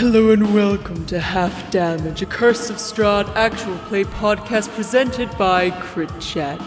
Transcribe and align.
Hello 0.00 0.30
and 0.30 0.54
welcome 0.54 1.04
to 1.04 1.20
Half 1.20 1.70
Damage, 1.70 2.22
a 2.22 2.26
Curse 2.26 2.70
of 2.70 2.76
Strahd 2.76 3.28
actual 3.36 3.76
play 3.80 4.04
podcast 4.04 4.74
presented 4.74 5.28
by 5.36 5.72
Crit 5.72 6.10
Chat. 6.18 6.58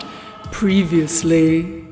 Previously. 0.52 1.84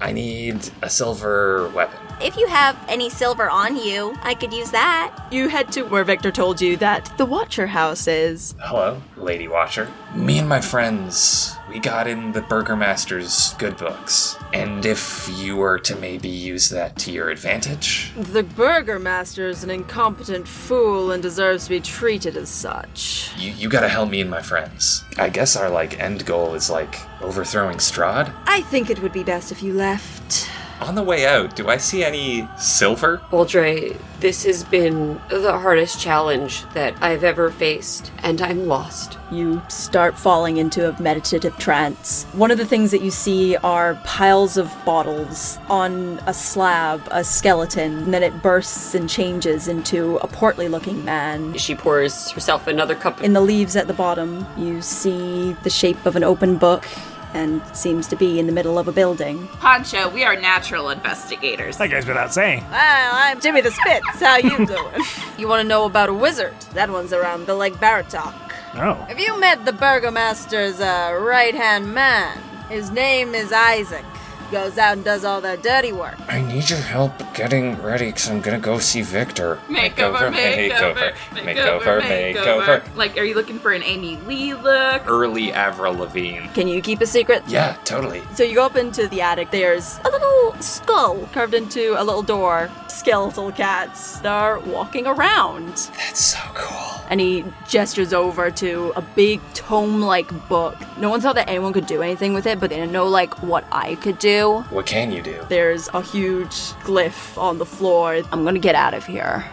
I 0.00 0.12
need 0.12 0.70
a 0.80 0.88
silver 0.88 1.68
weapon. 1.74 1.98
If 2.22 2.38
you 2.38 2.46
have 2.46 2.74
any 2.88 3.10
silver 3.10 3.50
on 3.50 3.76
you, 3.76 4.16
I 4.22 4.32
could 4.32 4.50
use 4.50 4.70
that. 4.70 5.14
You 5.30 5.48
head 5.48 5.70
to 5.72 5.82
where 5.82 6.04
Victor 6.04 6.30
told 6.30 6.58
you 6.58 6.78
that 6.78 7.12
the 7.18 7.26
Wachter 7.26 7.68
House 7.68 8.08
is. 8.08 8.54
Hello, 8.58 9.02
Lady 9.18 9.46
Wachter. 9.46 9.90
Me 10.14 10.38
and 10.38 10.48
my 10.48 10.62
friends, 10.62 11.54
we 11.68 11.78
got 11.78 12.06
in 12.06 12.32
the 12.32 12.40
Burgomaster's 12.42 13.54
good 13.54 13.76
books. 13.76 14.36
And 14.52 14.86
if 14.86 15.28
you 15.38 15.56
were 15.56 15.78
to 15.80 15.96
maybe 15.96 16.28
use 16.28 16.70
that 16.70 16.96
to 17.00 17.12
your 17.12 17.28
advantage, 17.30 18.12
The 18.16 18.42
Burgomaster 18.42 19.48
is 19.48 19.64
an 19.64 19.70
incompetent 19.70 20.48
fool 20.48 21.12
and 21.12 21.22
deserves 21.22 21.64
to 21.64 21.70
be 21.70 21.80
treated 21.80 22.36
as 22.36 22.48
such. 22.48 23.32
you, 23.36 23.52
you 23.52 23.68
gotta 23.68 23.88
help 23.88 24.10
me 24.10 24.20
and 24.20 24.30
my 24.30 24.42
friends. 24.42 25.04
I 25.18 25.28
guess 25.28 25.56
our 25.56 25.68
like 25.68 25.98
end 26.00 26.24
goal 26.24 26.54
is 26.54 26.70
like 26.70 26.96
overthrowing 27.22 27.78
Strahd. 27.78 28.32
I 28.46 28.62
think 28.62 28.88
it 28.90 29.02
would 29.02 29.12
be 29.12 29.22
best 29.24 29.52
if 29.52 29.62
you 29.62 29.74
left. 29.74 30.48
On 30.80 30.94
the 30.94 31.02
way 31.02 31.26
out, 31.26 31.56
do 31.56 31.68
I 31.68 31.76
see 31.76 32.04
any 32.04 32.48
silver? 32.56 33.20
Boldre, 33.30 33.96
this 34.20 34.44
has 34.44 34.62
been 34.62 35.20
the 35.28 35.58
hardest 35.58 36.00
challenge 36.00 36.64
that 36.72 36.94
I've 37.02 37.24
ever 37.24 37.50
faced, 37.50 38.12
and 38.18 38.40
I'm 38.40 38.66
lost. 38.66 39.18
You 39.30 39.60
start 39.68 40.16
falling 40.16 40.56
into 40.56 40.88
a 40.88 41.02
meditative 41.02 41.56
trance. 41.58 42.24
One 42.32 42.52
of 42.52 42.58
the 42.58 42.64
things 42.64 42.92
that 42.92 43.02
you 43.02 43.10
see 43.10 43.56
are 43.56 43.96
piles 44.04 44.56
of 44.56 44.72
bottles 44.84 45.58
on 45.68 46.20
a 46.26 46.32
slab, 46.32 47.02
a 47.10 47.24
skeleton, 47.24 47.98
and 48.04 48.14
then 48.14 48.22
it 48.22 48.40
bursts 48.40 48.94
and 48.94 49.10
changes 49.10 49.66
into 49.66 50.16
a 50.18 50.28
portly 50.28 50.68
looking 50.68 51.04
man. 51.04 51.54
She 51.58 51.74
pours 51.74 52.30
herself 52.30 52.68
another 52.68 52.94
cup. 52.94 53.22
In 53.22 53.32
the 53.32 53.40
leaves 53.40 53.74
at 53.74 53.88
the 53.88 53.94
bottom, 53.94 54.46
you 54.56 54.80
see 54.80 55.54
the 55.64 55.70
shape 55.70 56.06
of 56.06 56.14
an 56.14 56.22
open 56.22 56.56
book 56.56 56.86
and 57.34 57.62
seems 57.76 58.08
to 58.08 58.16
be 58.16 58.38
in 58.38 58.46
the 58.46 58.52
middle 58.52 58.78
of 58.78 58.88
a 58.88 58.92
building. 58.92 59.46
Poncho, 59.58 60.08
we 60.08 60.24
are 60.24 60.36
natural 60.36 60.90
investigators. 60.90 61.76
That 61.76 61.90
goes 61.90 62.06
without 62.06 62.32
saying. 62.32 62.64
Well, 62.70 63.10
I'm 63.14 63.40
Jimmy 63.40 63.60
the 63.60 63.70
Spitz. 63.70 64.20
How 64.20 64.36
you 64.36 64.66
doing? 64.66 65.02
you 65.38 65.48
want 65.48 65.62
to 65.62 65.68
know 65.68 65.84
about 65.84 66.08
a 66.08 66.14
wizard? 66.14 66.54
That 66.74 66.90
one's 66.90 67.12
around 67.12 67.46
the 67.46 67.54
Lake 67.54 67.74
Baratok. 67.74 68.34
Oh. 68.74 68.94
Have 69.08 69.18
you 69.18 69.38
met 69.40 69.64
the 69.64 69.72
Burgomaster's 69.72 70.80
uh, 70.80 71.18
right 71.20 71.54
hand 71.54 71.92
man? 71.92 72.38
His 72.68 72.90
name 72.90 73.34
is 73.34 73.52
Isaac. 73.52 74.04
Goes 74.50 74.78
out 74.78 74.94
and 74.94 75.04
does 75.04 75.24
all 75.26 75.42
the 75.42 75.58
dirty 75.58 75.92
work. 75.92 76.16
I 76.26 76.40
need 76.40 76.70
your 76.70 76.78
help 76.78 77.12
getting 77.34 77.80
ready 77.82 78.06
because 78.06 78.30
I'm 78.30 78.40
gonna 78.40 78.58
go 78.58 78.78
see 78.78 79.02
Victor. 79.02 79.58
Makeover, 79.68 80.32
makeover, 80.32 81.12
makeover, 81.32 82.00
makeover. 82.00 82.96
Like, 82.96 83.18
are 83.18 83.24
you 83.24 83.34
looking 83.34 83.58
for 83.58 83.72
an 83.72 83.82
Amy 83.82 84.16
Lee 84.26 84.54
look? 84.54 85.02
Early 85.06 85.52
Avril 85.52 85.92
Lavigne. 85.94 86.48
Can 86.54 86.66
you 86.66 86.80
keep 86.80 87.02
a 87.02 87.06
secret? 87.06 87.42
Yeah, 87.46 87.76
totally. 87.84 88.22
So 88.34 88.42
you 88.42 88.54
go 88.54 88.64
up 88.64 88.76
into 88.76 89.06
the 89.08 89.20
attic. 89.20 89.50
There's 89.50 89.98
a 90.06 90.08
little 90.08 90.56
skull 90.60 91.28
carved 91.34 91.52
into 91.52 92.00
a 92.00 92.02
little 92.02 92.22
door. 92.22 92.70
Skeletal 92.98 93.52
cats 93.52 94.24
are 94.24 94.58
walking 94.58 95.06
around. 95.06 95.68
That's 95.68 96.18
so 96.18 96.40
cool. 96.52 97.00
And 97.08 97.20
he 97.20 97.44
gestures 97.68 98.12
over 98.12 98.50
to 98.50 98.92
a 98.96 99.02
big 99.02 99.40
tome 99.54 100.00
like 100.00 100.28
book. 100.48 100.76
No 100.98 101.08
one 101.08 101.20
thought 101.20 101.36
that 101.36 101.48
anyone 101.48 101.72
could 101.72 101.86
do 101.86 102.02
anything 102.02 102.34
with 102.34 102.44
it, 102.46 102.58
but 102.58 102.70
they 102.70 102.76
didn't 102.76 102.90
know 102.90 103.06
like 103.06 103.40
what 103.40 103.64
I 103.70 103.94
could 103.94 104.18
do. 104.18 104.64
What 104.70 104.86
can 104.86 105.12
you 105.12 105.22
do? 105.22 105.40
There's 105.48 105.88
a 105.94 106.02
huge 106.02 106.56
glyph 106.82 107.38
on 107.38 107.58
the 107.58 107.64
floor. 107.64 108.20
I'm 108.32 108.44
gonna 108.44 108.58
get 108.58 108.74
out 108.74 108.94
of 108.94 109.06
here. 109.06 109.44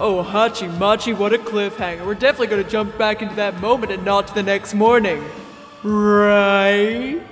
Oh, 0.00 0.24
Hachi 0.28 0.66
Machi, 0.78 1.12
what 1.12 1.32
a 1.32 1.38
cliffhanger. 1.38 2.04
We're 2.04 2.14
definitely 2.14 2.48
gonna 2.48 2.64
jump 2.64 2.98
back 2.98 3.22
into 3.22 3.36
that 3.36 3.60
moment 3.60 3.92
and 3.92 4.04
not 4.04 4.26
to 4.26 4.34
the 4.34 4.42
next 4.42 4.74
morning. 4.74 5.24
Right? 5.84 7.22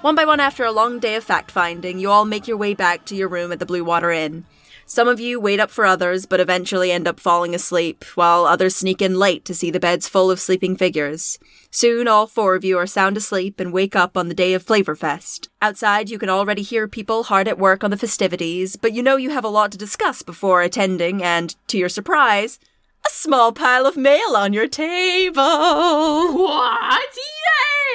One 0.00 0.14
by 0.14 0.24
one, 0.24 0.38
after 0.38 0.64
a 0.64 0.70
long 0.70 1.00
day 1.00 1.16
of 1.16 1.24
fact 1.24 1.50
finding, 1.50 1.98
you 1.98 2.08
all 2.08 2.24
make 2.24 2.46
your 2.46 2.56
way 2.56 2.72
back 2.72 3.04
to 3.06 3.16
your 3.16 3.26
room 3.26 3.50
at 3.50 3.58
the 3.58 3.66
Blue 3.66 3.82
Water 3.82 4.12
Inn. 4.12 4.44
Some 4.86 5.08
of 5.08 5.18
you 5.18 5.40
wait 5.40 5.58
up 5.58 5.70
for 5.70 5.84
others, 5.84 6.24
but 6.24 6.38
eventually 6.38 6.92
end 6.92 7.08
up 7.08 7.18
falling 7.18 7.52
asleep, 7.52 8.04
while 8.14 8.46
others 8.46 8.76
sneak 8.76 9.02
in 9.02 9.18
late 9.18 9.44
to 9.46 9.56
see 9.56 9.72
the 9.72 9.80
beds 9.80 10.08
full 10.08 10.30
of 10.30 10.38
sleeping 10.38 10.76
figures. 10.76 11.40
Soon, 11.72 12.06
all 12.06 12.28
four 12.28 12.54
of 12.54 12.64
you 12.64 12.78
are 12.78 12.86
sound 12.86 13.16
asleep 13.16 13.58
and 13.58 13.72
wake 13.72 13.96
up 13.96 14.16
on 14.16 14.28
the 14.28 14.34
day 14.34 14.54
of 14.54 14.64
Flavorfest. 14.64 15.48
Outside, 15.60 16.08
you 16.10 16.18
can 16.18 16.30
already 16.30 16.62
hear 16.62 16.86
people 16.86 17.24
hard 17.24 17.48
at 17.48 17.58
work 17.58 17.82
on 17.82 17.90
the 17.90 17.96
festivities, 17.96 18.76
but 18.76 18.92
you 18.92 19.02
know 19.02 19.16
you 19.16 19.30
have 19.30 19.44
a 19.44 19.48
lot 19.48 19.72
to 19.72 19.78
discuss 19.78 20.22
before 20.22 20.62
attending, 20.62 21.24
and, 21.24 21.56
to 21.66 21.76
your 21.76 21.88
surprise, 21.88 22.60
a 23.08 23.12
small 23.12 23.52
pile 23.52 23.86
of 23.86 23.96
mail 23.96 24.36
on 24.36 24.52
your 24.52 24.68
table. 24.68 25.42
What? 25.42 27.16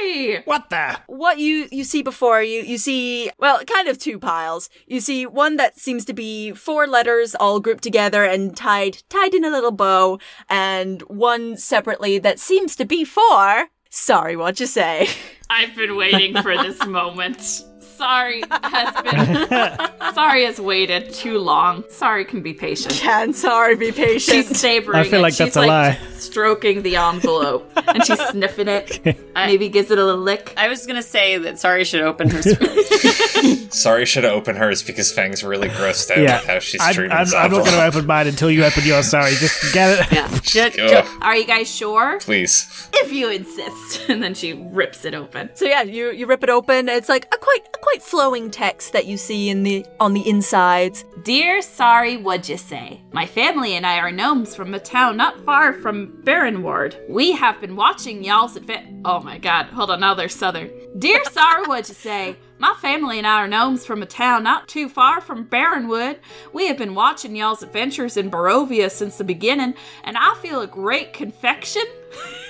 Yay! 0.02 0.42
What 0.46 0.70
the? 0.70 1.00
what 1.08 1.40
you 1.40 1.68
you 1.72 1.84
see 1.84 2.02
before 2.02 2.42
you 2.44 2.62
you 2.64 2.78
see 2.78 3.30
well 3.40 3.64
kind 3.66 3.88
of 3.88 3.98
two 3.98 4.20
piles 4.20 4.70
you 4.88 5.00
see 5.00 5.26
one 5.26 5.56
that 5.56 5.80
seems 5.80 6.04
to 6.04 6.14
be 6.14 6.52
four 6.52 6.88
letters 6.88 7.36
all 7.36 7.60
grouped 7.60 7.84
together 7.84 8.24
and 8.26 8.58
tied 8.58 9.02
tied 9.10 9.34
in 9.34 9.46
a 9.46 9.50
little 9.50 9.72
bow 9.72 10.20
and 10.50 11.02
one 11.04 11.56
separately 11.56 12.18
that 12.20 12.40
seems 12.40 12.76
to 12.76 12.84
be 12.86 13.06
four. 13.06 13.68
sorry 13.90 14.36
what 14.36 14.60
you 14.60 14.66
say 14.66 15.08
I've 15.50 15.76
been 15.76 15.96
waiting 15.96 16.36
for 16.42 16.58
this 16.58 16.84
moment. 16.86 17.64
Sorry 18.04 18.44
has 18.52 19.04
been. 19.04 20.14
sorry 20.14 20.44
has 20.46 20.60
waited 20.60 21.14
too 21.14 21.38
long. 21.40 21.84
Sorry 21.90 22.26
can 22.26 22.42
be 22.42 22.54
patient. 22.54 22.94
can 22.96 23.34
sorry 23.34 23.76
be 23.76 23.92
patient 23.92 24.22
She's 24.48 24.60
savoring 24.60 25.00
I 25.00 25.04
feel 25.04 25.20
it. 25.20 25.24
like 25.24 25.32
she's 25.34 25.40
that's 25.54 25.56
a 25.56 25.60
like 25.62 25.68
lie. 25.70 26.00
stroking 26.18 26.82
the 26.82 26.98
envelope 26.98 27.72
and 27.88 28.06
she's 28.06 28.20
sniffing 28.30 28.68
it. 28.68 29.18
Maybe 29.36 29.70
gives 29.70 29.90
it 29.90 29.98
a 29.98 30.04
little 30.06 30.20
lick. 30.22 30.54
I 30.58 30.68
was 30.68 30.86
gonna 30.86 31.02
say 31.02 31.38
that 31.38 31.60
Sorry 31.60 31.84
should 31.86 32.02
open 32.02 32.30
her. 32.30 32.42
Sorry, 33.74 34.06
should 34.06 34.26
open 34.26 34.56
hers 34.56 34.84
because 34.84 35.12
Fang's 35.12 35.44
really 35.44 35.68
grossed 35.70 36.12
out 36.12 36.18
Yeah. 36.20 36.38
with 36.40 36.48
how 36.48 36.60
she's 36.60 36.80
I'm, 36.82 36.94
treating 36.94 37.12
I'm, 37.12 37.26
I'm 37.36 37.52
not 37.52 37.66
going 37.66 37.72
to 37.72 37.84
open 37.86 38.06
mine 38.06 38.28
until 38.28 38.52
you 38.52 38.64
open 38.64 38.84
yours. 38.86 39.08
Sorry. 39.10 39.32
Just 39.32 39.74
get 39.74 40.00
it. 40.00 40.12
Yeah. 40.12 40.28
Ju- 40.44 40.70
ju- 40.70 40.84
Ugh. 40.96 41.08
are 41.22 41.36
you 41.36 41.46
guys 41.46 41.74
sure? 41.74 42.20
Please. 42.20 42.88
If 42.94 43.12
you 43.12 43.30
insist. 43.30 44.10
And 44.10 44.22
then 44.22 44.34
she 44.36 44.54
rips 44.54 45.06
it 45.06 45.14
open. 45.16 45.50
so 45.56 45.66
yeah 45.66 45.82
you 45.82 46.12
you 46.12 46.26
rip 46.28 46.44
it 46.44 46.50
open 46.50 46.88
it's 46.90 47.10
like 47.10 47.26
a 47.34 47.38
quite 47.38 47.62
a 47.74 47.78
quite 47.80 47.93
flowing 48.02 48.50
text 48.50 48.94
that 48.94 49.06
you 49.06 49.18
see 49.18 49.50
in 49.50 49.64
the 49.64 49.86
on 50.00 50.14
the 50.14 50.28
insides 50.28 51.06
Dear 51.24 51.62
sorry, 51.62 52.18
what'd 52.18 52.50
you 52.50 52.58
say? 52.58 53.02
My 53.14 53.26
family 53.26 53.76
and 53.76 53.86
I 53.86 54.00
are 54.00 54.12
gnomes 54.12 54.58
from 54.58 54.74
a 54.74 54.80
town 54.80 55.16
not 55.16 55.40
far 55.46 55.72
from 55.72 56.22
Barrenward. 56.24 56.98
We 57.08 57.32
have 57.32 57.62
been 57.62 57.78
watching 57.78 58.26
y'all's 58.26 58.58
advent. 58.58 59.04
Oh 59.06 59.22
my 59.22 59.38
god, 59.38 59.68
hold 59.68 59.90
on, 59.90 60.02
now 60.02 60.16
they're 60.16 60.28
southern. 60.28 60.70
Dear 61.00 61.24
sorry, 61.32 61.66
what'd 61.66 61.88
you 61.88 61.96
say? 61.96 62.36
My 62.60 62.74
family 62.82 63.20
and 63.20 63.26
I 63.26 63.42
are 63.42 63.48
gnomes 63.48 63.86
from 63.86 64.04
a 64.04 64.06
town 64.06 64.44
not 64.44 64.68
too 64.68 64.90
far 64.90 65.22
from 65.22 65.46
Barrenwood. 65.48 66.20
We 66.52 66.68
have 66.68 66.78
been 66.78 66.94
watching 66.94 67.38
y'all's 67.38 67.64
adventures 67.64 68.18
in 68.18 68.30
Barovia 68.30 68.92
since 68.92 69.18
the 69.18 69.24
beginning, 69.24 69.76
and 70.04 70.18
I 70.18 70.36
feel 70.42 70.60
a 70.60 70.68
great 70.68 71.14
confection. 71.14 71.84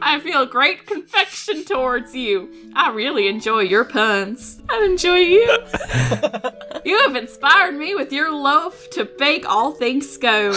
I 0.00 0.20
feel 0.20 0.46
great 0.46 0.86
confection 0.86 1.64
towards 1.64 2.14
you. 2.14 2.48
I 2.74 2.90
really 2.90 3.28
enjoy 3.28 3.60
your 3.60 3.84
puns. 3.84 4.60
I 4.68 4.84
enjoy 4.84 5.18
you. 5.18 5.58
You 6.84 6.96
have 7.06 7.16
inspired 7.16 7.74
me 7.74 7.94
with 7.94 8.12
your 8.12 8.32
loaf 8.32 8.88
to 8.92 9.04
bake 9.04 9.46
all 9.46 9.72
things 9.72 10.08
scone. 10.08 10.54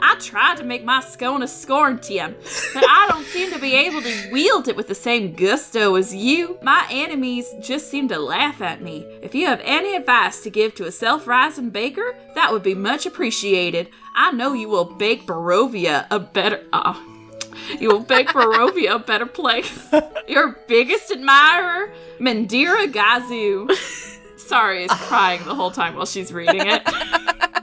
I 0.00 0.16
tried 0.20 0.58
to 0.58 0.64
make 0.64 0.84
my 0.84 1.00
scone 1.00 1.42
a 1.42 1.48
scorntium, 1.48 2.34
but 2.74 2.84
I 2.86 3.06
don't 3.08 3.24
seem 3.24 3.50
to 3.52 3.58
be 3.58 3.74
able 3.74 4.02
to 4.02 4.30
wield 4.30 4.68
it 4.68 4.76
with 4.76 4.88
the 4.88 4.94
same 4.94 5.32
gusto 5.32 5.94
as 5.94 6.14
you. 6.14 6.58
My 6.62 6.86
enemies 6.90 7.46
just 7.62 7.90
seem 7.90 8.08
to 8.08 8.18
laugh 8.18 8.60
at 8.60 8.82
me. 8.82 9.06
If 9.22 9.34
you 9.34 9.46
have 9.46 9.62
any 9.64 9.96
advice 9.96 10.42
to 10.42 10.50
give 10.50 10.74
to 10.74 10.84
a 10.84 10.92
self-rising 10.92 11.70
baker, 11.70 12.14
that 12.34 12.52
would 12.52 12.62
be 12.62 12.74
much 12.74 13.06
appreciated. 13.06 13.88
I 14.14 14.32
know 14.32 14.52
you 14.52 14.68
will 14.68 14.84
bake 14.84 15.26
Barovia 15.26 16.06
a 16.10 16.18
better. 16.18 16.64
Uh, 16.72 17.00
you 17.78 17.88
will 17.88 18.06
make 18.08 18.28
Barovia 18.28 18.96
a 18.96 18.98
better 18.98 19.26
place. 19.26 19.90
Your 20.28 20.58
biggest 20.68 21.10
admirer, 21.10 21.92
Mandira 22.18 22.90
Gazu. 22.92 23.70
Sorry 24.38 24.84
is 24.84 24.90
crying 24.92 25.42
the 25.44 25.54
whole 25.54 25.70
time 25.70 25.94
while 25.96 26.06
she's 26.06 26.32
reading 26.32 26.62
it. 26.66 26.82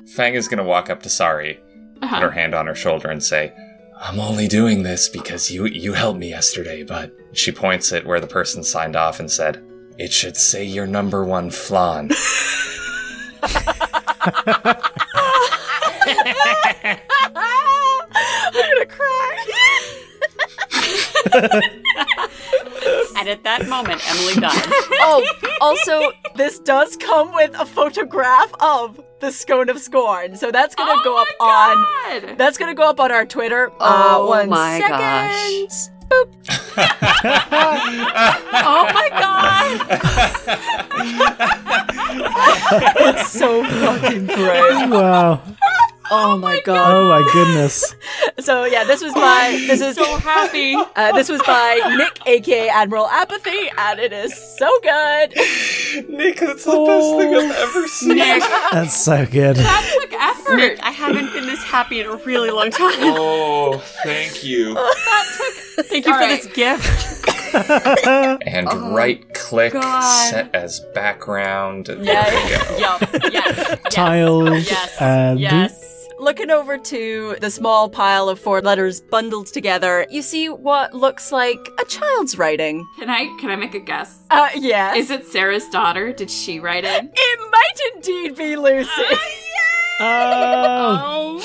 Fang 0.09 0.33
is 0.33 0.47
gonna 0.47 0.63
walk 0.63 0.89
up 0.89 1.03
to 1.03 1.09
Sari, 1.09 1.59
Uh-huh. 2.01 2.15
put 2.15 2.23
her 2.23 2.31
hand 2.31 2.53
on 2.55 2.67
her 2.67 2.75
shoulder, 2.75 3.09
and 3.09 3.23
say, 3.23 3.53
I'm 3.99 4.19
only 4.19 4.47
doing 4.47 4.83
this 4.83 5.07
because 5.09 5.51
you 5.51 5.65
you 5.67 5.93
helped 5.93 6.19
me 6.19 6.29
yesterday, 6.29 6.83
but 6.83 7.11
she 7.33 7.51
points 7.51 7.91
at 7.93 8.05
where 8.05 8.19
the 8.19 8.27
person 8.27 8.63
signed 8.63 8.95
off 8.95 9.19
and 9.19 9.29
said, 9.29 9.63
It 9.99 10.11
should 10.11 10.35
say 10.35 10.63
your 10.65 10.87
number 10.87 11.23
one 11.23 11.51
flan. 11.51 12.09
i'm 17.33 18.53
gonna 18.53 18.85
cry 18.87 19.40
and 23.17 23.27
at 23.29 23.43
that 23.43 23.67
moment, 23.67 24.01
Emily 24.09 24.33
died. 24.35 24.51
oh 25.01 25.25
also 25.61 26.11
this 26.35 26.59
does 26.59 26.95
come 26.97 27.33
with 27.33 27.53
a 27.59 27.65
photograph 27.65 28.53
of 28.59 28.99
the 29.19 29.31
scone 29.31 29.69
of 29.69 29.79
scorn. 29.79 30.35
So 30.35 30.51
that's 30.51 30.75
gonna 30.75 30.93
Oh 30.95 31.03
go 31.03 31.15
my 31.15 31.21
up 31.21 31.27
on. 32.27 32.35
That's 32.37 32.57
gonna 32.57 32.73
go 32.75 32.83
up 32.89 32.99
on 32.99 33.11
our 33.11 33.25
Twitter. 33.25 33.71
Oh 33.79 34.25
uh, 34.25 34.27
one 34.27 34.49
my 34.49 34.79
second. 34.79 34.97
gosh. 34.97 35.87
Oh 38.63 38.83
my 38.93 39.09
god! 39.09 39.79
It's 42.99 43.31
so 43.31 43.63
fucking 43.63 44.25
great. 44.27 44.89
Wow. 44.89 45.41
Oh 46.13 46.37
my 46.37 46.59
god. 46.65 46.91
Oh 46.93 47.09
my 47.09 47.29
goodness. 47.33 47.95
So 48.39 48.63
yeah, 48.65 48.85
this 48.85 49.03
was 49.03 49.13
by 49.13 49.51
this 49.67 49.81
is 49.81 49.95
So 49.95 50.17
happy. 50.17 50.73
uh, 50.95 51.11
this 51.11 51.29
was 51.29 51.41
by 51.43 51.79
Nick, 51.97 52.25
aka 52.25 52.69
Admiral 52.69 53.05
Apathy, 53.07 53.69
and 53.77 53.99
it 53.99 54.11
is 54.11 54.33
so 54.57 54.67
good. 54.81 55.29
Nick, 56.09 56.39
that's 56.39 56.63
the 56.65 56.83
best 56.87 57.17
thing 57.17 57.35
I've 57.35 57.51
ever 57.51 57.87
seen. 57.87 58.15
Nick, 58.17 58.41
That's 58.71 58.95
so 58.99 59.25
good. 59.27 59.57
That 59.57 59.97
took 60.01 60.13
effort. 60.13 60.55
Nick, 60.55 60.79
I 60.81 60.89
haven't 60.89 61.31
been 61.33 61.45
this 61.45 61.61
happy 61.63 61.99
in 61.99 62.07
a 62.07 62.15
really 62.17 62.49
long 62.49 62.71
time. 62.71 62.93
Oh, 62.99 63.77
thank 64.03 64.43
you. 64.43 64.73
that 64.73 65.25
took. 65.75 65.85
Thank 65.85 66.05
you 66.07 66.13
All 66.13 66.19
for 66.19 66.25
right. 66.25 66.41
this 66.41 66.53
gift. 66.53 67.27
And 68.47 68.67
Oh, 68.71 68.91
right 68.93 69.21
click, 69.33 69.73
God. 69.73 70.01
set 70.31 70.55
as 70.55 70.79
background. 70.95 71.87
There 71.87 71.97
Yeah. 72.01 72.25
we 72.33 72.55
go. 72.55 72.77
Yup. 72.77 73.33
Yes. 73.33 73.79
Tiled 73.91 74.49
Yes. 74.63 74.97
and 74.99 75.39
Yes. 75.39 75.80
Looking 76.21 76.51
over 76.51 76.77
to 76.77 77.35
the 77.41 77.49
small 77.49 77.89
pile 77.89 78.29
of 78.29 78.39
four 78.39 78.61
letters 78.61 79.01
bundled 79.01 79.47
together, 79.47 80.05
you 80.11 80.21
see 80.21 80.49
what 80.49 80.93
looks 80.93 81.31
like 81.31 81.57
a 81.79 81.85
child's 81.85 82.37
writing. 82.37 82.87
Can 82.99 83.09
I 83.09 83.35
can 83.39 83.49
I 83.49 83.55
make 83.55 83.73
a 83.73 83.79
guess? 83.79 84.19
Uh, 84.29 84.49
yeah. 84.53 84.93
Is 84.93 85.09
it 85.09 85.25
Sarah's 85.25 85.67
daughter? 85.69 86.13
Did 86.13 86.29
she 86.29 86.59
write 86.59 86.83
it? 86.83 87.11
It 87.11 87.51
might 87.51 87.95
indeed 87.95 88.35
be 88.35 88.55
Lucy. 88.55 89.01
Oh. 90.03 91.39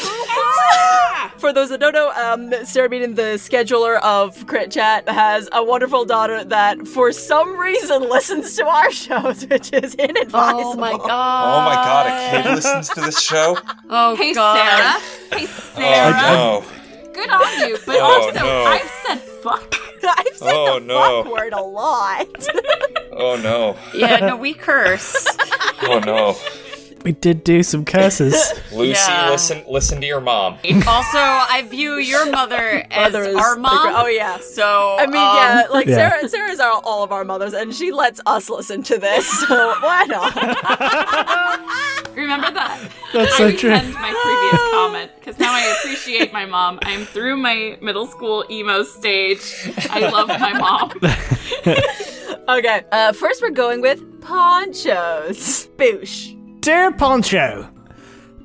For 1.39 1.53
those 1.53 1.69
that 1.69 1.79
don't 1.81 1.93
know, 1.93 2.11
um, 2.13 2.53
Sarah 2.65 2.89
Beaton, 2.89 3.15
the 3.15 3.35
scheduler 3.37 4.01
of 4.01 4.47
Crit 4.47 4.71
Chat, 4.73 5.07
has 5.09 5.49
a 5.53 5.63
wonderful 5.63 6.05
daughter 6.07 6.43
that, 6.45 6.89
for 6.89 7.13
some 7.13 7.57
reason, 7.59 8.03
listens 8.11 8.57
to 8.57 8.67
our 8.67 8.91
shows, 8.91 9.47
which 9.47 9.73
is 9.73 9.95
inadvisable. 9.97 10.61
Oh 10.73 10.75
my 10.77 10.93
god. 10.93 11.05
Oh 11.45 11.61
my 11.69 11.75
god, 11.75 12.07
a 12.07 12.43
kid 12.43 12.55
listens 12.55 12.89
to 12.91 13.01
this 13.03 13.21
show? 13.21 13.59
Oh 13.91 14.17
Hey 14.17 14.33
god. 14.33 14.57
Sarah. 14.57 15.39
Hey 15.41 15.47
Sarah. 15.47 16.13
Oh 16.25 16.65
Good 17.13 17.31
on 17.31 17.69
you. 17.69 17.79
But 17.87 17.97
Oh, 17.97 18.03
also, 18.03 18.31
no. 18.41 18.65
I've 18.65 18.91
said 19.07 19.19
fuck. 19.21 19.75
I've 20.03 20.37
said 20.37 20.53
Oh, 20.53 20.79
the 20.81 20.87
no. 20.87 21.23
fuck 21.23 21.33
word 21.33 21.53
a 21.53 21.63
lot. 21.63 22.27
Oh 23.13 23.37
no. 23.37 23.77
Yeah, 23.95 24.19
no, 24.19 24.37
we 24.37 24.53
curse. 24.55 25.27
Oh 25.83 25.99
no. 26.05 26.37
We 27.07 27.13
did 27.13 27.45
do 27.45 27.63
some 27.63 27.85
curses. 27.85 28.35
Lucy, 28.73 28.91
Yeah. 29.09 29.31
listen 29.31 29.63
listen 29.69 30.01
to 30.01 30.07
your 30.09 30.21
mom. 30.21 30.55
also, 30.89 31.19
I 31.19 31.65
view 31.71 31.99
your 31.99 32.29
mother 32.33 32.85
as 32.91 33.13
Mother 33.13 33.39
our 33.39 33.55
mom. 33.55 33.93
gra- 33.93 34.03
oh, 34.03 34.07
yeah. 34.09 34.39
So 34.41 34.97
I 34.99 35.07
mean, 35.07 35.15
um, 35.15 35.37
yeah, 35.37 35.63
like 35.71 35.87
Yeah. 35.87 35.95
Sarah, 36.11 36.29
Sarah's 36.29 36.59
our, 36.59 36.73
all 36.83 37.05
of 37.05 37.13
our 37.13 37.23
mothers, 37.25 37.53
and 37.53 37.73
she 37.73 37.93
lets 37.93 38.21
us 38.27 38.51
listen 38.51 38.83
to 38.83 38.99
this, 38.99 39.25
so 39.47 39.75
why 39.81 40.05
not? 40.09 40.35
Remember 42.17 42.51
that? 42.51 42.91
That's 43.13 43.35
I 43.35 43.39
so 43.39 43.51
true. 43.57 43.71
rescind 43.71 43.95
my 43.95 44.11
previous 44.25 44.71
comment 44.73 45.11
because 45.21 45.39
now 45.39 45.53
I 45.53 45.77
appreciate 45.79 46.33
my 46.33 46.45
mom. 46.45 46.81
I'm 46.83 47.05
through 47.05 47.37
my 47.37 47.79
middle 47.81 48.09
school 48.09 48.45
emo 48.51 48.83
stage. 48.83 49.43
I 49.91 50.09
love 50.11 50.27
my 50.27 50.53
mom. 50.55 50.91
okay, 52.59 52.83
uh, 52.91 53.13
first 53.13 53.43
we're 53.43 53.51
going 53.51 53.81
with 53.81 54.03
ponchos. 54.23 55.69
Boosh. 55.77 56.33
Dear 56.67 56.91
Poncho, 56.91 57.69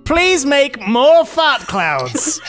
please 0.03 0.45
make 0.45 0.79
more 0.79 1.25
fart 1.25 1.61
clouds. 1.61 2.39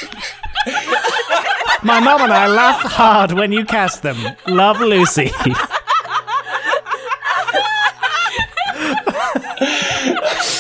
My 1.83 1.99
mom 1.99 2.21
and 2.21 2.31
I 2.31 2.47
laugh 2.47 2.83
hard 2.83 3.33
when 3.33 3.53
you 3.53 3.65
cast 3.65 4.03
them. 4.03 4.19
Love 4.47 4.81
Lucy. 4.83 5.31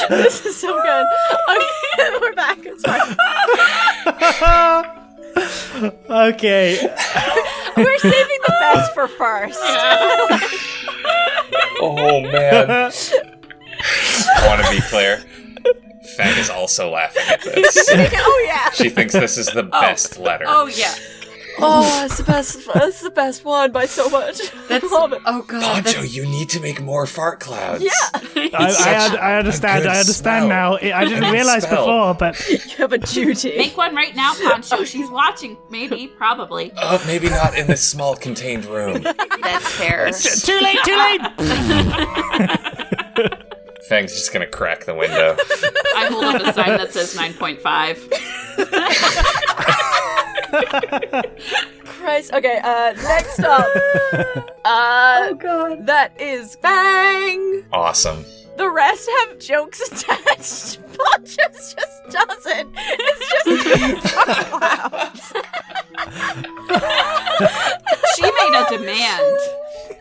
This 0.09 0.47
is 0.47 0.57
so 0.57 0.81
good. 0.81 1.07
Okay, 1.51 2.19
we're 2.23 2.33
back. 2.33 2.59
It's 2.63 2.83
fine. 2.83 3.15
okay. 6.09 6.79
We're 7.77 7.99
saving 7.99 8.39
the 8.47 8.57
best 8.61 8.95
for 8.95 9.09
first. 9.09 9.61
Oh 11.85 12.21
man. 12.21 12.93
I 14.29 14.47
want 14.47 14.65
to 14.65 14.71
be 14.71 14.81
clear. 14.83 15.25
Fang 16.17 16.37
is 16.39 16.51
also 16.51 16.91
laughing 16.91 17.23
at 17.29 17.43
this. 17.43 17.89
Oh, 17.95 18.09
oh 18.19 18.45
yeah. 18.47 18.71
She 18.71 18.89
thinks 18.91 19.13
this 19.13 19.39
is 19.39 19.47
the 19.47 19.69
oh. 19.73 19.81
best 19.81 20.19
letter. 20.19 20.45
Oh 20.49 20.67
yeah. 20.67 20.95
Oh, 21.59 22.05
it's 22.05 22.17
the 22.17 22.25
best. 22.25 22.59
It's 22.75 23.03
the 23.03 23.11
best 23.11 23.45
one 23.45 23.73
by 23.73 23.87
so 23.87 24.09
much. 24.09 24.41
That's 24.69 24.85
I 24.85 24.89
love 24.89 25.13
it. 25.13 25.21
oh 25.27 25.43
god. 25.43 25.63
Poncho, 25.63 25.83
that's- 25.83 26.15
you 26.15 26.25
need 26.27 26.49
to 26.51 26.61
make 26.61 26.81
more 26.81 27.07
fart 27.07 27.41
clouds. 27.41 27.85
Yeah, 27.85 27.91
I, 28.15 28.51
I, 28.55 29.17
I 29.21 29.39
understand. 29.39 29.87
I 29.87 29.99
understand 29.99 30.45
spell. 30.45 30.49
now. 30.49 30.75
I 30.77 31.01
I 31.01 31.05
didn't 31.05 31.31
realize 31.31 31.65
spell. 31.65 31.85
before, 31.85 32.15
but 32.15 32.49
you 32.51 32.77
have 32.79 32.93
a 32.93 32.99
duty. 32.99 33.57
Make 33.57 33.77
one 33.77 33.95
right 33.95 34.17
now, 34.17 34.35
Poncho. 34.35 34.85
She's 34.85 35.11
watching. 35.11 35.59
Maybe, 35.71 36.07
probably. 36.07 36.73
Oh, 36.77 37.03
maybe 37.07 37.29
not 37.29 37.57
in 37.57 37.67
this 37.67 37.83
small 37.83 38.17
contained 38.17 38.65
room. 38.65 39.03
That's 39.03 39.69
fair. 39.73 40.11
too 40.11 40.59
late. 40.61 40.79
Too 40.85 40.97
late. 43.19 43.59
Fang's 43.89 44.13
just 44.15 44.33
gonna 44.33 44.47
crack 44.47 44.85
the 44.85 44.95
window. 44.95 45.37
I 45.97 46.09
hold 46.11 46.25
up 46.25 46.41
a 46.43 46.53
sign 46.53 46.79
that 46.79 46.93
says 46.93 47.17
9.5. 47.17 48.11
Christ. 51.85 52.33
Okay. 52.33 52.61
Uh, 52.63 52.93
next 53.03 53.41
up. 53.41 53.67
Uh, 54.65 55.27
oh 55.31 55.35
god. 55.35 55.87
That 55.87 56.13
is 56.21 56.55
Bang. 56.55 57.65
Awesome. 57.73 58.25
The 58.57 58.71
rest 58.71 59.09
have 59.21 59.39
jokes 59.39 59.81
attached. 59.81 60.79
Ponchos 60.99 61.75
just 61.75 61.75
just 61.75 62.29
doesn't. 62.29 62.71
It's 62.77 64.03
just 64.03 64.15
clouds. 64.15 65.33
She 68.17 68.23
made 68.23 68.55
a 68.55 68.67
demand. 68.79 69.39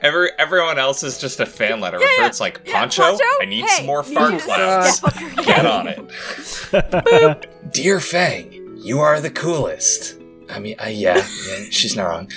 Every 0.01 0.29
everyone 0.39 0.77
else 0.79 1.03
is 1.03 1.17
just 1.19 1.39
a 1.39 1.45
fan 1.45 1.79
letter 1.79 1.99
Yeah, 1.99 2.07
yeah. 2.17 2.25
it's 2.27 2.39
like, 2.39 2.61
Yeah, 2.65 2.79
Poncho, 2.79 3.03
Poncho, 3.03 3.23
I 3.41 3.45
need 3.45 3.61
hey, 3.65 3.77
some 3.77 3.85
more 3.85 4.03
you 4.03 4.13
fart 4.13 4.41
clouds. 4.41 4.97
step 4.97 5.15
up 5.15 5.21
your 5.21 5.29
game. 5.31 5.45
Get 5.45 5.65
on 5.65 5.87
it. 5.87 7.49
Dear 7.71 7.99
Fang, 7.99 8.77
you 8.81 8.99
are 8.99 9.21
the 9.21 9.29
coolest. 9.29 10.17
I 10.49 10.59
mean, 10.59 10.75
uh, 10.83 10.87
yeah, 10.87 11.17
yeah, 11.47 11.65
she's 11.69 11.95
not 11.95 12.07
wrong. 12.09 12.31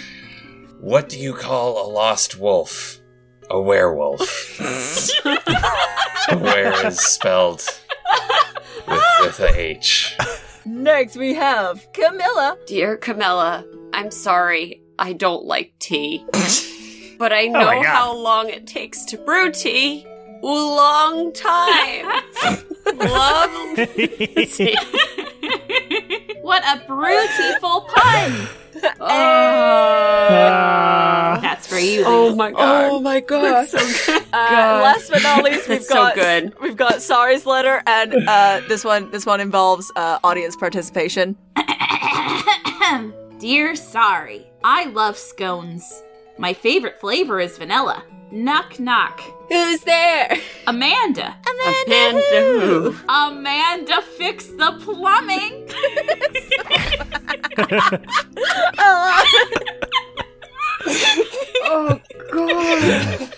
What 0.78 1.08
do 1.08 1.18
you 1.18 1.32
call 1.32 1.84
a 1.84 1.86
lost 1.90 2.38
wolf? 2.38 3.00
A 3.50 3.60
werewolf. 3.60 4.58
Where 6.40 6.86
is 6.86 6.98
spelled 6.98 7.62
with, 8.88 9.02
with 9.20 9.40
a 9.40 9.52
H. 9.54 10.16
Next 10.64 11.16
we 11.16 11.34
have 11.34 11.86
Camilla. 11.92 12.56
Dear 12.66 12.96
Camilla, 12.96 13.64
I'm 13.92 14.10
sorry. 14.10 14.80
I 14.98 15.12
don't 15.12 15.44
like 15.44 15.74
tea. 15.78 16.24
but 17.18 17.32
I 17.32 17.46
know 17.46 17.66
my 17.66 17.74
God. 17.76 17.84
how 17.84 18.16
long 18.16 18.48
it 18.48 18.66
takes 18.66 19.04
to 19.06 19.18
brew 19.18 19.52
tea. 19.52 20.06
Long 20.42 21.32
time. 21.32 22.06
Love 22.96 23.76
tea. 23.76 24.76
What 26.42 26.62
a 26.64 26.78
beautiful 26.86 27.88
pun! 27.88 28.48
Ah. 29.00 31.33
That's. 31.74 32.02
Oh 32.06 32.34
my 32.34 32.50
god. 32.50 32.90
Oh 32.90 33.00
my 33.00 33.20
god. 33.20 33.68
so 33.68 33.78
good. 33.78 34.22
Uh, 34.32 34.50
God. 34.50 34.82
last 34.82 35.10
but 35.10 35.22
not 35.22 35.44
least, 35.44 35.68
we've 35.68 35.78
That's 35.78 35.88
so 35.88 35.94
got 35.94 36.14
good. 36.14 36.54
we've 36.60 36.76
got 36.76 37.02
Sari's 37.02 37.46
letter, 37.46 37.82
and 37.86 38.14
uh, 38.28 38.60
this 38.68 38.84
one 38.84 39.10
this 39.10 39.26
one 39.26 39.40
involves 39.40 39.90
uh, 39.96 40.18
audience 40.24 40.56
participation. 40.56 41.36
Dear 43.38 43.74
Sorry, 43.76 44.46
I 44.62 44.86
love 44.86 45.16
scones. 45.18 46.02
My 46.38 46.52
favorite 46.54 46.98
flavor 47.00 47.40
is 47.40 47.58
vanilla. 47.58 48.04
Knock 48.32 48.80
knock. 48.80 49.20
Who's 49.48 49.80
there? 49.82 50.36
Amanda. 50.66 51.36
Amanda 51.86 52.20
who? 52.30 52.96
Amanda, 53.08 54.02
fix 54.16 54.46
the 54.46 54.72
plumbing. 54.82 55.68
Oh 61.66 62.00
god. 62.32 63.30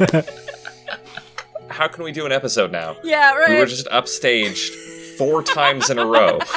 Uh, 0.00 0.22
How 1.68 1.88
can 1.88 2.04
we 2.04 2.12
do 2.12 2.26
an 2.26 2.32
episode 2.32 2.72
now? 2.72 2.96
yeah, 3.04 3.32
right. 3.34 3.50
We 3.50 3.56
were 3.58 3.66
just 3.66 3.86
upstaged 3.88 4.70
four 5.16 5.42
times 5.42 5.90
in 5.90 5.98
a 5.98 6.06
row. 6.06 6.38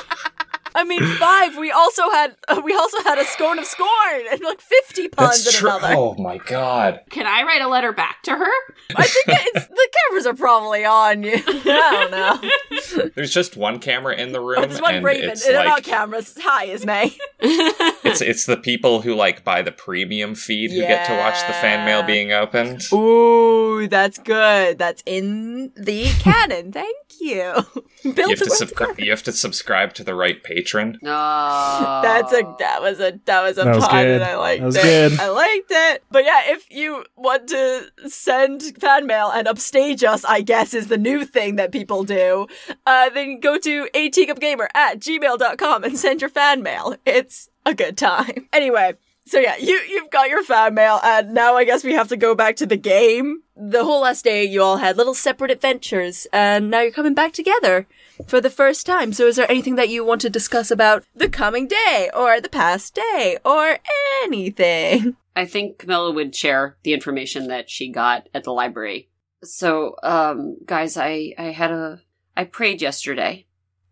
I 0.76 0.82
I 0.82 0.86
mean, 0.86 1.06
five. 1.18 1.58
We 1.58 1.72
also 1.72 2.10
had 2.12 2.36
uh, 2.50 2.62
we 2.64 2.74
also 2.76 3.02
had 3.04 3.18
a 3.18 3.24
scorn 3.26 3.58
of 3.58 3.66
scorn 3.66 4.22
and 4.32 4.42
like 4.42 4.60
fifty 4.62 5.08
puns 5.08 5.44
That's 5.46 5.56
in 5.56 5.60
true. 5.62 5.70
another. 5.70 5.96
Oh 5.96 6.16
my 6.16 6.38
god. 6.40 7.00
Can 7.10 7.26
I 7.26 7.44
write 7.44 7.62
a 7.62 7.68
letter 7.70 7.94
back 7.94 8.22
to 8.24 8.32
her? 8.32 8.52
I 8.96 9.04
think 9.08 9.26
it's, 9.28 9.68
the 9.68 9.90
cameras 10.10 10.26
are 10.28 10.34
probably 10.34 10.84
on 10.84 11.24
you. 11.24 11.36
I 11.48 12.08
don't 12.10 12.12
know. 12.12 13.10
There's 13.16 13.34
just 13.34 13.56
one 13.56 13.80
camera 13.80 14.16
in 14.16 14.34
the 14.34 14.42
room, 14.42 14.62
There's 14.64 14.82
one 14.82 14.96
and 14.96 15.06
Raven. 15.06 15.30
it's 15.30 15.46
They're 15.46 15.64
not 15.64 15.76
like 15.76 15.84
cameras. 15.86 16.38
Hi, 16.42 16.66
Ismay. 16.68 17.16
it's 17.40 18.22
it's 18.22 18.46
the 18.46 18.58
people 18.58 19.02
who 19.02 19.16
like 19.16 19.44
buy 19.44 19.62
the 19.62 19.72
premium 19.72 20.36
feed 20.36 20.72
who 20.72 20.80
get 20.80 21.08
to 21.08 21.14
watch 21.14 21.40
the 21.48 21.54
fan 21.54 21.86
mail 21.86 22.04
being 22.04 22.32
opened. 22.34 22.82
Ooh, 22.94 23.88
that's 23.88 24.18
good. 24.18 24.78
That's 24.78 25.02
in 25.06 25.72
the 25.78 26.10
canon. 26.20 26.72
Thank 26.74 26.98
you. 27.22 27.54
You 28.04 28.14
have 28.14 28.16
to 28.16 28.46
with- 28.46 28.52
subscribe. 28.54 29.00
You 29.00 29.12
have 29.12 29.24
to 29.24 29.32
subscribe 29.32 29.94
to 29.94 30.04
the 30.04 30.14
right 30.16 30.44
patron. 30.64 30.98
No. 31.02 31.10
That's 32.04 32.34
a 32.34 32.56
that 32.60 32.82
was 32.82 33.00
a 33.00 33.20
that 33.26 33.42
was 33.44 33.58
a 33.58 33.64
That 33.64 33.76
was 33.76 33.88
pun 33.88 34.04
good. 34.06 34.16
and 34.16 34.24
I 34.24 34.36
liked 34.38 34.60
That 34.62 34.66
was 34.66 34.76
it. 34.78 34.82
good. 34.84 35.20
I 35.20 35.30
liked 35.30 35.72
it. 35.72 36.04
But 36.12 36.26
yeah, 36.26 36.42
if 36.46 36.70
you 36.72 37.06
want 37.16 37.48
to 37.50 37.92
send 38.08 38.62
fan 38.80 39.06
mail 39.08 39.30
and 39.34 39.48
upstage 39.48 40.04
us, 40.04 40.24
I 40.26 40.42
guess 40.42 40.74
is 40.74 40.88
the 40.88 40.98
new 40.98 41.26
thing 41.26 41.56
that 41.58 41.72
people 41.72 42.04
do, 42.04 42.48
uh, 42.86 43.10
then 43.10 43.40
go 43.40 43.58
to 43.58 43.88
ateacupgamer 43.94 44.68
at 44.74 45.00
gmail.com 45.00 45.84
and 45.84 45.98
send 45.98 46.22
your 46.22 46.30
fan 46.30 46.62
mail. 46.64 46.96
It's 47.06 47.50
a 47.66 47.74
good 47.74 47.98
time. 47.98 48.48
Anyway. 48.54 48.94
So 49.26 49.40
yeah, 49.40 49.56
you 49.56 49.80
you've 49.88 50.10
got 50.12 50.28
your 50.30 50.44
fan 50.44 50.74
mail, 50.74 51.00
and 51.02 51.34
now 51.34 51.56
I 51.56 51.64
guess 51.64 51.82
we 51.82 51.94
have 51.94 52.10
to 52.10 52.18
go 52.18 52.36
back 52.36 52.58
to 52.58 52.66
the 52.66 52.76
game. 52.76 53.42
The 53.56 53.86
whole 53.86 54.02
last 54.02 54.26
day, 54.26 54.44
you 54.44 54.62
all 54.62 54.76
had 54.76 54.98
little 54.98 55.14
separate 55.14 55.50
adventures, 55.50 56.28
and 56.34 56.70
now 56.70 56.82
you're 56.82 56.92
coming 56.92 57.14
back 57.14 57.32
together 57.32 57.88
for 58.28 58.42
the 58.42 58.50
first 58.50 58.86
time. 58.86 59.14
So, 59.14 59.28
is 59.28 59.36
there 59.36 59.50
anything 59.50 59.76
that 59.76 59.90
you 59.90 60.06
want 60.06 60.22
to 60.22 60.30
discuss 60.30 60.72
about 60.72 61.04
the 61.16 61.30
coming 61.30 61.68
day, 61.68 62.10
or 62.14 62.40
the 62.40 62.50
past 62.50 62.96
day, 62.96 63.38
or 63.44 63.78
anything? 64.24 65.16
I 65.36 65.46
think 65.46 65.80
Camilla 65.80 66.12
would 66.12 66.36
share 66.36 66.78
the 66.84 66.94
information 66.94 67.48
that 67.48 67.70
she 67.70 67.90
got 67.90 68.30
at 68.34 68.44
the 68.44 68.52
library. 68.52 69.10
So, 69.44 69.96
um, 70.04 70.58
guys, 70.66 70.96
I, 70.96 71.34
I 71.38 71.46
had 71.46 71.72
a, 71.72 72.02
I 72.38 72.46
prayed 72.46 72.82
yesterday, 72.82 73.46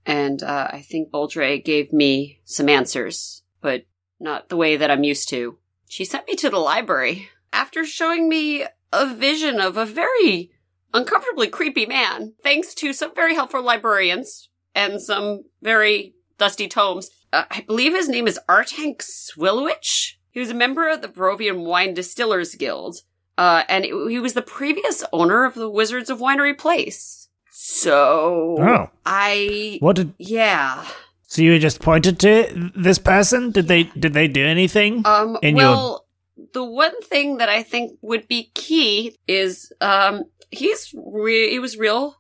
and, 0.06 0.42
uh, 0.44 0.68
I 0.72 0.82
think 0.82 1.12
Boldre 1.12 1.64
gave 1.64 1.92
me 1.92 2.40
some 2.46 2.70
answers, 2.70 3.44
but 3.60 3.86
not 4.20 4.50
the 4.50 4.58
way 4.58 4.78
that 4.78 4.92
I'm 4.92 5.04
used 5.04 5.30
to. 5.30 5.58
She 5.88 6.06
sent 6.06 6.28
me 6.28 6.36
to 6.36 6.50
the 6.50 6.60
library 6.60 7.30
after 7.52 7.86
showing 7.86 8.30
me 8.30 8.66
a 8.94 9.14
vision 9.14 9.60
of 9.60 9.78
a 9.78 9.86
very 9.86 10.52
uncomfortably 10.94 11.48
creepy 11.48 11.86
man, 11.86 12.34
thanks 12.44 12.74
to 12.76 12.94
some 12.94 13.14
very 13.16 13.36
helpful 13.36 13.62
librarians 13.64 14.50
and 14.76 15.02
some 15.02 15.44
very 15.62 16.14
dusty 16.38 16.68
tomes. 16.68 17.10
Uh, 17.34 17.44
I 17.52 17.62
believe 17.62 17.94
his 17.94 18.10
name 18.10 18.28
is 18.28 18.40
Artank 18.50 19.02
Swilwich. 19.02 20.14
He 20.32 20.40
was 20.40 20.50
a 20.50 20.54
member 20.56 20.90
of 20.90 21.02
the 21.02 21.08
Barovian 21.08 21.66
Wine 21.66 21.94
Distillers 21.94 22.56
Guild, 22.56 22.98
uh, 23.38 23.64
and 23.70 23.86
it- 23.86 24.10
he 24.10 24.20
was 24.20 24.34
the 24.34 24.42
previous 24.42 25.04
owner 25.12 25.46
of 25.46 25.54
the 25.56 25.70
Wizards 25.70 26.10
of 26.10 26.20
Winery 26.20 26.58
Place. 26.58 27.28
So, 27.52 28.56
Oh. 28.60 28.90
I, 29.06 29.78
What 29.82 29.96
did 29.98 30.14
yeah. 30.18 30.86
so 31.28 31.42
you 31.42 31.58
just 31.60 31.80
pointed 31.82 32.20
to 32.20 32.72
this 32.76 32.98
person? 33.00 33.52
Did 33.52 33.68
they 33.68 33.84
did 33.84 34.14
they 34.14 34.28
do 34.28 34.46
anything? 34.46 35.04
Um, 35.06 35.38
In 35.42 35.56
your- 35.56 35.66
well, 35.68 36.06
the 36.54 36.64
one 36.64 37.00
thing 37.02 37.38
that 37.38 37.50
I 37.50 37.64
think 37.64 37.98
would 38.02 38.28
be 38.28 38.52
key 38.54 39.16
is, 39.28 39.72
um, 39.82 40.24
he's 40.50 40.94
re- 40.96 41.50
he 41.50 41.60
was 41.60 41.78
real 41.78 42.18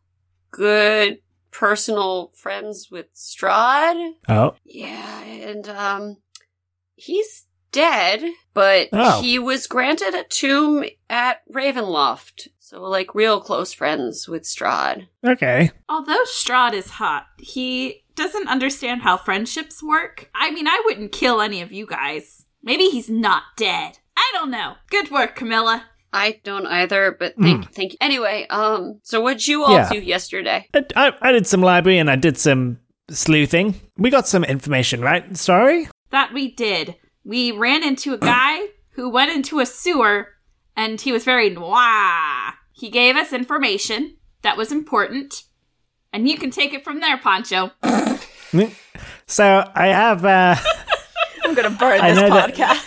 good 0.51 1.19
personal 1.51 2.31
friends 2.35 2.89
with 2.91 3.13
Strahd. 3.15 4.13
oh, 4.29 4.55
Yeah, 4.63 5.21
and, 5.23 5.67
um, 5.69 6.17
he's 6.95 7.45
dead, 7.71 8.23
but 8.53 8.89
Oh. 8.93 9.21
he 9.21 9.39
was 9.39 9.67
granted 9.67 10.13
a 10.13 10.23
tomb 10.23 10.83
at 11.09 11.41
Ravenloft. 11.51 12.47
So, 12.59 12.81
like, 12.83 13.13
real 13.15 13.41
close 13.41 13.73
friends 13.73 14.27
with 14.29 14.43
Strahd. 14.43 15.07
okay. 15.25 15.71
Although 15.89 16.23
Strahd 16.25 16.73
is 16.73 16.89
hot, 16.91 17.27
he 17.37 18.03
doesn't 18.15 18.47
understand 18.47 19.01
how 19.01 19.17
friendships 19.17 19.81
work. 19.83 20.29
I 20.35 20.51
mean, 20.51 20.67
I 20.67 20.81
wouldn't 20.85 21.11
kill 21.11 21.41
any 21.41 21.61
of 21.61 21.71
you 21.73 21.85
guys. 21.85 22.45
Maybe 22.63 22.89
he's 22.89 23.09
not 23.09 23.43
dead. 23.57 23.99
I 24.17 24.29
don't 24.33 24.51
know. 24.51 24.75
Good 24.89 25.11
work, 25.11 25.35
Camilla. 25.35 25.85
I 26.13 26.39
don't 26.43 26.65
either, 26.67 27.15
but 27.17 27.35
thank, 27.41 27.71
thank 27.73 27.93
you. 27.93 27.97
Anyway, 28.01 28.45
um, 28.49 28.99
so 29.03 29.21
what'd 29.21 29.47
you 29.47 29.63
all 29.63 29.71
Yeah. 29.73 29.89
do 29.89 29.99
yesterday? 29.99 30.67
I, 30.73 30.83
I, 30.95 31.13
I 31.21 31.31
did 31.31 31.47
some 31.47 31.61
library 31.61 31.99
and 31.99 32.09
I 32.11 32.17
did 32.17 32.37
some 32.37 32.79
sleuthing. 33.09 33.75
We 33.97 34.09
got 34.09 34.27
some 34.27 34.43
information, 34.43 34.99
right? 35.01 35.37
Sorry. 35.37 35.87
That 36.09 36.33
we 36.33 36.51
did. 36.51 36.95
We 37.23 37.51
ran 37.53 37.83
into 37.83 38.13
a 38.13 38.17
guy 38.17 38.59
who 38.95 39.09
went 39.09 39.31
into 39.31 39.59
a 39.59 39.65
sewer 39.65 40.27
and 40.75 40.99
he 40.99 41.13
was 41.13 41.23
very 41.23 41.49
noir. 41.49 42.55
He 42.73 42.89
gave 42.89 43.15
us 43.15 43.31
information 43.31 44.17
that 44.41 44.57
was 44.57 44.71
important. 44.71 45.43
And 46.11 46.27
you 46.27 46.37
can 46.37 46.51
take 46.51 46.73
it 46.73 46.83
from 46.83 46.99
there, 46.99 47.17
Poncho. 47.17 47.71
So 49.27 49.63
I 49.75 49.87
have. 49.87 50.25
uh 50.25 50.55
I'm 51.45 51.55
gonna 51.55 51.69
burn 51.69 52.01
this 52.01 52.17
know 52.19 52.29
that- 52.29 52.53
podcast. 52.53 52.80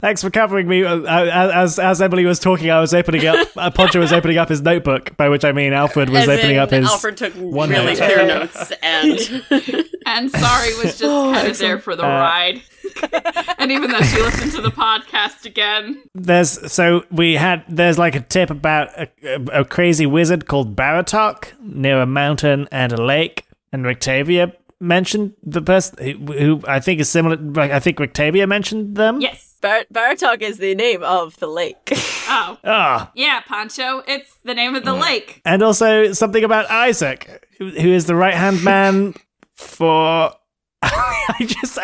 Thanks 0.00 0.22
for 0.22 0.30
covering 0.30 0.66
me. 0.66 0.82
Uh, 0.82 1.02
As 1.04 1.78
as 1.78 2.00
Emily 2.00 2.24
was 2.24 2.38
talking, 2.38 2.70
I 2.70 2.80
was 2.80 2.94
opening 2.94 3.26
up. 3.26 3.48
Uh, 3.56 3.70
Poncho 3.70 4.00
was 4.00 4.12
opening 4.12 4.38
up 4.38 4.48
his 4.48 4.62
notebook, 4.62 5.14
by 5.16 5.28
which 5.28 5.44
I 5.44 5.52
mean 5.52 5.72
Alfred 5.74 6.08
was 6.08 6.22
As 6.22 6.28
opening 6.28 6.56
in, 6.56 6.62
up 6.62 6.70
his. 6.70 6.86
Alfred 6.86 7.16
took 7.18 7.34
one 7.34 7.68
really 7.68 7.94
note. 7.94 7.96
clear 7.98 8.26
notes, 8.26 8.72
and 8.82 9.18
And 10.06 10.30
sorry 10.30 10.74
was 10.76 10.98
just 10.98 11.02
kind 11.02 11.48
of 11.48 11.58
there 11.58 11.78
for 11.78 11.94
the 11.94 12.02
ride. 12.02 12.62
and 13.58 13.70
even 13.70 13.90
though 13.90 14.00
she 14.00 14.20
listened 14.20 14.52
to 14.52 14.60
the 14.62 14.70
podcast 14.70 15.44
again, 15.44 16.02
There's 16.14 16.72
so 16.72 17.04
we 17.10 17.34
had 17.34 17.64
there's 17.68 17.98
like 17.98 18.14
a 18.14 18.20
tip 18.20 18.50
about 18.50 18.88
a, 18.98 19.08
a, 19.22 19.60
a 19.60 19.64
crazy 19.64 20.06
wizard 20.06 20.46
called 20.46 20.74
Baratok 20.74 21.48
near 21.60 22.00
a 22.00 22.06
mountain 22.06 22.68
and 22.72 22.92
a 22.92 23.00
lake, 23.02 23.46
and 23.72 23.84
Rictavia 23.84 24.54
mentioned 24.80 25.34
the 25.42 25.60
person 25.62 25.96
who, 26.26 26.32
who 26.32 26.60
I 26.66 26.80
think 26.80 27.00
is 27.00 27.08
similar. 27.08 27.36
Like, 27.36 27.70
I 27.70 27.80
think 27.80 27.98
Rictavia 27.98 28.48
mentioned 28.48 28.96
them. 28.96 29.20
yes. 29.20 29.46
Bar- 29.60 29.84
Baratok 29.92 30.40
is 30.40 30.56
the 30.56 30.74
name 30.74 31.02
of 31.02 31.36
the 31.38 31.46
lake. 31.46 31.92
Oh, 32.32 32.56
Ah, 32.62 33.10
yeah, 33.16 33.40
Poncho. 33.40 34.04
It's 34.06 34.36
the 34.44 34.54
name 34.54 34.76
of 34.76 34.84
the 34.84 34.94
lake. 34.94 35.42
and 35.44 35.64
also 35.64 36.12
something 36.12 36.44
about 36.44 36.70
Isaac, 36.70 37.44
who, 37.58 37.70
who 37.70 37.88
is 37.92 38.06
the 38.06 38.14
right 38.14 38.34
hand 38.34 38.62
man 38.64 39.14
for. 39.56 40.32
I 40.82 41.34
just, 41.40 41.76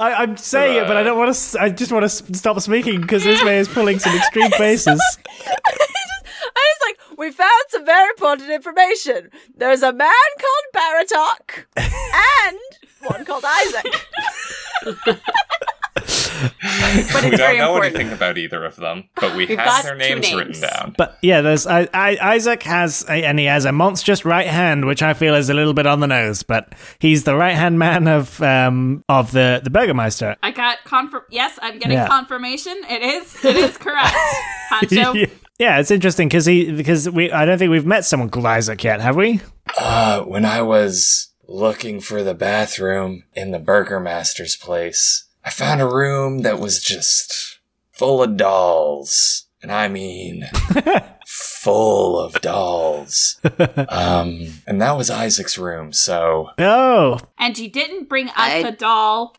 I, 0.00 0.14
I'm 0.14 0.38
saying 0.38 0.78
it, 0.78 0.88
but 0.88 0.96
I 0.96 1.02
don't 1.02 1.18
want 1.18 1.34
to. 1.34 1.60
I 1.60 1.68
just 1.68 1.92
want 1.92 2.02
to 2.04 2.08
stop 2.34 2.58
speaking 2.60 3.02
because 3.02 3.26
Ismay 3.26 3.58
is 3.58 3.68
pulling 3.68 3.98
some 3.98 4.16
extreme 4.16 4.50
faces. 4.52 5.00
I 7.20 7.26
was 7.26 7.38
like, 7.38 7.38
we 7.38 7.44
found 7.44 7.64
some 7.68 7.84
very 7.86 8.08
important 8.10 8.50
information. 8.50 9.30
There's 9.56 9.82
a 9.82 9.92
man 9.92 10.12
called 10.38 10.64
Baratok 10.74 11.64
and 11.76 12.58
one 13.02 13.24
called 13.24 13.44
Isaac. 13.46 14.06
but 15.94 16.02
we 16.02 17.00
it's 17.00 17.12
very 17.12 17.36
don't 17.36 17.58
know 17.58 17.74
important. 17.74 17.94
anything 17.96 18.12
about 18.12 18.38
either 18.38 18.64
of 18.64 18.76
them, 18.76 19.08
but 19.16 19.32
we 19.36 19.46
We've 19.46 19.58
have 19.58 19.66
got 19.66 19.82
their 19.84 19.96
names, 19.96 20.22
names. 20.22 20.34
written 20.38 20.60
down. 20.62 20.94
But 20.96 21.18
yeah, 21.22 21.40
there's 21.40 21.66
I, 21.66 21.88
I, 21.92 22.16
Isaac 22.20 22.62
has 22.62 23.04
a, 23.08 23.24
and 23.26 23.38
he 23.38 23.44
has 23.46 23.64
a 23.64 23.72
monstrous 23.72 24.24
right 24.24 24.46
hand, 24.46 24.86
which 24.86 25.02
I 25.02 25.12
feel 25.14 25.34
is 25.34 25.50
a 25.50 25.54
little 25.54 25.74
bit 25.74 25.86
on 25.86 26.00
the 26.00 26.06
nose. 26.06 26.42
But 26.42 26.74
he's 26.98 27.24
the 27.24 27.34
right 27.36 27.54
hand 27.56 27.78
man 27.78 28.08
of 28.08 28.40
um 28.42 29.04
of 29.08 29.32
the 29.32 29.60
the 29.62 29.70
Burgermeister. 29.70 30.36
I 30.42 30.50
got 30.52 30.78
confirm. 30.84 31.22
Yes, 31.30 31.58
I'm 31.60 31.74
getting 31.78 31.92
Yeah. 31.98 32.06
confirmation. 32.08 32.76
It 32.88 33.02
is. 33.02 33.44
It 33.44 33.56
is 33.56 33.76
correct, 33.76 34.14
Poncho. 34.70 35.12
yeah, 35.14 35.26
it's 35.78 35.90
interesting 35.90 36.28
because 36.28 36.46
he 36.46 36.72
because 36.72 37.08
we 37.10 37.30
I 37.30 37.44
don't 37.44 37.58
think 37.58 37.70
we've 37.70 37.86
met 37.86 38.04
someone 38.04 38.30
called 38.30 38.46
Isaac 38.46 38.82
yet, 38.82 39.00
have 39.00 39.16
we? 39.16 39.40
Uh, 39.78 40.22
when 40.22 40.44
I 40.44 40.62
was 40.62 41.28
looking 41.46 42.00
for 42.00 42.22
the 42.22 42.34
bathroom 42.34 43.24
in 43.34 43.50
the 43.50 43.58
Burgomaster's 43.58 44.56
place, 44.56 45.26
I 45.44 45.50
found 45.50 45.80
a 45.80 45.86
room 45.88 46.38
that 46.42 46.58
was 46.58 46.82
just 46.82 47.58
full 47.92 48.22
of 48.22 48.36
dolls. 48.36 49.46
And 49.62 49.70
I 49.70 49.88
mean, 49.88 50.48
full 51.26 52.18
of 52.18 52.40
dolls. 52.40 53.38
Um, 53.88 54.46
and 54.66 54.80
that 54.80 54.96
was 54.96 55.10
Isaac's 55.10 55.58
room, 55.58 55.92
so 55.92 56.50
Oh, 56.58 57.18
And 57.38 57.58
you 57.58 57.68
didn't 57.70 58.08
bring 58.08 58.28
us 58.28 58.34
I- 58.36 58.54
a 58.58 58.72
doll. 58.72 59.36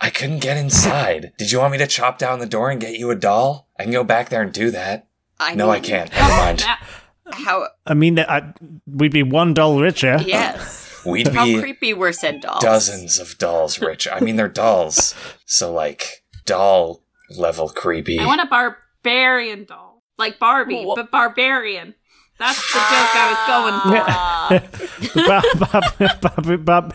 I 0.00 0.10
couldn't 0.10 0.38
get 0.38 0.56
inside. 0.56 1.32
Did 1.38 1.50
you 1.50 1.58
want 1.58 1.72
me 1.72 1.78
to 1.78 1.86
chop 1.86 2.18
down 2.18 2.38
the 2.38 2.46
door 2.46 2.70
and 2.70 2.80
get 2.80 2.94
you 2.98 3.10
a 3.10 3.16
doll? 3.16 3.68
I 3.78 3.82
can 3.82 3.92
go 3.92 4.04
back 4.04 4.28
there 4.28 4.42
and 4.42 4.52
do 4.52 4.70
that. 4.70 5.07
I 5.40 5.54
No, 5.54 5.70
I 5.70 5.80
can't. 5.80 6.10
Never 6.12 6.28
mind. 6.28 6.64
How? 7.32 7.68
I 7.86 7.94
mean, 7.94 8.18
I, 8.18 8.52
we'd 8.86 9.12
be 9.12 9.22
one 9.22 9.52
doll 9.54 9.80
richer. 9.80 10.18
Yes. 10.24 11.02
We'd 11.04 11.28
How 11.28 11.44
be 11.44 11.60
creepy 11.60 11.94
were 11.94 12.12
said 12.12 12.40
dolls? 12.40 12.62
dozens 12.62 13.18
of 13.18 13.36
dolls 13.38 13.80
rich. 13.80 14.08
I 14.10 14.20
mean, 14.20 14.36
they're 14.36 14.48
dolls. 14.48 15.14
So, 15.46 15.72
like, 15.72 16.24
doll 16.46 17.02
level 17.30 17.68
creepy. 17.68 18.18
I 18.18 18.26
want 18.26 18.40
a 18.40 18.46
barbarian 18.46 19.64
doll, 19.64 20.02
like 20.16 20.38
Barbie, 20.38 20.84
Wha- 20.84 20.96
but 20.96 21.10
barbarian. 21.10 21.94
That's 22.38 22.72
the 22.72 22.78
joke 22.78 23.14
I 23.14 24.50
was 24.50 24.60
going 24.60 24.62
for. 25.10 25.18
Bob, 25.26 25.44
Bob, 25.58 26.20
Bob, 26.20 26.64
Bob, 26.64 26.94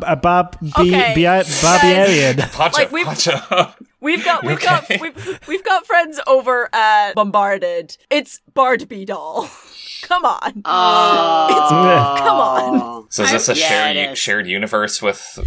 Bob, 0.00 0.22
Bob, 0.22 0.56
Okay, 0.78 1.12
B, 1.14 1.22
B, 1.26 1.42
Barbarian. 1.62 2.36
Poncho, 2.50 2.78
Like, 2.78 2.90
we've- 2.92 3.04
Poncho. 3.04 3.74
We've 4.00 4.24
got 4.24 4.42
we've 4.44 4.56
okay? 4.56 4.64
got 4.96 5.00
we've, 5.00 5.40
we've 5.46 5.64
got 5.64 5.86
friends 5.86 6.18
over 6.26 6.68
at 6.74 7.14
Bombarded. 7.14 7.96
It's 8.10 8.40
Bardby 8.54 9.04
doll. 9.06 9.48
Come 10.02 10.24
on. 10.24 10.62
Oh, 10.64 12.14
Come 12.18 12.36
on. 12.36 13.06
So 13.10 13.24
is 13.24 13.32
this 13.32 13.48
a 13.50 13.54
Yeah, 13.56 13.68
shared 13.68 13.96
it 13.96 14.10
is. 14.12 14.18
shared 14.18 14.46
universe 14.46 15.02
with 15.02 15.38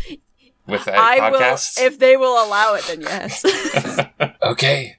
with 0.67 0.85
that 0.85 0.95
I 0.97 1.19
podcast? 1.19 1.79
will 1.79 1.87
if 1.87 1.99
they 1.99 2.15
will 2.17 2.43
allow 2.45 2.75
it 2.75 2.83
then 2.85 3.01
yes. 3.01 3.43
okay. 4.43 4.97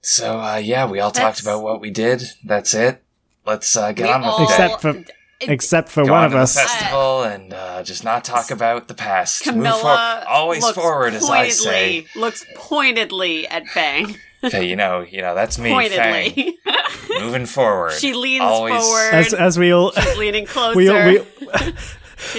So 0.00 0.40
uh, 0.40 0.56
yeah, 0.56 0.86
we 0.86 0.98
all 1.00 1.10
talked 1.12 1.40
about 1.40 1.62
what 1.62 1.80
we 1.80 1.90
did. 1.90 2.22
That's 2.44 2.74
it. 2.74 3.02
Let's 3.44 3.76
uh, 3.76 3.92
get 3.92 4.06
We 4.08 4.12
on 4.12 4.20
with 4.22 4.30
all- 4.30 4.40
it. 4.40 4.44
Except 4.44 4.82
for, 4.82 5.04
except 5.40 5.88
for 5.90 6.04
Go 6.04 6.12
one 6.12 6.20
on 6.20 6.24
of 6.26 6.30
to 6.32 6.36
the 6.38 6.42
us. 6.42 6.54
festival 6.54 7.22
and 7.24 7.52
uh, 7.52 7.82
just 7.82 8.04
not 8.04 8.24
talk 8.24 8.50
about 8.50 8.88
the 8.88 8.94
past. 8.94 9.46
Move 9.46 9.54
Camilla 9.54 9.80
forward. 9.80 10.24
Always 10.28 10.62
looks 10.62 10.74
forward, 10.78 11.14
as 11.14 11.28
I 11.28 11.48
say. 11.48 12.06
Looks 12.16 12.44
pointedly 12.56 13.46
at 13.48 13.66
Fang. 13.68 14.16
Okay, 14.44 14.68
you 14.68 14.76
know, 14.76 15.00
you 15.00 15.22
know, 15.22 15.34
that's 15.34 15.58
me. 15.58 15.70
Fang. 15.70 16.32
Pointedly. 16.32 16.58
Moving 17.20 17.46
forward. 17.46 17.92
she 17.92 18.12
leans 18.12 18.42
Always- 18.42 18.82
forward. 18.82 19.14
As, 19.14 19.34
as 19.34 19.58
we 19.58 19.72
all, 19.72 19.92
She's 19.92 20.16
leaning 20.18 20.46
closer. 20.46 20.76
we 20.76 20.88
all, 20.88 21.04
we, 21.06 21.18
She's 21.58 21.84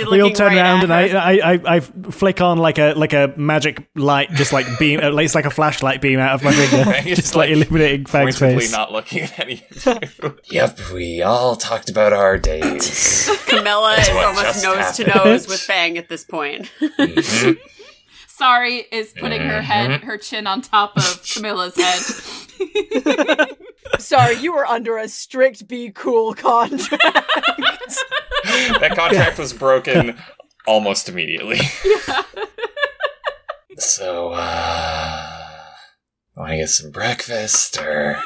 we 0.10 0.22
all 0.22 0.31
turn 0.31 0.48
right 0.53 0.57
around 0.57 0.84
and. 0.84 0.93
I, 0.93 1.07
I, 1.10 1.53
I, 1.53 1.75
I 1.75 1.79
flick 1.79 2.41
on 2.41 2.57
like 2.57 2.77
a 2.79 2.93
like 2.93 3.13
a 3.13 3.34
magic 3.38 3.88
light, 3.96 4.31
just 4.31 4.51
like 4.53 4.65
beam, 4.79 5.00
uh, 5.00 5.15
it's 5.17 5.36
like 5.36 5.46
a 5.46 5.50
flashlight 5.50 6.01
beam 6.01 6.19
out 6.19 6.34
of 6.36 6.43
my 6.43 6.51
finger, 6.51 6.84
Fang 6.91 7.05
just 7.15 7.36
like 7.36 7.50
like 7.50 7.55
illuminating 7.57 8.05
Fang's 8.05 8.38
face. 8.39 8.72
not 8.72 8.91
looking 8.91 9.22
at 9.24 9.39
any 9.39 9.63
of 9.86 10.39
yep, 10.51 10.79
we 10.93 11.22
all 11.22 11.55
talked 11.55 11.89
about 11.89 12.13
our 12.13 12.38
days. 12.38 13.29
Camilla 13.48 13.96
is 14.00 14.10
almost 14.10 14.63
nose 14.63 14.91
to 14.98 15.07
nose 15.15 15.48
with 15.48 15.60
Fang 15.62 15.98
at 15.98 16.10
this 16.10 16.24
point. 16.24 16.72
Sorry 18.27 18.86
is 18.91 19.13
putting 19.19 19.41
her 19.41 19.62
head, 19.62 19.89
Mm-hmm. 19.89 20.05
her 20.05 20.17
chin 20.17 20.46
on 20.48 20.62
top 20.62 20.96
of 20.98 21.24
Camilla's 21.24 21.75
head. 21.75 22.47
Sorry, 24.00 24.36
you 24.38 24.54
were 24.54 24.66
under 24.66 24.98
a 24.98 25.08
strict 25.08 25.68
be 25.68 25.92
cool 25.92 26.34
contract. 26.34 27.02
that 28.44 28.94
contract 28.96 29.40
was 29.40 29.54
broken 29.54 30.18
almost 30.66 31.10
immediately. 31.10 31.60
Yeah. 31.86 32.24
so, 33.78 34.30
uh, 34.30 35.64
want 36.36 36.52
to 36.52 36.58
get 36.58 36.70
some 36.70 36.92
breakfast 36.92 37.80
or? 37.80 38.22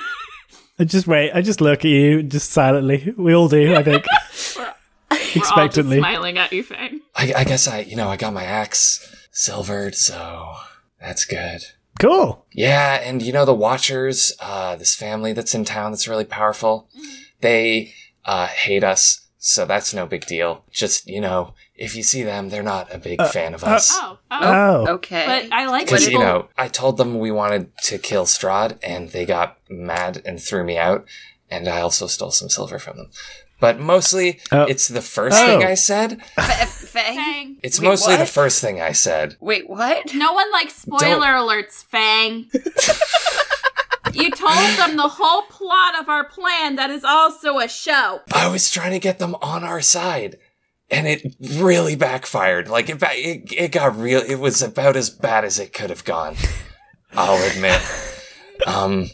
I 0.79 0.83
just 0.83 1.07
wait. 1.07 1.31
I 1.33 1.41
just 1.41 1.61
look 1.61 1.79
at 1.79 1.85
you, 1.85 2.23
just 2.23 2.51
silently. 2.51 3.13
We 3.17 3.33
all 3.33 3.47
do, 3.47 3.75
I 3.75 3.83
think. 3.83 4.05
We're 4.57 4.65
all 4.65 4.73
just 5.11 5.35
Expectantly. 5.35 5.99
smiling 5.99 6.37
at 6.37 6.51
you, 6.51 6.63
Fang. 6.63 7.01
I, 7.15 7.33
I 7.37 7.43
guess 7.43 7.67
I, 7.67 7.81
you 7.81 7.95
know, 7.95 8.09
I 8.09 8.17
got 8.17 8.33
my 8.33 8.43
axe 8.43 9.27
silvered, 9.31 9.95
so 9.95 10.53
that's 10.99 11.25
good. 11.25 11.61
Cool. 12.01 12.45
Yeah, 12.51 12.95
and 12.95 13.21
you 13.21 13.31
know 13.31 13.45
the 13.45 13.55
Wachters, 13.55 14.31
uh, 14.39 14.75
this 14.75 14.95
family 14.95 15.33
that's 15.33 15.53
in 15.53 15.65
town 15.65 15.91
that's 15.91 16.07
really 16.07 16.25
powerful. 16.25 16.89
They 17.41 17.93
uh, 18.25 18.47
hate 18.47 18.83
us, 18.83 19.27
so 19.37 19.65
that's 19.65 19.93
no 19.93 20.07
big 20.07 20.25
deal. 20.25 20.65
Just 20.71 21.07
you 21.07 21.21
know, 21.21 21.53
if 21.75 21.95
you 21.95 22.01
see 22.01 22.23
them, 22.23 22.49
they're 22.49 22.63
not 22.63 22.93
a 22.93 22.97
big 22.97 23.21
fan 23.27 23.53
of 23.53 23.63
us. 23.63 23.91
Oh, 23.93 24.17
oh. 24.31 24.39
Oh. 24.41 24.93
Okay. 24.95 25.25
But 25.27 25.53
I 25.53 25.67
like 25.67 25.85
Because, 25.85 26.05
when 26.05 26.13
you 26.13 26.19
know, 26.19 26.49
I 26.57 26.69
told 26.69 26.97
them 26.97 27.19
we 27.19 27.29
wanted 27.31 27.75
to 27.83 27.99
kill 27.99 28.25
Strahd, 28.25 28.79
and 28.81 29.09
they 29.09 29.25
got 29.25 29.59
mad 29.69 30.23
and 30.25 30.41
threw 30.41 30.63
me 30.63 30.79
out, 30.79 31.05
and 31.51 31.67
I 31.67 31.81
also 31.81 32.07
stole 32.07 32.31
some 32.31 32.49
silver 32.49 32.79
from 32.79 32.97
them. 32.97 33.11
But 33.61 33.79
mostly, 33.79 34.41
Oh. 34.51 34.63
it's 34.63 34.89
the 34.89 35.01
first 35.01 35.37
Oh. 35.39 35.45
thing 35.45 35.63
I 35.63 35.75
said. 35.75 36.21
Fang? 36.35 36.67
Fang. 37.15 37.57
It's 37.63 37.79
Wait, 37.79 37.87
mostly 37.87 38.17
the 38.17 38.25
first 38.25 38.59
thing 38.59 38.81
I 38.81 38.91
said. 38.91 39.37
Wait, 39.39 39.69
what? 39.69 40.13
No 40.13 40.33
one 40.33 40.51
likes 40.51 40.73
spoiler 40.75 41.27
alerts, 41.27 41.85
Fang. 41.85 42.49
you 44.13 44.31
told 44.31 44.77
them 44.77 44.97
the 44.97 45.07
whole 45.07 45.43
plot 45.43 45.97
of 45.99 46.09
our 46.09 46.25
plan 46.25 46.75
that 46.75 46.89
is 46.89 47.03
also 47.05 47.59
a 47.59 47.67
show. 47.69 48.19
I 48.33 48.47
was 48.49 48.69
trying 48.69 48.91
to 48.91 48.99
get 48.99 49.19
them 49.19 49.35
on 49.41 49.63
our 49.63 49.79
side, 49.81 50.37
and 50.89 51.07
it 51.07 51.35
really 51.39 51.95
backfired. 51.95 52.67
Like 52.67 52.89
it, 52.89 52.99
ba- 52.99 53.09
it, 53.13 53.53
it 53.55 53.71
got 53.71 53.95
real. 53.97 54.21
It 54.21 54.35
was 54.39 54.61
about 54.61 54.95
as 54.97 55.09
bad 55.09 55.45
as 55.45 55.59
it 55.59 55.71
could 55.71 55.89
have 55.91 56.03
gone. 56.03 56.35
I'll 57.13 57.41
admit. 57.51 57.81
Um, 58.67 59.09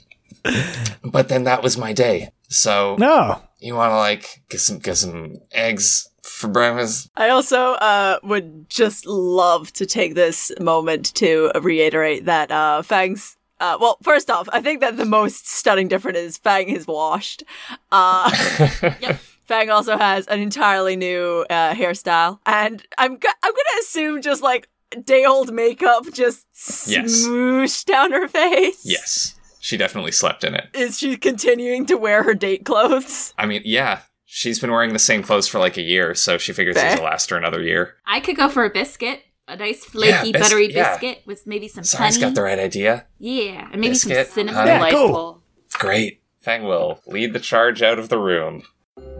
but 1.05 1.29
then 1.29 1.45
that 1.45 1.63
was 1.63 1.77
my 1.77 1.93
day. 1.93 2.31
So 2.49 2.97
No. 2.99 3.41
You 3.59 3.75
want 3.75 3.91
to 3.91 3.97
like 3.97 4.43
get 4.49 4.59
some 4.61 4.79
get 4.79 4.97
some 4.97 5.37
eggs 5.51 6.09
for 6.23 6.47
breakfast? 6.47 7.09
I 7.15 7.29
also 7.29 7.73
uh, 7.73 8.19
would 8.23 8.69
just 8.69 9.05
love 9.05 9.71
to 9.73 9.85
take 9.85 10.15
this 10.15 10.51
moment 10.59 11.13
to 11.15 11.51
reiterate 11.61 12.25
that 12.25 12.51
uh, 12.51 12.81
Fang's. 12.81 13.35
Uh, 13.59 13.75
well, 13.81 13.97
first 14.03 14.29
off, 14.29 14.47
I 14.53 14.61
think 14.61 14.81
that 14.81 14.97
the 14.97 15.05
most 15.05 15.47
stunning 15.47 15.87
difference 15.87 16.19
is 16.19 16.37
Fang 16.37 16.69
is 16.69 16.85
washed. 16.85 17.43
Uh, 17.91 18.29
Fang 19.47 19.69
also 19.71 19.97
has 19.97 20.27
an 20.27 20.39
entirely 20.39 20.95
new 20.95 21.43
uh, 21.49 21.73
hairstyle, 21.73 22.39
and 22.45 22.83
I'm 22.99 23.17
go- 23.17 23.29
I'm 23.41 23.51
gonna 23.51 23.79
assume 23.81 24.21
just 24.21 24.43
like 24.43 24.69
day 25.03 25.25
old 25.25 25.51
makeup 25.53 26.05
just 26.13 26.45
Yes. 26.87 27.25
smooshed 27.25 27.85
down 27.85 28.11
her 28.11 28.27
face. 28.27 28.81
Yes, 28.85 29.33
she 29.67 29.75
definitely 29.75 30.13
slept 30.13 30.45
in 30.45 30.55
it. 30.55 30.69
Is 30.73 30.97
she 30.97 31.17
continuing 31.17 31.85
to 31.87 31.95
wear 31.97 32.23
her 32.23 32.33
date 32.33 32.63
clothes? 32.63 33.33
I 33.37 33.45
mean, 33.45 33.63
yeah, 33.65 33.99
she's 34.23 34.59
been 34.59 34.71
wearing 34.71 34.93
the 34.93 34.97
same 34.99 35.21
clothes 35.21 35.45
for 35.49 35.59
like 35.59 35.75
a 35.75 35.81
year, 35.81 36.15
so 36.15 36.37
she 36.37 36.53
figures 36.53 36.77
Fair. 36.77 36.93
it'll 36.93 37.03
last 37.03 37.29
her 37.31 37.35
another 37.35 37.61
year. 37.61 37.95
I 38.05 38.21
could 38.21 38.37
go 38.37 38.47
for 38.47 38.63
a 38.63 38.69
biscuit. 38.69 39.23
A 39.49 39.57
nice 39.57 39.83
flaky, 39.83 40.31
bis- 40.31 40.41
buttery 40.41 40.73
yeah. 40.73 40.91
biscuit 40.91 41.21
with 41.25 41.45
maybe 41.45 41.67
some 41.67 41.83
Sorry's 41.83 42.15
honey. 42.15 42.27
got 42.27 42.35
the 42.35 42.43
right 42.43 42.59
idea. 42.59 43.07
yeah, 43.19 43.67
and 43.71 43.81
maybe 43.81 43.89
Biscuit, 43.93 44.27
some 44.27 44.33
cinnamon. 44.35 44.55
honey. 44.67 44.83
Yeah, 44.85 44.89
cool. 44.91 45.41
Great. 45.73 46.21
Fang 46.39 46.63
will 46.63 47.01
lead 47.05 47.33
the 47.33 47.39
charge 47.39 47.81
out 47.81 47.99
of 47.99 48.07
the 48.07 48.19
room. 48.19 48.63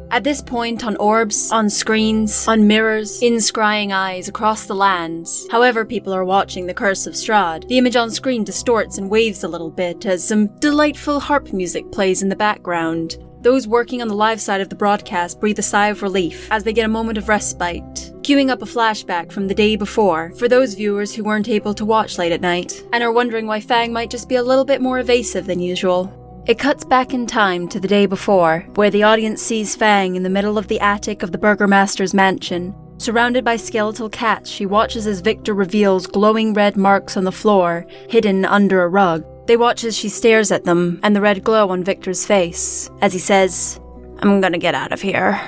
At 0.09 0.23
this 0.23 0.41
point, 0.41 0.85
on 0.85 0.95
orbs, 0.97 1.51
on 1.51 1.69
screens, 1.69 2.47
on 2.47 2.65
mirrors, 2.65 3.21
in 3.21 3.35
scrying 3.35 3.91
eyes 3.91 4.29
across 4.29 4.65
the 4.65 4.73
lands, 4.73 5.45
however 5.51 5.83
people 5.83 6.13
are 6.13 6.23
watching 6.23 6.65
The 6.65 6.73
Curse 6.73 7.07
of 7.07 7.13
Strahd, 7.13 7.67
the 7.67 7.77
image 7.77 7.97
on 7.97 8.09
screen 8.09 8.45
distorts 8.45 8.97
and 8.97 9.09
waves 9.09 9.43
a 9.43 9.49
little 9.49 9.69
bit 9.69 10.05
as 10.05 10.25
some 10.25 10.47
delightful 10.59 11.19
harp 11.19 11.51
music 11.51 11.91
plays 11.91 12.23
in 12.23 12.29
the 12.29 12.37
background. 12.37 13.17
Those 13.41 13.67
working 13.67 14.01
on 14.01 14.07
the 14.07 14.15
live 14.15 14.39
side 14.39 14.61
of 14.61 14.69
the 14.69 14.75
broadcast 14.75 15.41
breathe 15.41 15.59
a 15.59 15.61
sigh 15.61 15.89
of 15.89 16.01
relief 16.01 16.49
as 16.51 16.63
they 16.63 16.73
get 16.73 16.85
a 16.85 16.89
moment 16.89 17.17
of 17.17 17.27
respite, 17.27 18.13
queuing 18.21 18.49
up 18.49 18.61
a 18.61 18.65
flashback 18.65 19.31
from 19.31 19.47
the 19.47 19.53
day 19.53 19.75
before 19.75 20.31
for 20.37 20.47
those 20.47 20.73
viewers 20.73 21.13
who 21.13 21.23
weren't 21.23 21.49
able 21.49 21.73
to 21.73 21.85
watch 21.85 22.17
late 22.17 22.31
at 22.31 22.41
night 22.41 22.81
and 22.93 23.03
are 23.03 23.11
wondering 23.11 23.45
why 23.45 23.59
Fang 23.59 23.91
might 23.91 24.09
just 24.09 24.29
be 24.29 24.35
a 24.35 24.43
little 24.43 24.65
bit 24.65 24.81
more 24.81 24.99
evasive 24.99 25.45
than 25.45 25.59
usual. 25.59 26.13
It 26.47 26.59
cuts 26.59 26.85
back 26.85 27.13
in 27.13 27.25
time 27.25 27.67
to 27.67 27.77
the 27.77 27.89
day 27.89 28.05
before, 28.05 28.65
where 28.75 28.89
the 28.89 29.03
audience 29.03 29.41
sees 29.41 29.75
Fang 29.75 30.15
in 30.15 30.23
the 30.23 30.29
middle 30.29 30.57
of 30.57 30.69
the 30.69 30.79
attic 30.79 31.21
of 31.21 31.33
the 31.33 31.37
Burgomaster's 31.37 32.13
mansion. 32.13 32.73
Surrounded 32.99 33.43
by 33.43 33.57
skeletal 33.57 34.07
cats, 34.07 34.49
she 34.49 34.65
watches 34.65 35.05
as 35.07 35.19
Victor 35.19 35.53
reveals 35.53 36.07
glowing 36.07 36.53
red 36.53 36.77
marks 36.77 37.17
on 37.17 37.25
the 37.25 37.33
floor, 37.33 37.85
hidden 38.07 38.45
under 38.45 38.81
a 38.81 38.87
rug. 38.87 39.25
They 39.47 39.57
watch 39.57 39.83
as 39.83 39.97
she 39.97 40.07
stares 40.07 40.49
at 40.49 40.63
them, 40.63 41.01
and 41.03 41.13
the 41.13 41.19
red 41.19 41.43
glow 41.43 41.67
on 41.67 41.83
Victor's 41.83 42.25
face, 42.25 42.89
as 43.01 43.11
he 43.11 43.19
says, 43.19 43.77
I'm 44.19 44.39
gonna 44.39 44.57
get 44.57 44.73
out 44.73 44.93
of 44.93 45.01
here. 45.01 45.41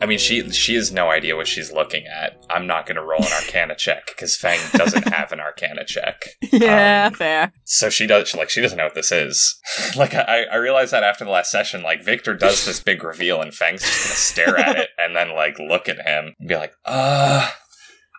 I 0.00 0.06
mean, 0.06 0.18
she 0.18 0.48
she 0.50 0.74
has 0.74 0.92
no 0.92 1.10
idea 1.10 1.36
what 1.36 1.46
she's 1.46 1.72
looking 1.72 2.04
at. 2.06 2.44
I'm 2.50 2.66
not 2.66 2.86
going 2.86 2.96
to 2.96 3.02
roll 3.04 3.22
an 3.22 3.32
Arcana 3.32 3.74
check 3.78 4.06
because 4.08 4.36
Fang 4.36 4.58
doesn't 4.74 5.08
have 5.08 5.32
an 5.32 5.40
Arcana 5.40 5.84
check. 5.84 6.22
Um, 6.56 7.12
fair. 7.12 7.52
so 7.64 7.90
she 7.90 8.06
does 8.06 8.34
like 8.34 8.50
she 8.50 8.60
doesn't 8.60 8.78
know 8.78 8.84
what 8.84 8.94
this 8.94 9.12
is. 9.12 9.58
like 9.96 10.14
I 10.14 10.44
I 10.44 10.56
realized 10.56 10.92
that 10.92 11.04
after 11.04 11.24
the 11.24 11.30
last 11.30 11.50
session, 11.50 11.82
like 11.82 12.02
Victor 12.02 12.34
does 12.34 12.64
this 12.64 12.80
big 12.80 13.04
reveal 13.04 13.40
and 13.40 13.54
Fang's 13.54 13.82
just 13.82 14.04
going 14.04 14.14
to 14.14 14.20
stare 14.20 14.58
at 14.58 14.76
it 14.76 14.90
and 14.98 15.14
then 15.14 15.34
like 15.34 15.58
look 15.58 15.88
at 15.88 16.06
him 16.06 16.34
and 16.38 16.48
be 16.48 16.56
like, 16.56 16.72
uh, 16.84 17.50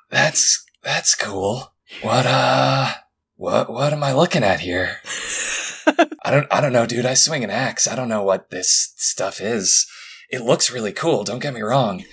that's 0.09 0.63
that's 0.83 1.15
cool. 1.15 1.73
What 2.01 2.25
uh, 2.25 2.93
what 3.35 3.71
what 3.71 3.91
am 3.93 4.03
I 4.03 4.13
looking 4.13 4.43
at 4.43 4.61
here? 4.61 4.97
I 6.23 6.31
don't 6.31 6.47
I 6.51 6.61
don't 6.61 6.73
know, 6.73 6.85
dude. 6.85 7.05
I 7.05 7.13
swing 7.13 7.43
an 7.43 7.49
axe. 7.49 7.87
I 7.87 7.95
don't 7.95 8.09
know 8.09 8.23
what 8.23 8.49
this 8.49 8.93
stuff 8.97 9.39
is. 9.41 9.85
It 10.29 10.41
looks 10.41 10.71
really 10.71 10.91
cool. 10.91 11.23
Don't 11.23 11.39
get 11.39 11.53
me 11.53 11.61
wrong. 11.61 12.03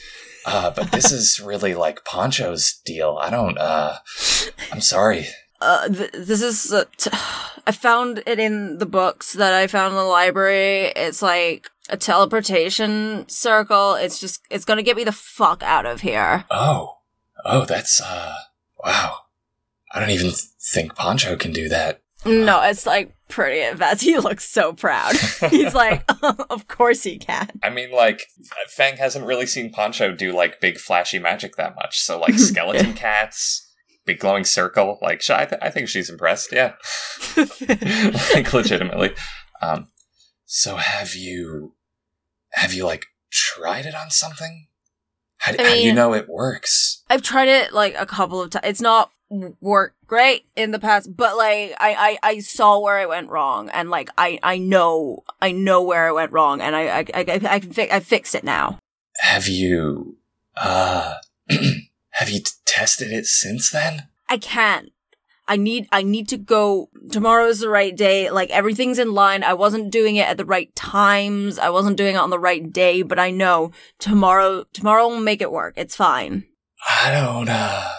Uh, 0.46 0.70
but 0.70 0.92
this 0.92 1.10
is 1.10 1.40
really 1.44 1.74
like 1.74 2.04
Poncho's 2.04 2.80
deal. 2.84 3.18
I 3.20 3.30
don't. 3.30 3.58
Uh, 3.58 3.96
I'm 4.72 4.80
sorry. 4.80 5.26
Uh, 5.60 5.88
th- 5.88 6.12
this 6.12 6.42
is. 6.42 6.72
Uh, 6.72 6.84
t- 6.96 7.10
I 7.66 7.72
found 7.72 8.22
it 8.26 8.38
in 8.38 8.78
the 8.78 8.86
books 8.86 9.32
that 9.32 9.54
I 9.54 9.66
found 9.66 9.92
in 9.92 9.96
the 9.96 10.04
library. 10.04 10.92
It's 10.94 11.22
like 11.22 11.68
a 11.88 11.96
teleportation 11.96 13.24
circle. 13.28 13.94
It's 13.94 14.20
just. 14.20 14.42
It's 14.50 14.64
gonna 14.64 14.82
get 14.82 14.96
me 14.96 15.04
the 15.04 15.12
fuck 15.12 15.62
out 15.62 15.86
of 15.86 16.02
here. 16.02 16.44
Oh, 16.50 16.98
oh, 17.44 17.64
that's 17.64 18.00
uh, 18.00 18.34
wow. 18.84 19.16
I 19.92 20.00
don't 20.00 20.10
even 20.10 20.26
th- 20.26 20.40
think 20.60 20.94
Poncho 20.94 21.36
can 21.36 21.52
do 21.52 21.68
that. 21.70 22.02
No, 22.24 22.62
it's 22.62 22.86
like 22.86 23.14
pretty 23.28 23.60
advanced. 23.60 24.02
He 24.04 24.18
looks 24.18 24.44
so 24.44 24.72
proud. 24.72 25.16
He's 25.50 25.74
like, 25.84 26.04
of 26.50 26.68
course 26.68 27.02
he 27.02 27.18
can. 27.18 27.48
I 27.62 27.70
mean, 27.70 27.90
like, 27.92 28.26
Fang 28.68 28.96
hasn't 28.96 29.26
really 29.26 29.46
seen 29.46 29.70
Poncho 29.70 30.12
do, 30.14 30.32
like, 30.32 30.60
big 30.60 30.78
flashy 30.78 31.18
magic 31.18 31.56
that 31.56 31.74
much. 31.74 32.00
So, 32.00 32.18
like, 32.20 32.34
skeleton 32.38 32.94
cats, 32.94 33.70
big 34.04 34.18
glowing 34.18 34.44
circle. 34.44 34.98
Like, 35.02 35.28
I, 35.30 35.46
th- 35.46 35.60
I 35.62 35.70
think 35.70 35.88
she's 35.88 36.10
impressed, 36.10 36.52
yeah. 36.52 36.74
like, 38.34 38.52
legitimately. 38.52 39.14
Um, 39.60 39.88
so 40.44 40.76
have 40.76 41.14
you, 41.14 41.74
have 42.52 42.72
you, 42.72 42.84
like, 42.84 43.06
tried 43.30 43.86
it 43.86 43.94
on 43.94 44.10
something? 44.10 44.66
How, 45.38 45.52
d- 45.52 45.58
I 45.58 45.62
how 45.68 45.74
do 45.74 45.80
you 45.80 45.92
know 45.92 46.14
it 46.14 46.28
works? 46.28 47.02
I've 47.10 47.22
tried 47.22 47.48
it 47.48 47.72
like 47.72 47.94
a 47.98 48.06
couple 48.06 48.40
of 48.40 48.50
times. 48.50 48.64
It's 48.64 48.80
not 48.80 49.10
worked 49.30 49.96
great 50.06 50.46
in 50.56 50.70
the 50.70 50.78
past, 50.78 51.16
but 51.16 51.36
like 51.36 51.74
I, 51.78 52.18
I, 52.22 52.30
I 52.30 52.38
saw 52.40 52.78
where 52.78 52.98
I 52.98 53.06
went 53.06 53.30
wrong, 53.30 53.68
and 53.70 53.90
like 53.90 54.10
I, 54.16 54.38
I 54.42 54.58
know, 54.58 55.24
I 55.40 55.52
know 55.52 55.82
where 55.82 56.06
I 56.06 56.12
went 56.12 56.32
wrong, 56.32 56.60
and 56.60 56.76
I, 56.76 56.82
I, 56.82 57.04
I, 57.14 57.40
I, 57.48 57.60
can 57.60 57.72
fi- 57.72 57.90
I 57.90 58.00
fixed 58.00 58.34
it 58.34 58.44
now. 58.44 58.78
Have 59.18 59.48
you, 59.48 60.18
uh, 60.56 61.14
have 62.10 62.30
you 62.30 62.40
t- 62.40 62.50
tested 62.66 63.12
it 63.12 63.26
since 63.26 63.70
then? 63.70 64.08
I 64.28 64.38
can't. 64.38 64.90
I 65.46 65.56
need 65.56 65.88
I 65.92 66.02
need 66.02 66.28
to 66.28 66.38
go 66.38 66.88
tomorrow 67.10 67.46
is 67.46 67.60
the 67.60 67.68
right 67.68 67.94
day. 67.94 68.30
Like 68.30 68.48
everything's 68.50 68.98
in 68.98 69.12
line. 69.12 69.44
I 69.44 69.52
wasn't 69.52 69.90
doing 69.90 70.16
it 70.16 70.26
at 70.26 70.38
the 70.38 70.44
right 70.44 70.74
times. 70.74 71.58
I 71.58 71.68
wasn't 71.68 71.98
doing 71.98 72.14
it 72.14 72.18
on 72.18 72.30
the 72.30 72.38
right 72.38 72.72
day, 72.72 73.02
but 73.02 73.18
I 73.18 73.30
know 73.30 73.70
tomorrow 73.98 74.64
tomorrow 74.72 75.08
will 75.08 75.20
make 75.20 75.42
it 75.42 75.52
work. 75.52 75.74
It's 75.76 75.94
fine. 75.94 76.44
I 76.88 77.10
don't, 77.10 77.48
uh, 77.48 77.90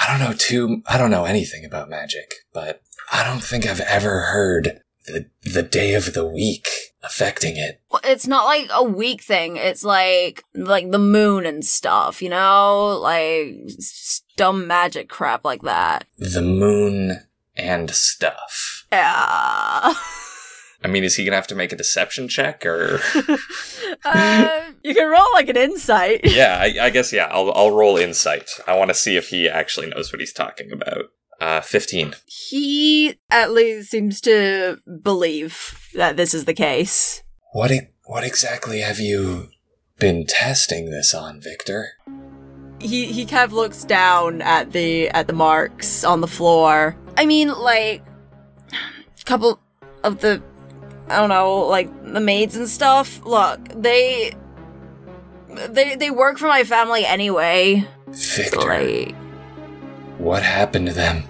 I 0.00 0.06
don't 0.10 0.26
know 0.26 0.34
too, 0.36 0.82
I 0.86 0.96
don't 0.98 1.10
know 1.10 1.24
anything 1.24 1.64
about 1.64 1.90
magic, 1.90 2.32
but 2.52 2.82
I 3.12 3.22
don't 3.24 3.42
think 3.42 3.66
I've 3.66 3.80
ever 3.80 4.20
heard 4.20 4.80
the, 5.06 5.26
the 5.42 5.62
day 5.62 5.94
of 5.94 6.14
the 6.14 6.24
week 6.24 6.68
affecting 7.02 7.56
it. 7.56 7.80
Well, 7.90 8.00
It's 8.04 8.26
not 8.26 8.44
like 8.44 8.68
a 8.72 8.82
week 8.84 9.22
thing. 9.22 9.56
It's 9.56 9.84
like 9.84 10.44
like 10.54 10.90
the 10.90 10.98
moon 10.98 11.46
and 11.46 11.64
stuff, 11.64 12.22
you 12.22 12.28
know? 12.28 12.98
Like 13.00 13.56
dumb 14.36 14.66
magic 14.66 15.08
crap 15.08 15.44
like 15.44 15.62
that. 15.62 16.04
The 16.18 16.42
moon 16.42 17.20
and 17.56 17.90
stuff. 17.90 18.86
Yeah. 18.92 19.92
I 20.82 20.88
mean, 20.88 21.04
is 21.04 21.16
he 21.16 21.24
gonna 21.24 21.36
have 21.36 21.46
to 21.48 21.54
make 21.54 21.72
a 21.72 21.76
deception 21.76 22.28
check 22.28 22.64
or? 22.64 23.00
uh, 24.04 24.60
you 24.82 24.94
can 24.94 25.10
roll 25.10 25.26
like 25.34 25.48
an 25.48 25.56
insight. 25.56 26.20
yeah, 26.24 26.58
I, 26.60 26.86
I 26.86 26.90
guess, 26.90 27.12
yeah, 27.12 27.28
I'll, 27.30 27.52
I'll 27.52 27.70
roll 27.70 27.96
insight. 27.96 28.50
I 28.66 28.76
want 28.76 28.88
to 28.88 28.94
see 28.94 29.16
if 29.16 29.28
he 29.28 29.48
actually 29.48 29.88
knows 29.88 30.12
what 30.12 30.20
he's 30.20 30.32
talking 30.32 30.72
about. 30.72 31.06
Uh, 31.40 31.60
15. 31.62 32.14
He 32.26 33.14
at 33.30 33.50
least 33.50 33.90
seems 33.90 34.20
to 34.22 34.78
believe 35.02 35.88
that 35.94 36.18
this 36.18 36.34
is 36.34 36.44
the 36.44 36.52
case. 36.52 37.22
What, 37.52 37.70
e- 37.70 37.88
what 38.04 38.24
exactly 38.24 38.80
have 38.80 38.98
you 39.00 39.48
been 39.98 40.26
testing 40.26 40.90
this 40.90 41.14
on, 41.14 41.40
Victor? 41.40 41.92
he 42.80 43.06
he 43.06 43.26
kind 43.26 43.44
of 43.44 43.52
looks 43.52 43.84
down 43.84 44.42
at 44.42 44.72
the 44.72 45.08
at 45.10 45.26
the 45.26 45.32
marks 45.32 46.02
on 46.04 46.20
the 46.20 46.26
floor. 46.26 46.96
I 47.16 47.26
mean, 47.26 47.48
like 47.48 48.02
a 48.72 48.76
couple 49.24 49.60
of 50.02 50.20
the 50.20 50.42
I 51.10 51.16
don't 51.16 51.28
know, 51.28 51.58
like 51.66 51.88
the 52.12 52.20
maids 52.20 52.56
and 52.56 52.68
stuff. 52.68 53.20
Look, 53.24 53.58
they 53.74 54.32
they 55.68 55.96
they 55.96 56.10
work 56.10 56.38
for 56.38 56.46
my 56.46 56.64
family 56.64 57.04
anyway. 57.04 57.86
Victor, 58.08 58.60
Like 58.60 59.14
what 60.18 60.42
happened 60.42 60.86
to 60.88 60.92
them? 60.92 61.24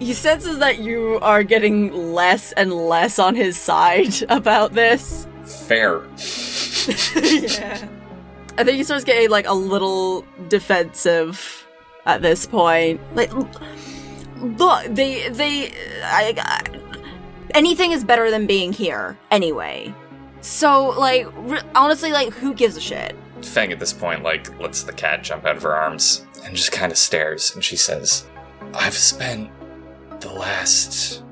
he 0.00 0.12
senses 0.12 0.58
that 0.58 0.78
you 0.80 1.18
are 1.22 1.44
getting 1.44 1.92
less 2.12 2.50
and 2.52 2.72
less 2.72 3.18
on 3.20 3.34
his 3.36 3.56
side 3.56 4.12
about 4.28 4.72
this. 4.74 5.26
Fair. 5.44 5.98
yeah. 7.14 7.86
I 8.58 8.64
think 8.64 8.76
he 8.76 8.84
starts 8.84 9.04
getting 9.04 9.30
like 9.30 9.46
a 9.46 9.52
little 9.54 10.24
defensive 10.48 11.66
at 12.06 12.22
this 12.22 12.46
point. 12.46 13.00
Like, 13.14 13.32
look, 14.38 14.84
they 14.88 15.28
they 15.28 15.70
I, 16.02 16.34
I 16.38 16.62
anything 17.54 17.92
is 17.92 18.04
better 18.04 18.30
than 18.30 18.46
being 18.46 18.72
here 18.72 19.16
anyway. 19.30 19.94
So 20.40 20.88
like, 20.90 21.26
r- 21.48 21.62
honestly, 21.74 22.12
like, 22.12 22.32
who 22.34 22.52
gives 22.52 22.76
a 22.76 22.80
shit? 22.80 23.16
Fang 23.42 23.72
at 23.72 23.78
this 23.78 23.92
point, 23.92 24.22
like, 24.22 24.58
lets 24.60 24.82
the 24.82 24.92
cat 24.92 25.22
jump 25.22 25.46
out 25.46 25.56
of 25.56 25.62
her 25.62 25.74
arms 25.74 26.26
and 26.44 26.54
just 26.54 26.72
kind 26.72 26.92
of 26.92 26.98
stares, 26.98 27.54
and 27.54 27.64
she 27.64 27.76
says, 27.76 28.26
I've 28.74 28.94
spent 28.94 29.50
the 30.20 30.32
last 30.32 31.22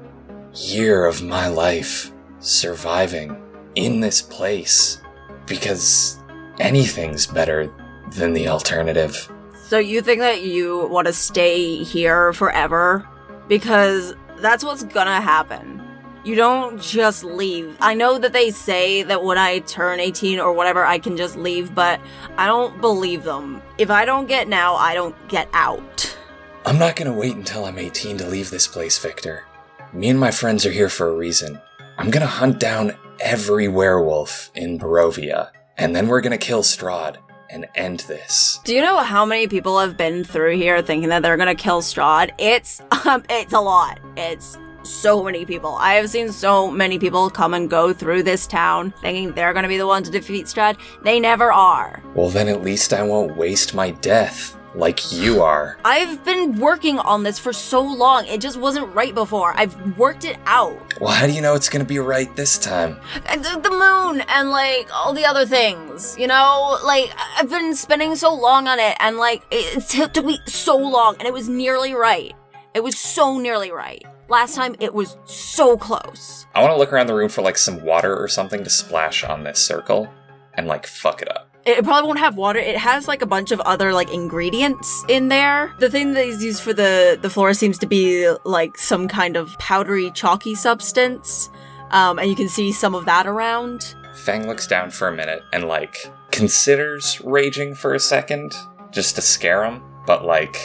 year 0.54 1.06
of 1.06 1.22
my 1.22 1.48
life 1.48 2.12
surviving 2.38 3.42
in 3.74 4.00
this 4.00 4.20
place 4.20 5.00
because 5.46 6.18
anything's 6.60 7.26
better 7.26 7.70
than 8.12 8.32
the 8.32 8.48
alternative. 8.48 9.30
So 9.66 9.78
you 9.78 10.02
think 10.02 10.20
that 10.20 10.42
you 10.42 10.86
want 10.88 11.06
to 11.06 11.12
stay 11.12 11.82
here 11.82 12.32
forever? 12.34 13.08
Because 13.48 14.14
that's 14.38 14.62
what's 14.64 14.84
gonna 14.84 15.20
happen. 15.20 15.81
You 16.24 16.36
don't 16.36 16.80
just 16.80 17.24
leave. 17.24 17.76
I 17.80 17.94
know 17.94 18.16
that 18.16 18.32
they 18.32 18.52
say 18.52 19.02
that 19.02 19.24
when 19.24 19.38
I 19.38 19.58
turn 19.60 19.98
18 19.98 20.38
or 20.38 20.52
whatever, 20.52 20.84
I 20.84 21.00
can 21.00 21.16
just 21.16 21.36
leave, 21.36 21.74
but 21.74 22.00
I 22.36 22.46
don't 22.46 22.80
believe 22.80 23.24
them. 23.24 23.60
If 23.76 23.90
I 23.90 24.04
don't 24.04 24.28
get 24.28 24.46
now, 24.46 24.76
I 24.76 24.94
don't 24.94 25.16
get 25.26 25.48
out. 25.52 26.16
I'm 26.64 26.78
not 26.78 26.94
gonna 26.94 27.12
wait 27.12 27.34
until 27.34 27.64
I'm 27.64 27.76
18 27.76 28.18
to 28.18 28.28
leave 28.28 28.50
this 28.50 28.68
place, 28.68 28.96
Victor. 28.98 29.44
Me 29.92 30.10
and 30.10 30.20
my 30.20 30.30
friends 30.30 30.64
are 30.64 30.70
here 30.70 30.88
for 30.88 31.08
a 31.08 31.16
reason. 31.16 31.60
I'm 31.98 32.10
gonna 32.10 32.26
hunt 32.26 32.60
down 32.60 32.96
every 33.18 33.66
werewolf 33.66 34.52
in 34.54 34.78
Barovia, 34.78 35.50
and 35.76 35.94
then 35.94 36.06
we're 36.06 36.20
gonna 36.20 36.38
kill 36.38 36.62
Strahd 36.62 37.16
and 37.50 37.66
end 37.74 38.00
this. 38.00 38.60
Do 38.64 38.76
you 38.76 38.80
know 38.80 38.98
how 38.98 39.24
many 39.24 39.48
people 39.48 39.80
have 39.80 39.96
been 39.96 40.22
through 40.22 40.56
here 40.56 40.82
thinking 40.82 41.08
that 41.08 41.22
they're 41.22 41.36
gonna 41.36 41.56
kill 41.56 41.82
Strahd? 41.82 42.30
It's 42.38 42.80
um, 43.04 43.24
it's 43.28 43.52
a 43.52 43.60
lot. 43.60 43.98
It's 44.16 44.56
so 44.84 45.22
many 45.22 45.44
people. 45.44 45.76
I 45.76 45.94
have 45.94 46.10
seen 46.10 46.30
so 46.30 46.70
many 46.70 46.98
people 46.98 47.30
come 47.30 47.54
and 47.54 47.68
go 47.68 47.92
through 47.92 48.22
this 48.22 48.46
town 48.46 48.92
thinking 49.00 49.32
they're 49.32 49.52
gonna 49.52 49.68
be 49.68 49.78
the 49.78 49.86
one 49.86 50.02
to 50.02 50.10
defeat 50.10 50.46
Strahd. 50.46 50.78
They 51.02 51.20
never 51.20 51.52
are. 51.52 52.02
Well, 52.14 52.28
then 52.28 52.48
at 52.48 52.62
least 52.62 52.92
I 52.92 53.02
won't 53.02 53.36
waste 53.36 53.74
my 53.74 53.90
death 53.90 54.56
like 54.74 55.12
you 55.12 55.42
are. 55.42 55.76
I've 55.84 56.24
been 56.24 56.58
working 56.58 56.98
on 56.98 57.22
this 57.22 57.38
for 57.38 57.52
so 57.52 57.80
long. 57.80 58.26
It 58.26 58.40
just 58.40 58.56
wasn't 58.56 58.94
right 58.94 59.14
before. 59.14 59.52
I've 59.56 59.98
worked 59.98 60.24
it 60.24 60.38
out. 60.46 60.98
Well, 61.00 61.12
how 61.12 61.26
do 61.26 61.32
you 61.32 61.42
know 61.42 61.54
it's 61.54 61.68
gonna 61.68 61.84
be 61.84 61.98
right 61.98 62.34
this 62.36 62.58
time? 62.58 62.98
And 63.26 63.44
the, 63.44 63.58
the 63.60 63.70
moon 63.70 64.22
and 64.28 64.50
like 64.50 64.88
all 64.92 65.12
the 65.12 65.24
other 65.24 65.46
things, 65.46 66.16
you 66.18 66.26
know? 66.26 66.78
Like 66.84 67.12
I've 67.36 67.50
been 67.50 67.74
spending 67.74 68.16
so 68.16 68.34
long 68.34 68.66
on 68.68 68.78
it 68.78 68.96
and 69.00 69.16
like 69.16 69.42
it 69.50 70.12
took 70.12 70.24
me 70.24 70.38
so 70.46 70.76
long 70.76 71.16
and 71.18 71.26
it 71.26 71.32
was 71.32 71.48
nearly 71.48 71.94
right. 71.94 72.34
It 72.74 72.82
was 72.82 72.98
so 72.98 73.38
nearly 73.38 73.70
right. 73.70 74.04
Last 74.32 74.54
time 74.54 74.74
it 74.80 74.94
was 74.94 75.18
so 75.26 75.76
close. 75.76 76.46
I 76.54 76.62
wanna 76.62 76.78
look 76.78 76.90
around 76.90 77.06
the 77.06 77.14
room 77.14 77.28
for 77.28 77.42
like 77.42 77.58
some 77.58 77.84
water 77.84 78.16
or 78.16 78.28
something 78.28 78.64
to 78.64 78.70
splash 78.70 79.24
on 79.24 79.44
this 79.44 79.58
circle 79.58 80.10
and 80.54 80.66
like 80.66 80.86
fuck 80.86 81.20
it 81.20 81.30
up. 81.30 81.54
It 81.66 81.84
probably 81.84 82.06
won't 82.06 82.18
have 82.18 82.38
water. 82.38 82.58
It 82.58 82.78
has 82.78 83.06
like 83.06 83.20
a 83.20 83.26
bunch 83.26 83.52
of 83.52 83.60
other 83.60 83.92
like 83.92 84.10
ingredients 84.10 85.04
in 85.06 85.28
there. 85.28 85.74
The 85.80 85.90
thing 85.90 86.14
that 86.14 86.24
is 86.24 86.42
used 86.42 86.62
for 86.62 86.72
the 86.72 87.18
the 87.20 87.28
floor 87.28 87.52
seems 87.52 87.76
to 87.80 87.86
be 87.86 88.32
like 88.46 88.78
some 88.78 89.06
kind 89.06 89.36
of 89.36 89.52
powdery 89.58 90.10
chalky 90.12 90.54
substance. 90.54 91.50
Um, 91.90 92.18
and 92.18 92.30
you 92.30 92.34
can 92.34 92.48
see 92.48 92.72
some 92.72 92.94
of 92.94 93.04
that 93.04 93.26
around. 93.26 93.94
Fang 94.14 94.46
looks 94.46 94.66
down 94.66 94.92
for 94.92 95.08
a 95.08 95.12
minute 95.12 95.42
and 95.52 95.68
like 95.68 96.10
considers 96.30 97.20
raging 97.20 97.74
for 97.74 97.92
a 97.92 98.00
second 98.00 98.54
just 98.92 99.14
to 99.16 99.20
scare 99.20 99.62
him, 99.62 99.82
but 100.06 100.24
like 100.24 100.56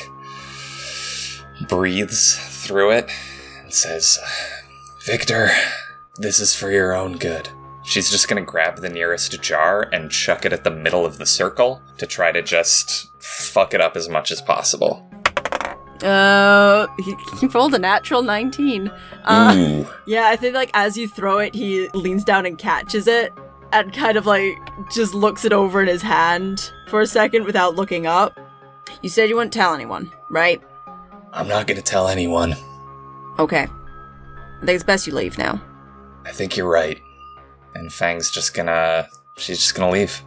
breathes 1.68 2.38
through 2.66 2.92
it 2.92 3.12
and 3.68 3.74
says, 3.74 4.18
Victor, 5.06 5.50
this 6.16 6.40
is 6.40 6.56
for 6.56 6.72
your 6.72 6.94
own 6.94 7.18
good. 7.18 7.50
She's 7.84 8.10
just 8.10 8.30
gonna 8.30 8.42
grab 8.42 8.78
the 8.78 8.88
nearest 8.88 9.42
jar 9.42 9.90
and 9.92 10.10
chuck 10.10 10.46
it 10.46 10.54
at 10.54 10.64
the 10.64 10.72
middle 10.72 11.06
of 11.06 11.18
the 11.18 11.26
circle 11.26 11.82
to 11.98 12.08
try 12.08 12.32
to 12.32 12.42
just 12.42 13.12
fuck 13.22 13.74
it 13.74 13.82
up 13.82 13.98
as 13.98 14.08
much 14.08 14.32
as 14.32 14.42
possible. 14.42 15.06
Uh, 16.02 16.88
he, 17.00 17.14
he 17.42 17.48
rolled 17.48 17.74
a 17.74 17.80
natural 17.80 18.22
19. 18.22 18.90
Uh, 19.26 19.84
yeah, 20.06 20.28
I 20.28 20.38
think 20.38 20.56
like 20.56 20.72
as 20.74 20.98
you 20.98 21.10
throw 21.10 21.40
it, 21.40 21.54
he 21.54 21.90
leans 21.90 22.24
down 22.24 22.46
and 22.46 22.58
catches 22.58 23.06
it 23.06 23.34
and 23.74 23.92
kind 23.92 24.18
of 24.18 24.26
like 24.26 24.58
just 24.94 25.14
looks 25.14 25.44
it 25.44 25.52
over 25.52 25.82
in 25.82 25.90
his 25.90 26.02
hand 26.02 26.72
for 26.88 27.02
a 27.02 27.08
second 27.08 27.44
without 27.44 27.76
looking 27.76 28.08
up. 28.08 28.40
You 29.02 29.10
said 29.10 29.28
you 29.28 29.36
wouldn't 29.36 29.52
tell 29.52 29.74
anyone, 29.74 30.10
right? 30.30 30.62
I'm 31.34 31.50
not 31.50 31.68
gonna 31.68 31.82
tell 31.82 32.08
anyone. 32.08 32.56
Okay. 33.40 33.68
I 33.68 34.66
think 34.66 34.76
it's 34.76 34.84
best 34.84 35.06
you 35.08 35.14
leave 35.14 35.38
now. 35.38 35.62
I 36.26 36.32
think 36.32 36.58
you're 36.58 36.70
right. 36.70 37.00
And 37.76 37.94
Fang's 37.94 38.32
just 38.32 38.54
gonna. 38.54 39.08
She's 39.38 39.60
just 39.60 39.76
gonna 39.76 39.92
leave. 39.92 40.22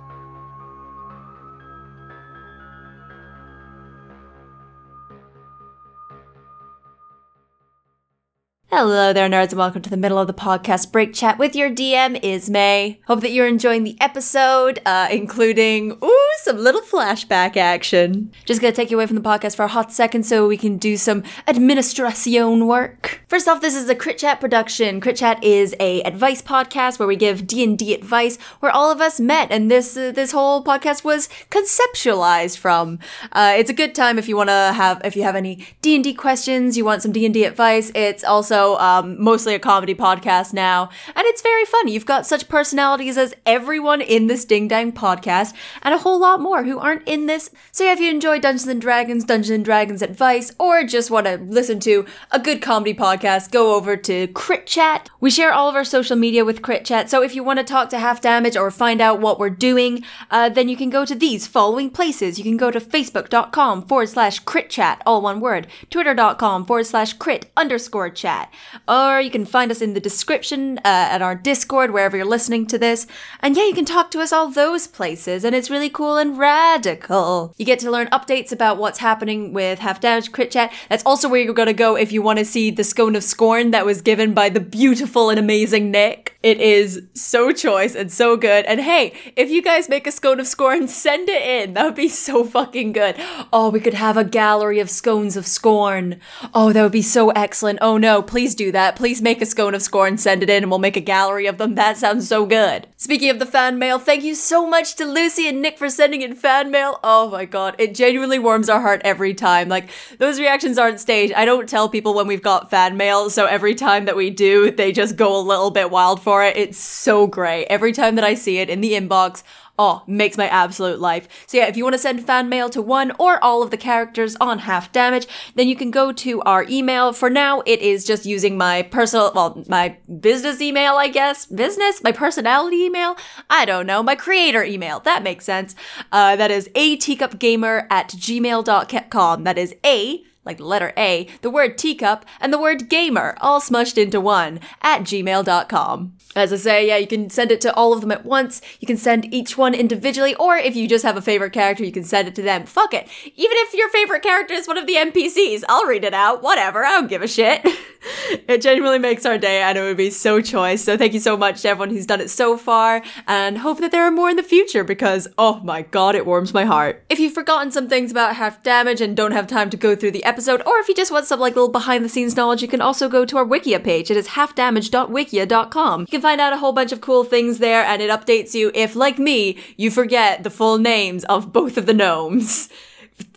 Hello 8.72 9.12
there, 9.12 9.28
nerds, 9.28 9.48
and 9.48 9.58
welcome 9.58 9.82
to 9.82 9.90
the 9.90 9.96
middle 9.96 10.16
of 10.16 10.28
the 10.28 10.32
podcast 10.32 10.92
break 10.92 11.12
chat 11.12 11.38
with 11.38 11.56
your 11.56 11.68
DM, 11.68 12.22
Ismay. 12.22 12.98
Hope 13.08 13.20
that 13.22 13.32
you're 13.32 13.48
enjoying 13.48 13.82
the 13.82 14.00
episode, 14.00 14.78
uh, 14.86 15.08
including, 15.10 15.98
ooh, 16.04 16.28
some 16.42 16.56
little 16.56 16.80
flashback 16.80 17.56
action. 17.56 18.30
Just 18.44 18.60
gonna 18.60 18.72
take 18.72 18.92
you 18.92 18.96
away 18.96 19.06
from 19.06 19.16
the 19.16 19.22
podcast 19.28 19.56
for 19.56 19.64
a 19.64 19.68
hot 19.68 19.90
second 19.92 20.22
so 20.24 20.46
we 20.46 20.56
can 20.56 20.76
do 20.76 20.96
some 20.96 21.24
administration 21.48 22.68
work. 22.68 23.19
First 23.30 23.46
off, 23.46 23.60
this 23.60 23.76
is 23.76 23.88
a 23.88 23.94
Crit 23.94 24.18
Chat 24.18 24.40
production. 24.40 25.00
Crit 25.00 25.14
Chat 25.14 25.44
is 25.44 25.72
a 25.78 26.02
advice 26.02 26.42
podcast 26.42 26.98
where 26.98 27.06
we 27.06 27.14
give 27.14 27.46
D&D 27.46 27.94
advice 27.94 28.38
where 28.58 28.72
all 28.72 28.90
of 28.90 29.00
us 29.00 29.20
met, 29.20 29.52
and 29.52 29.70
this 29.70 29.96
uh, 29.96 30.10
this 30.10 30.32
whole 30.32 30.64
podcast 30.64 31.04
was 31.04 31.28
conceptualized 31.48 32.58
from. 32.58 32.98
Uh, 33.30 33.54
it's 33.56 33.70
a 33.70 33.72
good 33.72 33.94
time 33.94 34.18
if 34.18 34.26
you 34.26 34.36
want 34.36 34.48
to 34.48 34.72
have, 34.74 35.00
if 35.04 35.14
you 35.14 35.22
have 35.22 35.36
any 35.36 35.64
D&D 35.80 36.14
questions, 36.14 36.76
you 36.76 36.84
want 36.84 37.02
some 37.02 37.12
D&D 37.12 37.44
advice. 37.44 37.92
It's 37.94 38.24
also 38.24 38.76
um, 38.78 39.22
mostly 39.22 39.54
a 39.54 39.60
comedy 39.60 39.94
podcast 39.94 40.52
now, 40.52 40.90
and 41.14 41.24
it's 41.26 41.40
very 41.40 41.64
funny. 41.64 41.92
You've 41.92 42.06
got 42.06 42.26
such 42.26 42.48
personalities 42.48 43.16
as 43.16 43.32
everyone 43.46 44.00
in 44.00 44.26
this 44.26 44.44
Ding 44.44 44.66
Dang 44.66 44.90
podcast, 44.90 45.54
and 45.84 45.94
a 45.94 45.98
whole 45.98 46.18
lot 46.18 46.40
more 46.40 46.64
who 46.64 46.80
aren't 46.80 47.06
in 47.06 47.26
this. 47.26 47.52
So 47.70 47.84
yeah, 47.84 47.92
if 47.92 48.00
you 48.00 48.10
enjoy 48.10 48.40
Dungeons 48.40 48.66
and 48.66 48.80
Dragons, 48.80 49.22
Dungeons 49.22 49.50
and 49.50 49.64
Dragons 49.64 50.02
advice, 50.02 50.52
or 50.58 50.82
just 50.82 51.12
want 51.12 51.26
to 51.26 51.36
listen 51.36 51.78
to 51.78 52.06
a 52.32 52.40
good 52.40 52.60
comedy 52.60 52.92
podcast, 53.20 53.50
go 53.50 53.74
over 53.74 53.96
to 53.96 54.26
Crit 54.28 54.66
Chat. 54.66 55.10
We 55.20 55.30
share 55.30 55.52
all 55.52 55.68
of 55.68 55.74
our 55.74 55.84
social 55.84 56.16
media 56.16 56.44
with 56.44 56.62
Crit 56.62 56.84
Chat, 56.84 57.10
so 57.10 57.22
if 57.22 57.34
you 57.34 57.44
want 57.44 57.58
to 57.58 57.64
talk 57.64 57.90
to 57.90 57.98
Half 57.98 58.20
Damage 58.20 58.56
or 58.56 58.70
find 58.70 59.00
out 59.00 59.20
what 59.20 59.38
we're 59.38 59.50
doing, 59.50 60.04
uh, 60.30 60.48
then 60.48 60.68
you 60.68 60.76
can 60.76 60.88
go 60.90 61.04
to 61.04 61.14
these 61.14 61.46
following 61.46 61.90
places. 61.90 62.38
You 62.38 62.44
can 62.44 62.56
go 62.56 62.70
to 62.70 62.80
facebook.com 62.80 63.86
forward 63.86 64.08
slash 64.08 64.38
crit 64.40 64.70
chat, 64.70 65.02
all 65.04 65.20
one 65.20 65.40
word, 65.40 65.66
twitter.com 65.90 66.64
forward 66.64 66.86
slash 66.86 67.12
crit 67.14 67.50
underscore 67.56 68.10
chat, 68.10 68.52
or 68.88 69.20
you 69.20 69.30
can 69.30 69.44
find 69.44 69.70
us 69.70 69.82
in 69.82 69.94
the 69.94 70.00
description 70.00 70.78
uh, 70.78 70.82
at 70.84 71.22
our 71.22 71.34
Discord, 71.34 71.90
wherever 71.90 72.16
you're 72.16 72.26
listening 72.26 72.66
to 72.68 72.78
this. 72.78 73.06
And 73.40 73.56
yeah, 73.56 73.66
you 73.66 73.74
can 73.74 73.84
talk 73.84 74.10
to 74.12 74.20
us 74.20 74.32
all 74.32 74.50
those 74.50 74.86
places, 74.86 75.44
and 75.44 75.54
it's 75.54 75.70
really 75.70 75.90
cool 75.90 76.16
and 76.16 76.38
radical. 76.38 77.54
You 77.58 77.66
get 77.66 77.80
to 77.80 77.90
learn 77.90 78.06
updates 78.08 78.52
about 78.52 78.78
what's 78.78 78.98
happening 78.98 79.52
with 79.52 79.78
Half 79.80 80.00
Damage 80.00 80.32
Crit 80.32 80.50
Chat. 80.50 80.72
That's 80.88 81.04
also 81.04 81.28
where 81.28 81.40
you're 81.40 81.52
gonna 81.52 81.74
go 81.74 81.96
if 81.96 82.12
you 82.12 82.22
want 82.22 82.38
to 82.38 82.44
see 82.44 82.70
the 82.70 82.84
Scone 82.84 83.09
of 83.16 83.24
Scorn 83.24 83.70
that 83.70 83.86
was 83.86 84.02
given 84.02 84.34
by 84.34 84.48
the 84.48 84.60
beautiful 84.60 85.30
and 85.30 85.38
amazing 85.38 85.90
Nick. 85.90 86.29
It 86.42 86.58
is 86.58 87.02
so 87.12 87.52
choice 87.52 87.94
and 87.94 88.10
so 88.10 88.34
good. 88.34 88.64
And 88.64 88.80
hey, 88.80 89.12
if 89.36 89.50
you 89.50 89.60
guys 89.60 89.90
make 89.90 90.06
a 90.06 90.12
Scone 90.12 90.40
of 90.40 90.46
Scorn, 90.46 90.88
send 91.00 91.28
it 91.28 91.42
in. 91.42 91.74
That 91.74 91.84
would 91.84 91.94
be 91.94 92.08
so 92.08 92.44
fucking 92.44 92.92
good. 92.92 93.16
Oh, 93.52 93.68
we 93.68 93.78
could 93.78 93.92
have 93.92 94.16
a 94.16 94.24
gallery 94.24 94.80
of 94.80 94.88
scones 94.88 95.36
of 95.36 95.46
scorn. 95.46 96.18
Oh, 96.54 96.72
that 96.72 96.82
would 96.82 96.92
be 96.92 97.02
so 97.02 97.28
excellent. 97.30 97.80
Oh 97.82 97.98
no, 97.98 98.22
please 98.22 98.54
do 98.54 98.72
that. 98.72 98.96
Please 98.96 99.20
make 99.20 99.42
a 99.42 99.46
scone 99.46 99.74
of 99.74 99.82
scorn, 99.82 100.16
send 100.16 100.42
it 100.42 100.48
in, 100.48 100.62
and 100.62 100.70
we'll 100.70 100.78
make 100.78 100.96
a 100.96 101.00
gallery 101.00 101.46
of 101.46 101.58
them. 101.58 101.74
That 101.74 101.98
sounds 101.98 102.26
so 102.26 102.46
good. 102.46 102.86
Speaking 102.96 103.28
of 103.28 103.38
the 103.38 103.44
fan 103.44 103.78
mail, 103.78 103.98
thank 103.98 104.24
you 104.24 104.34
so 104.34 104.66
much 104.66 104.94
to 104.96 105.04
Lucy 105.04 105.46
and 105.46 105.60
Nick 105.60 105.76
for 105.76 105.90
sending 105.90 106.22
in 106.22 106.34
fan 106.34 106.70
mail. 106.70 107.00
Oh 107.04 107.30
my 107.30 107.44
god, 107.44 107.74
it 107.78 107.94
genuinely 107.94 108.38
warms 108.38 108.70
our 108.70 108.80
heart 108.80 109.02
every 109.04 109.34
time. 109.34 109.68
Like, 109.68 109.90
those 110.16 110.40
reactions 110.40 110.78
aren't 110.78 111.00
staged. 111.00 111.34
I 111.34 111.44
don't 111.44 111.68
tell 111.68 111.90
people 111.90 112.14
when 112.14 112.26
we've 112.26 112.42
got 112.42 112.70
fan 112.70 112.96
mail, 112.96 113.28
so 113.28 113.44
every 113.44 113.74
time 113.74 114.06
that 114.06 114.16
we 114.16 114.30
do, 114.30 114.70
they 114.70 114.90
just 114.90 115.16
go 115.16 115.38
a 115.38 115.42
little 115.42 115.70
bit 115.70 115.90
wild 115.90 116.22
for 116.22 116.29
it. 116.44 116.56
It's 116.56 116.78
so 116.78 117.26
great. 117.26 117.66
Every 117.66 117.92
time 117.92 118.14
that 118.14 118.24
I 118.24 118.34
see 118.34 118.58
it 118.58 118.70
in 118.70 118.80
the 118.80 118.92
inbox, 118.92 119.42
Oh, 119.82 120.02
makes 120.06 120.36
my 120.36 120.46
absolute 120.46 121.00
life. 121.00 121.26
So 121.46 121.56
yeah, 121.56 121.66
if 121.66 121.74
you 121.74 121.84
want 121.84 121.94
to 121.94 121.98
send 121.98 122.26
fan 122.26 122.50
mail 122.50 122.68
to 122.68 122.82
one 122.82 123.12
or 123.18 123.42
all 123.42 123.62
of 123.62 123.70
the 123.70 123.78
characters 123.78 124.36
on 124.36 124.58
Half 124.58 124.92
Damage, 124.92 125.26
then 125.54 125.68
you 125.68 125.74
can 125.74 125.90
go 125.90 126.12
to 126.12 126.42
our 126.42 126.66
email. 126.68 127.14
For 127.14 127.30
now, 127.30 127.62
it 127.64 127.80
is 127.80 128.04
just 128.04 128.26
using 128.26 128.58
my 128.58 128.82
personal, 128.82 129.32
well, 129.34 129.64
my 129.68 129.96
business 130.20 130.60
email, 130.60 130.96
I 130.96 131.08
guess. 131.08 131.46
Business? 131.46 132.02
My 132.04 132.12
personality 132.12 132.76
email? 132.76 133.16
I 133.48 133.64
don't 133.64 133.86
know. 133.86 134.02
My 134.02 134.16
creator 134.16 134.62
email. 134.62 135.00
That 135.00 135.22
makes 135.22 135.46
sense. 135.46 135.74
Uh, 136.12 136.36
that 136.36 136.50
is 136.50 136.68
a 136.74 136.98
teacupgamer 136.98 137.86
at 137.88 138.10
gmail.com. 138.10 139.44
That 139.44 139.56
is 139.56 139.74
a 139.82 140.22
like 140.44 140.56
the 140.56 140.64
letter 140.64 140.92
A, 140.96 141.28
the 141.42 141.50
word 141.50 141.76
teacup, 141.76 142.24
and 142.40 142.52
the 142.52 142.60
word 142.60 142.88
gamer, 142.88 143.36
all 143.40 143.60
smushed 143.60 143.98
into 143.98 144.20
one, 144.20 144.60
at 144.82 145.02
gmail.com. 145.02 146.14
As 146.36 146.52
I 146.52 146.56
say, 146.56 146.86
yeah, 146.86 146.96
you 146.96 147.08
can 147.08 147.28
send 147.28 147.50
it 147.50 147.60
to 147.62 147.74
all 147.74 147.92
of 147.92 148.00
them 148.00 148.12
at 148.12 148.24
once. 148.24 148.62
You 148.78 148.86
can 148.86 148.96
send 148.96 149.34
each 149.34 149.58
one 149.58 149.74
individually, 149.74 150.34
or 150.36 150.56
if 150.56 150.76
you 150.76 150.86
just 150.86 151.04
have 151.04 151.16
a 151.16 151.22
favorite 151.22 151.52
character, 151.52 151.84
you 151.84 151.90
can 151.90 152.04
send 152.04 152.28
it 152.28 152.36
to 152.36 152.42
them. 152.42 152.66
Fuck 152.66 152.94
it. 152.94 153.08
Even 153.24 153.56
if 153.56 153.74
your 153.74 153.90
favorite 153.90 154.22
character 154.22 154.54
is 154.54 154.68
one 154.68 154.78
of 154.78 154.86
the 154.86 154.94
NPCs, 154.94 155.64
I'll 155.68 155.86
read 155.86 156.04
it 156.04 156.14
out. 156.14 156.42
Whatever. 156.42 156.84
I 156.84 156.92
don't 156.92 157.08
give 157.08 157.22
a 157.22 157.28
shit. 157.28 157.60
it 158.48 158.62
genuinely 158.62 159.00
makes 159.00 159.26
our 159.26 159.38
day, 159.38 159.60
and 159.60 159.76
it 159.76 159.82
would 159.82 159.96
be 159.96 160.10
so 160.10 160.40
choice. 160.40 160.84
So 160.84 160.96
thank 160.96 161.14
you 161.14 161.20
so 161.20 161.36
much 161.36 161.62
to 161.62 161.68
everyone 161.68 161.90
who's 161.90 162.06
done 162.06 162.20
it 162.20 162.30
so 162.30 162.56
far, 162.56 163.02
and 163.26 163.58
hope 163.58 163.80
that 163.80 163.90
there 163.90 164.04
are 164.04 164.10
more 164.12 164.30
in 164.30 164.36
the 164.36 164.42
future 164.44 164.84
because, 164.84 165.26
oh 165.36 165.60
my 165.64 165.82
god, 165.82 166.14
it 166.14 166.26
warms 166.26 166.54
my 166.54 166.64
heart. 166.64 167.04
If 167.10 167.18
you've 167.18 167.34
forgotten 167.34 167.72
some 167.72 167.88
things 167.88 168.12
about 168.12 168.36
half 168.36 168.62
damage 168.62 169.00
and 169.00 169.16
don't 169.16 169.32
have 169.32 169.48
time 169.48 169.68
to 169.70 169.76
go 169.76 169.96
through 169.96 170.12
the 170.12 170.24
episode, 170.30 170.62
or 170.64 170.78
if 170.78 170.88
you 170.88 170.94
just 170.94 171.10
want 171.10 171.26
some 171.26 171.40
like 171.40 171.54
little 171.54 171.68
behind 171.68 172.04
the 172.04 172.08
scenes 172.08 172.36
knowledge, 172.36 172.62
you 172.62 172.68
can 172.68 172.80
also 172.80 173.08
go 173.08 173.24
to 173.24 173.36
our 173.36 173.44
Wikia 173.44 173.82
page. 173.82 174.10
It 174.10 174.16
is 174.16 174.28
halfdamage.wikia.com. 174.28 176.00
You 176.00 176.06
can 176.06 176.20
find 176.20 176.40
out 176.40 176.52
a 176.52 176.58
whole 176.58 176.72
bunch 176.72 176.92
of 176.92 177.00
cool 177.00 177.24
things 177.24 177.58
there, 177.58 177.82
and 177.82 178.00
it 178.00 178.10
updates 178.10 178.54
you 178.54 178.70
if, 178.74 178.94
like 178.94 179.18
me, 179.18 179.58
you 179.76 179.90
forget 179.90 180.44
the 180.44 180.50
full 180.50 180.78
names 180.78 181.24
of 181.24 181.52
both 181.52 181.76
of 181.76 181.86
the 181.86 181.94
gnomes. 181.94 182.68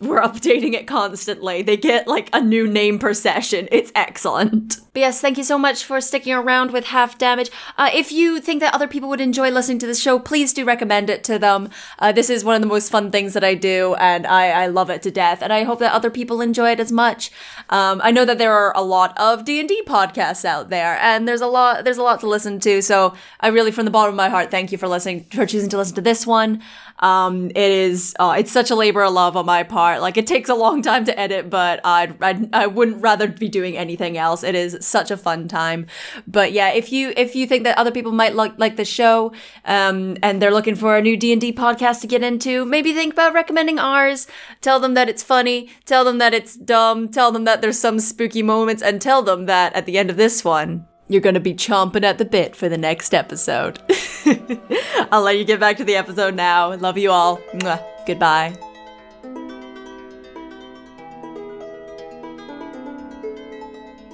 We're 0.02 0.22
updating 0.22 0.74
it 0.74 0.88
constantly. 0.88 1.62
They 1.62 1.78
get 1.78 2.08
like 2.08 2.30
a 2.34 2.41
new 2.41 2.67
name 2.67 3.00
per 3.00 3.13
session. 3.13 3.67
It's 3.72 3.91
excellent. 3.96 4.78
But 4.93 5.00
yes, 5.00 5.22
thank 5.22 5.38
you 5.38 5.43
so 5.43 5.58
much 5.58 5.84
for 5.84 6.00
sticking 6.02 6.34
around 6.34 6.72
with 6.72 6.86
Half 6.86 7.17
Damage. 7.17 7.50
Uh, 7.78 7.89
if 7.93 8.12
you 8.12 8.39
think 8.39 8.60
that 8.60 8.76
other 8.76 8.88
people 8.88 9.10
would 9.10 9.22
enjoy 9.22 9.50
listening 9.50 9.80
to 9.80 9.88
this 9.88 10.00
show, 10.00 10.19
please 10.19 10.54
do 10.54 10.63
recommend 10.65 11.10
it 11.10 11.24
to 11.24 11.39
them. 11.39 11.69
Uh, 11.98 12.12
this 12.12 12.30
is 12.30 12.43
one 12.43 12.56
of 12.56 12.62
the 12.62 12.67
most 12.67 12.91
fun 12.91 13.10
things 13.10 13.34
that 13.34 13.43
I 13.43 13.56
do, 13.56 13.96
and 13.96 14.28
I, 14.28 14.50
I 14.50 14.67
love 14.67 14.91
it 14.91 15.02
to 15.04 15.12
death. 15.12 15.41
And 15.41 15.52
I 15.52 15.63
hope 15.63 15.80
that 15.80 15.93
other 15.93 16.12
people 16.12 16.41
enjoy 16.41 16.72
it 16.72 16.80
as 16.80 16.91
much. 16.91 17.32
Um, 17.69 18.02
I 18.04 18.12
know 18.12 18.26
that 18.26 18.38
there 18.38 18.54
are 18.54 18.72
a 18.76 18.84
lot 18.84 19.17
of 19.17 19.46
D 19.46 19.60
and 19.60 19.67
D 19.67 19.82
podcasts 19.88 20.46
out 20.46 20.69
there, 20.69 20.98
and 21.00 21.28
there's 21.28 21.41
a 21.41 21.48
lot 21.48 21.84
there's 21.86 21.98
a 21.98 22.04
lot 22.04 22.19
to 22.19 22.28
listen 22.28 22.60
to. 22.60 22.82
So 22.82 23.15
I 23.39 23.48
really, 23.48 23.72
from 23.72 23.86
the 23.86 23.91
bottom 23.91 24.13
of 24.13 24.17
my 24.17 24.30
heart, 24.30 24.52
thank 24.52 24.72
you 24.72 24.78
for 24.78 24.88
listening 24.88 25.26
for 25.32 25.46
choosing 25.48 25.69
to 25.69 25.78
listen 25.78 25.96
to 25.96 26.02
this 26.02 26.28
one. 26.28 26.62
Um, 27.03 27.49
it 27.49 27.57
is 27.57 28.15
uh, 28.17 28.35
it's 28.37 28.51
such 28.51 28.71
a 28.71 28.75
labor 28.75 29.03
of 29.03 29.11
love 29.11 29.35
on 29.35 29.45
my 29.45 29.63
part. 29.63 29.99
Like 29.99 30.15
it 30.15 30.25
takes 30.25 30.49
a 30.49 30.55
long 30.55 30.81
time 30.81 31.03
to 31.05 31.19
edit, 31.19 31.49
but 31.49 31.81
I'd, 31.83 32.15
I'd 32.23 32.55
I 32.55 32.67
wouldn't 32.67 33.01
rather 33.01 33.27
be 33.27 33.49
doing 33.49 33.75
anything 33.75 34.17
else. 34.17 34.41
It 34.41 34.55
is 34.55 34.77
such 34.79 35.11
a 35.11 35.17
fun 35.17 35.49
time. 35.49 35.85
But 36.25 36.53
yeah, 36.53 36.69
if 36.69 36.93
you 36.93 37.13
if 37.17 37.35
you 37.35 37.45
think 37.45 37.65
that 37.65 37.77
other 37.77 37.91
people 37.91 38.13
might 38.13 38.35
like 38.35 38.57
like 38.57 38.77
the 38.77 38.85
show, 38.85 39.33
um, 39.65 40.17
and 40.23 40.41
they're 40.41 40.53
looking 40.53 40.75
for 40.75 40.95
a 40.95 41.01
new 41.01 41.17
D 41.17 41.33
and 41.33 41.41
D 41.41 41.51
podcast 41.51 41.99
to 42.01 42.07
get 42.07 42.23
into, 42.23 42.63
maybe 42.63 42.93
think 42.93 43.11
about 43.11 43.33
recommending 43.33 43.79
ours. 43.79 44.25
Tell 44.61 44.79
them 44.79 44.93
that 44.93 45.09
it's 45.09 45.23
funny. 45.23 45.69
Tell 45.85 46.05
them 46.05 46.19
that 46.19 46.33
it's 46.33 46.55
dumb. 46.55 47.09
Tell 47.09 47.33
them 47.33 47.43
that 47.43 47.61
there's 47.61 47.77
some 47.77 47.99
spooky 47.99 48.43
moments, 48.43 48.81
and 48.81 49.01
tell 49.01 49.21
them 49.21 49.45
that 49.47 49.73
at 49.73 49.85
the 49.85 49.97
end 49.97 50.09
of 50.09 50.15
this 50.15 50.45
one, 50.45 50.87
you're 51.13 51.21
going 51.21 51.36
to 51.36 51.39
be 51.39 51.54
chomping 51.54 52.04
at 52.04 52.17
the 52.17 52.26
bit 52.26 52.56
for 52.56 52.67
the 52.67 52.78
next 52.78 53.13
episode. 53.13 53.80
I'll 55.12 55.21
let 55.21 55.38
you 55.38 55.45
get 55.45 55.60
back 55.60 55.78
to 55.78 55.84
the 55.84 55.95
episode 55.95 56.34
now. 56.34 56.73
Love 56.76 56.97
you 56.97 57.12
all. 57.12 57.38
Mwah. 57.54 57.82
Goodbye. 58.08 58.58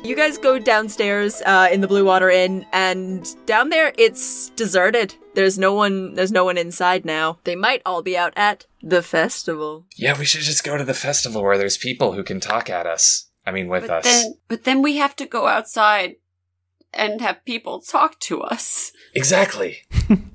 You 0.04 0.16
guys 0.16 0.38
go 0.38 0.58
downstairs 0.58 1.42
uh, 1.46 1.68
in 1.72 1.82
the 1.82 1.88
Blue 1.88 2.04
Water 2.06 2.30
Inn, 2.30 2.66
and 2.74 3.28
down 3.46 3.70
there 3.70 3.94
it's 3.98 4.50
deserted. 4.52 5.14
There's 5.36 5.60
no 5.60 5.74
one. 5.74 6.16
There's 6.16 6.32
no 6.32 6.44
one 6.46 6.58
inside 6.58 7.06
now. 7.06 7.38
They 7.44 7.56
might 7.56 7.82
all 7.86 8.02
be 8.02 8.18
out 8.18 8.34
at 8.36 8.66
the 8.82 9.04
festival. 9.04 9.86
Yeah, 9.98 10.18
we 10.18 10.26
should 10.26 10.42
just 10.42 10.64
go 10.64 10.78
to 10.78 10.84
the 10.86 10.94
festival 10.96 11.44
where 11.44 11.58
there's 11.58 11.78
people 11.78 12.14
who 12.14 12.24
can 12.24 12.40
talk 12.40 12.70
at 12.70 12.88
us. 12.88 13.30
I 13.46 13.52
mean, 13.52 13.68
with 13.68 13.88
But 13.88 14.00
us. 14.00 14.04
then, 14.06 14.34
but 14.48 14.64
then 14.64 14.82
we 14.82 14.98
have 14.98 15.16
to 15.18 15.26
go 15.26 15.48
outside 15.48 16.16
and 16.94 17.22
have 17.22 17.44
people 17.46 17.80
talk 17.82 18.20
to 18.22 18.42
us. 18.42 18.92
Exactly. 19.14 19.78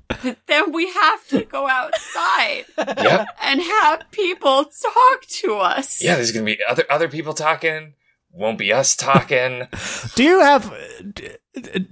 But 0.09 0.39
then 0.47 0.73
we 0.73 0.91
have 0.93 1.27
to 1.29 1.45
go 1.45 1.69
outside 1.69 2.65
Yep. 2.79 3.29
and 3.43 3.61
have 3.63 4.11
people 4.11 4.65
talk 4.65 5.23
to 5.41 5.57
us. 5.57 6.03
Yeah, 6.03 6.17
there's 6.17 6.33
gonna 6.33 6.45
be 6.47 6.59
other 6.69 6.85
other 6.91 7.09
people 7.09 7.35
talking. 7.35 7.95
Won't 8.33 8.59
be 8.59 8.73
us 8.73 8.97
talking. 8.97 9.69
Do 10.17 10.23
you 10.25 10.41
have 10.41 10.73
d- 11.13 11.29
d- 11.55 11.87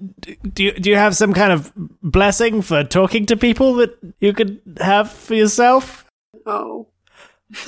do 0.53 0.65
you, 0.65 0.73
do 0.73 0.91
you 0.91 0.97
have 0.97 1.15
some 1.17 1.33
kind 1.33 1.53
of 1.53 1.73
blessing 2.03 2.63
for 2.63 2.83
talking 2.83 3.27
to 3.27 3.37
people 3.37 3.75
that 3.75 3.97
you 4.19 4.33
could 4.33 4.61
have 4.81 5.11
for 5.11 5.35
yourself? 5.35 6.05
Oh. 6.45 6.89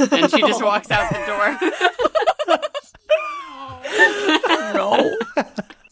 And 0.01 0.29
she 0.31 0.41
just 0.41 0.63
walks 0.71 0.91
out 0.91 1.09
the 1.11 1.19
door. 1.25 1.59
No. 4.75 5.17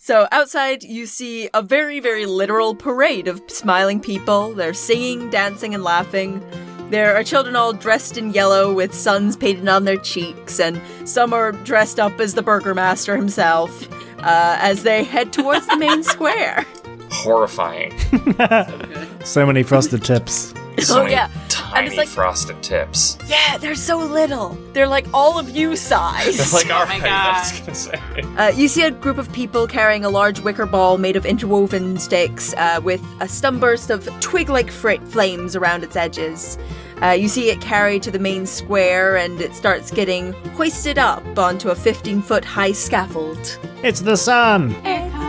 So 0.04 0.26
outside, 0.32 0.82
you 0.82 1.06
see 1.06 1.48
a 1.54 1.62
very, 1.62 2.00
very 2.00 2.26
literal 2.26 2.74
parade 2.74 3.28
of 3.28 3.40
smiling 3.46 4.00
people. 4.00 4.52
They're 4.52 4.74
singing, 4.74 5.30
dancing, 5.30 5.74
and 5.74 5.84
laughing. 5.84 6.44
There 6.90 7.14
are 7.14 7.22
children 7.22 7.54
all 7.54 7.72
dressed 7.72 8.18
in 8.18 8.32
yellow 8.32 8.72
with 8.74 8.92
suns 8.92 9.36
painted 9.36 9.68
on 9.68 9.84
their 9.84 9.98
cheeks, 9.98 10.58
and 10.58 10.80
some 11.08 11.32
are 11.32 11.52
dressed 11.52 12.00
up 12.00 12.18
as 12.18 12.34
the 12.34 12.42
Burgomaster 12.42 13.14
himself. 13.14 13.88
uh, 14.24 14.56
as 14.60 14.82
they 14.82 15.04
head 15.04 15.32
towards 15.32 15.68
the 15.68 15.76
main 15.76 16.02
square. 16.14 16.66
Horrifying. 17.10 17.92
So 19.24 19.46
many 19.46 19.62
frosted 19.62 20.02
tips. 20.02 20.52
So 20.80 20.96
Oh, 20.96 21.02
many 21.02 21.12
yeah. 21.12 21.28
tiny 21.48 21.96
like- 21.96 22.08
frosted 22.08 22.62
tips. 22.62 23.16
Yeah, 23.28 23.56
they're 23.58 23.74
so 23.74 23.98
little. 23.98 24.56
They're 24.72 24.88
like 24.88 25.06
all 25.14 25.38
of 25.38 25.50
you 25.50 25.76
size. 25.76 26.36
They're 26.36 26.60
like, 26.62 26.70
all 26.72 26.86
my 26.86 26.98
right, 26.98 27.12
I 27.12 27.38
was 27.38 27.60
gonna 27.60 27.74
say. 27.74 28.22
Uh, 28.36 28.48
you 28.56 28.68
see 28.68 28.82
a 28.82 28.90
group 28.90 29.18
of 29.18 29.30
people 29.32 29.66
carrying 29.66 30.04
a 30.04 30.10
large 30.10 30.40
wicker 30.40 30.66
ball 30.66 30.98
made 30.98 31.16
of 31.16 31.24
interwoven 31.26 31.98
sticks 31.98 32.52
uh, 32.54 32.80
with 32.82 33.00
a 33.20 33.26
stunburst 33.26 33.90
of 33.90 34.08
twig 34.20 34.48
like 34.48 34.70
fr- 34.70 35.00
flames 35.10 35.54
around 35.56 35.84
its 35.84 35.94
edges. 35.96 36.58
Uh, 37.02 37.10
you 37.10 37.26
see 37.28 37.50
it 37.50 37.60
carried 37.60 38.02
to 38.02 38.10
the 38.10 38.18
main 38.18 38.46
square 38.46 39.16
and 39.16 39.40
it 39.40 39.54
starts 39.54 39.90
getting 39.90 40.32
hoisted 40.54 40.98
up 40.98 41.22
onto 41.38 41.70
a 41.70 41.74
15 41.74 42.22
foot 42.22 42.44
high 42.44 42.70
scaffold. 42.72 43.58
It's 43.82 44.00
the 44.00 44.16
sun. 44.16 44.70
Sun. 44.82 45.21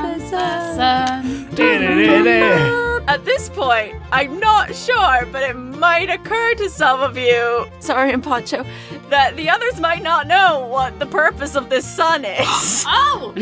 Du-du-du-du. 1.55 3.03
At 3.07 3.25
this 3.25 3.49
point, 3.49 3.95
I'm 4.11 4.39
not 4.39 4.73
sure, 4.73 5.25
but 5.31 5.43
it 5.43 5.55
might 5.55 6.09
occur 6.09 6.53
to 6.55 6.69
some 6.69 7.01
of 7.01 7.17
you, 7.17 7.67
sorry, 7.79 8.11
Empacho, 8.15 8.65
that 9.09 9.35
the 9.35 9.49
others 9.49 9.79
might 9.79 10.01
not 10.01 10.25
know 10.27 10.65
what 10.67 10.97
the 10.99 11.05
purpose 11.05 11.55
of 11.55 11.69
this 11.69 11.85
sun 11.85 12.23
is. 12.27 12.85
Oh, 12.87 13.33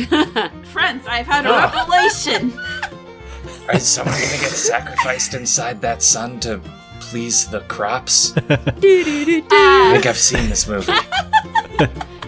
friends, 0.71 1.06
I've 1.08 1.27
had 1.27 1.45
a 1.45 1.49
oh. 1.49 1.60
revelation. 1.60 2.54
Is 3.73 3.88
someone 3.88 4.15
gonna 4.15 4.27
get 4.27 4.51
sacrificed 4.51 5.34
inside 5.36 5.80
that 5.82 6.01
sun 6.01 6.39
to 6.41 6.60
please 6.99 7.47
the 7.47 7.62
crops? 7.62 8.34
I 8.38 9.91
think 9.93 10.06
I've 10.06 10.17
seen 10.17 10.49
this 10.49 10.67
movie. 10.67 10.91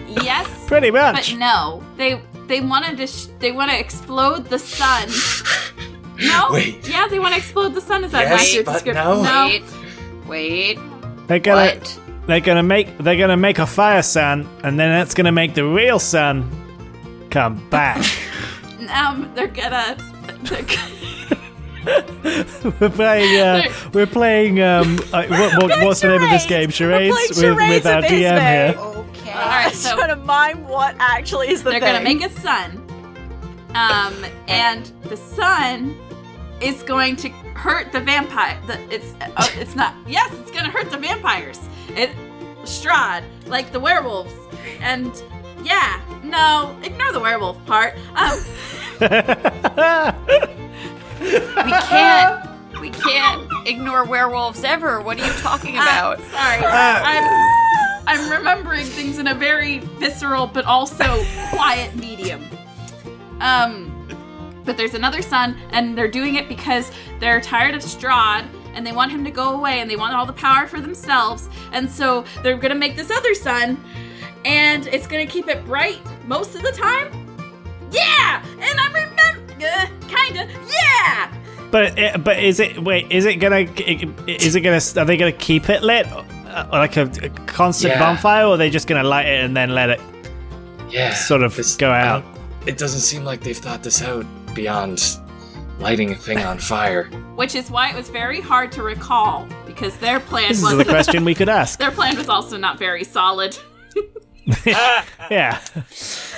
yes, 0.08 0.48
Pretty 0.66 0.90
much. 0.90 1.14
but 1.14 1.34
much. 1.34 1.34
no. 1.36 1.82
They 1.96 2.20
they 2.46 2.60
wanted 2.60 2.96
to 2.98 3.06
sh- 3.06 3.26
they 3.38 3.52
want 3.52 3.70
to 3.70 3.78
explode 3.78 4.46
the 4.46 4.58
sun. 4.58 5.08
No. 6.16 6.50
Wait. 6.52 6.88
Yeah, 6.88 7.08
they 7.08 7.18
want 7.18 7.34
to 7.34 7.38
explode 7.38 7.74
the 7.74 7.80
sun. 7.80 8.04
Is 8.04 8.12
that 8.12 8.28
Yes, 8.28 8.40
accurate 8.46 8.66
but 8.66 8.72
description? 8.74 9.04
no. 9.04 9.22
no. 9.24 9.46
Wait, 9.48 9.64
wait. 10.28 10.78
They're 11.26 11.40
gonna 11.40 11.74
What? 11.74 12.00
they're 12.28 12.40
gonna 12.40 12.62
make 12.62 12.96
they're 12.98 13.16
gonna 13.16 13.36
make 13.36 13.58
a 13.58 13.66
fire 13.66 14.00
sun, 14.00 14.46
and 14.62 14.78
then 14.78 14.90
that's 14.90 15.12
gonna 15.12 15.32
make 15.32 15.54
the 15.54 15.64
real 15.64 15.98
sun 15.98 16.48
come 17.30 17.68
back. 17.68 18.04
Um, 18.94 19.28
they're 19.34 19.48
gonna. 19.48 19.96
They're 20.42 20.62
gonna 20.62 21.64
we're 22.80 22.90
playing. 22.90 23.40
Uh, 23.40 23.62
we're 23.92 24.06
playing. 24.06 24.60
Um, 24.62 25.00
uh, 25.12 25.26
what, 25.26 25.62
what, 25.62 25.84
what's 25.84 26.00
the 26.00 26.08
name 26.08 26.22
of 26.22 26.30
this 26.30 26.46
game? 26.46 26.70
Charades, 26.70 27.12
We're 27.36 27.50
with, 27.50 27.58
playing 27.58 27.82
charades 27.82 27.84
with 27.84 27.86
our 27.92 27.98
at 28.04 28.10
DM 28.10 28.36
Ismay. 28.36 28.92
here. 28.92 28.93
Okay. 29.34 29.42
All 29.42 29.48
right, 29.48 29.72
so- 29.74 29.96
trying 29.96 30.08
to 30.10 30.16
mime 30.16 30.66
what 30.68 30.94
actually 30.98 31.48
is 31.50 31.62
the 31.62 31.70
they're 31.70 31.80
thing. 31.80 31.92
gonna 31.92 32.04
make 32.04 32.22
a 32.24 32.30
sun. 32.40 32.80
Um, 33.74 34.24
and 34.46 34.86
the 35.04 35.16
sun 35.16 35.96
is 36.60 36.82
going 36.84 37.16
to 37.16 37.28
hurt 37.54 37.90
the 37.90 37.98
vampire. 38.00 38.56
The, 38.68 38.78
it's 38.94 39.14
uh, 39.20 39.48
it's 39.56 39.74
not. 39.74 39.94
Yes, 40.06 40.32
it's 40.40 40.50
gonna 40.52 40.70
hurt 40.70 40.90
the 40.90 40.98
vampires. 40.98 41.58
It 41.88 42.10
Strahd, 42.62 43.24
like 43.46 43.72
the 43.72 43.80
werewolves, 43.80 44.32
and 44.80 45.10
yeah, 45.64 46.00
no, 46.22 46.76
ignore 46.84 47.10
the 47.12 47.18
werewolf 47.20 47.64
part. 47.66 47.94
Um, 48.14 48.38
We 51.20 51.30
can't. 51.30 52.50
We 52.80 52.90
can't 52.90 53.48
ignore 53.66 54.04
werewolves 54.04 54.62
ever. 54.64 55.00
What 55.00 55.18
are 55.20 55.26
you 55.26 55.32
talking 55.34 55.74
about? 55.74 56.20
Uh, 56.20 56.30
sorry, 56.30 56.64
I'm 56.64 57.24
I'm 58.06 58.30
remembering 58.30 58.84
things 58.84 59.18
in 59.18 59.28
a 59.28 59.34
very 59.34 59.78
visceral 59.78 60.46
but 60.46 60.64
also 60.64 61.24
quiet 61.50 61.94
medium. 61.96 62.46
Um, 63.40 63.90
but 64.64 64.76
there's 64.76 64.94
another 64.94 65.22
son, 65.22 65.56
and 65.70 65.96
they're 65.96 66.08
doing 66.08 66.36
it 66.36 66.48
because 66.48 66.90
they're 67.20 67.40
tired 67.40 67.74
of 67.74 67.82
Strahd, 67.82 68.46
and 68.74 68.86
they 68.86 68.92
want 68.92 69.12
him 69.12 69.24
to 69.24 69.30
go 69.30 69.54
away, 69.54 69.80
and 69.80 69.90
they 69.90 69.96
want 69.96 70.14
all 70.14 70.26
the 70.26 70.32
power 70.32 70.66
for 70.66 70.80
themselves, 70.80 71.48
and 71.72 71.90
so 71.90 72.24
they're 72.42 72.56
gonna 72.56 72.74
make 72.74 72.96
this 72.96 73.10
other 73.10 73.34
sun, 73.34 73.82
and 74.44 74.86
it's 74.86 75.06
gonna 75.06 75.26
keep 75.26 75.48
it 75.48 75.64
bright 75.66 76.00
most 76.26 76.54
of 76.54 76.62
the 76.62 76.72
time. 76.72 77.10
Yeah, 77.90 78.44
and 78.58 78.80
I 78.80 78.86
remember, 78.86 79.52
uh, 79.64 79.86
kinda, 80.08 80.48
yeah. 80.66 81.32
But 81.70 81.98
uh, 81.98 82.18
but 82.18 82.38
is 82.42 82.60
it 82.60 82.82
wait? 82.82 83.10
Is 83.10 83.26
it 83.26 83.36
gonna 83.36 83.66
is 84.26 84.54
it 84.54 84.60
gonna 84.60 84.80
are 84.96 85.04
they 85.04 85.16
gonna 85.16 85.32
keep 85.32 85.68
it 85.68 85.82
lit 85.82 86.06
uh, 86.54 86.68
like 86.72 86.96
a, 86.96 87.02
a 87.22 87.28
constant 87.46 87.92
Yeah. 87.94 87.98
bonfire, 88.00 88.44
or 88.46 88.54
are 88.54 88.56
they 88.56 88.70
just 88.70 88.86
gonna 88.86 89.02
light 89.04 89.26
it 89.26 89.44
and 89.44 89.56
then 89.56 89.70
let 89.70 89.90
it 89.90 90.00
Yeah. 90.90 91.12
sort 91.14 91.42
of 91.42 91.54
this- 91.56 91.76
go 91.76 91.90
out? 91.90 92.24
It 92.66 92.78
doesn't 92.78 93.00
seem 93.00 93.24
like 93.24 93.40
they've 93.42 93.56
thought 93.56 93.82
this 93.82 94.02
out 94.02 94.24
beyond 94.54 95.02
lighting 95.78 96.12
a 96.12 96.14
thing 96.14 96.38
on 96.38 96.58
fire. 96.58 97.04
Which 97.34 97.54
is 97.54 97.70
why 97.70 97.90
it 97.90 97.96
was 97.96 98.08
very 98.08 98.40
hard 98.40 98.70
to 98.72 98.82
recall 98.82 99.46
because 99.66 99.96
their 99.98 100.20
plan 100.20 100.48
This 100.48 100.58
is 100.58 100.64
was 100.64 100.76
the 100.78 100.84
question 100.84 101.24
we 101.24 101.34
could 101.34 101.48
ask. 101.60 101.78
their 101.78 101.90
plan 101.90 102.16
was 102.16 102.28
also 102.28 102.56
not 102.56 102.78
very 102.78 103.04
solid. 103.04 103.58
Yeah, 105.30 105.58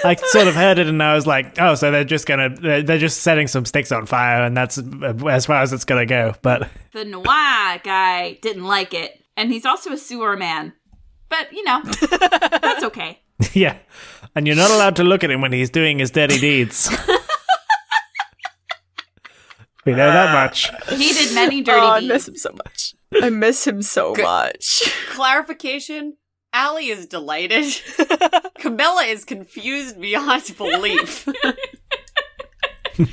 I 0.04 0.14
sort 0.14 0.46
of 0.46 0.54
heard 0.54 0.78
it 0.78 0.86
and 0.86 1.02
I 1.02 1.14
was 1.14 1.26
like, 1.26 1.60
oh, 1.60 1.74
so 1.74 1.90
they're 1.90 2.04
just 2.04 2.24
gonna 2.26 2.48
they're, 2.50 2.82
they're 2.82 2.98
just 2.98 3.22
setting 3.22 3.48
some 3.48 3.64
sticks 3.64 3.90
on 3.90 4.06
fire 4.06 4.44
and 4.44 4.56
that's 4.56 4.78
uh, 4.78 5.12
as 5.28 5.46
far 5.46 5.60
as 5.60 5.72
it's 5.72 5.84
gonna 5.84 6.06
go. 6.06 6.34
But 6.42 6.68
The 6.92 7.04
noir 7.04 7.80
guy 7.82 8.38
didn't 8.42 8.64
like 8.64 8.94
it, 8.94 9.20
and 9.36 9.52
he's 9.52 9.64
also 9.66 9.92
a 9.92 9.98
sewer 9.98 10.36
man. 10.36 10.72
But 11.28 11.52
you 11.52 11.64
know, 11.64 11.82
that's 12.10 12.84
okay. 12.84 13.20
yeah, 13.52 13.78
and 14.34 14.46
you're 14.46 14.56
not 14.56 14.70
allowed 14.70 14.96
to 14.96 15.04
look 15.04 15.24
at 15.24 15.30
him 15.30 15.40
when 15.40 15.52
he's 15.52 15.70
doing 15.70 15.98
his 15.98 16.10
dirty 16.10 16.38
deeds. 16.38 16.88
we 19.84 19.92
know 19.92 20.10
that 20.10 20.32
much. 20.32 20.70
He 20.90 21.12
did 21.12 21.34
many 21.34 21.62
dirty 21.62 21.80
Oh, 21.80 21.86
I 21.90 22.00
deeds. 22.00 22.12
miss 22.12 22.28
him 22.28 22.36
so 22.36 22.50
much. 22.52 22.94
I 23.22 23.30
miss 23.30 23.66
him 23.66 23.82
so 23.82 24.14
much. 24.16 24.82
Clarification. 25.10 26.16
Allie 26.52 26.88
is 26.88 27.06
delighted. 27.06 27.66
Camilla 28.58 29.02
is 29.04 29.24
confused 29.24 30.00
beyond 30.00 30.54
belief. 30.56 31.26
Do 32.96 33.04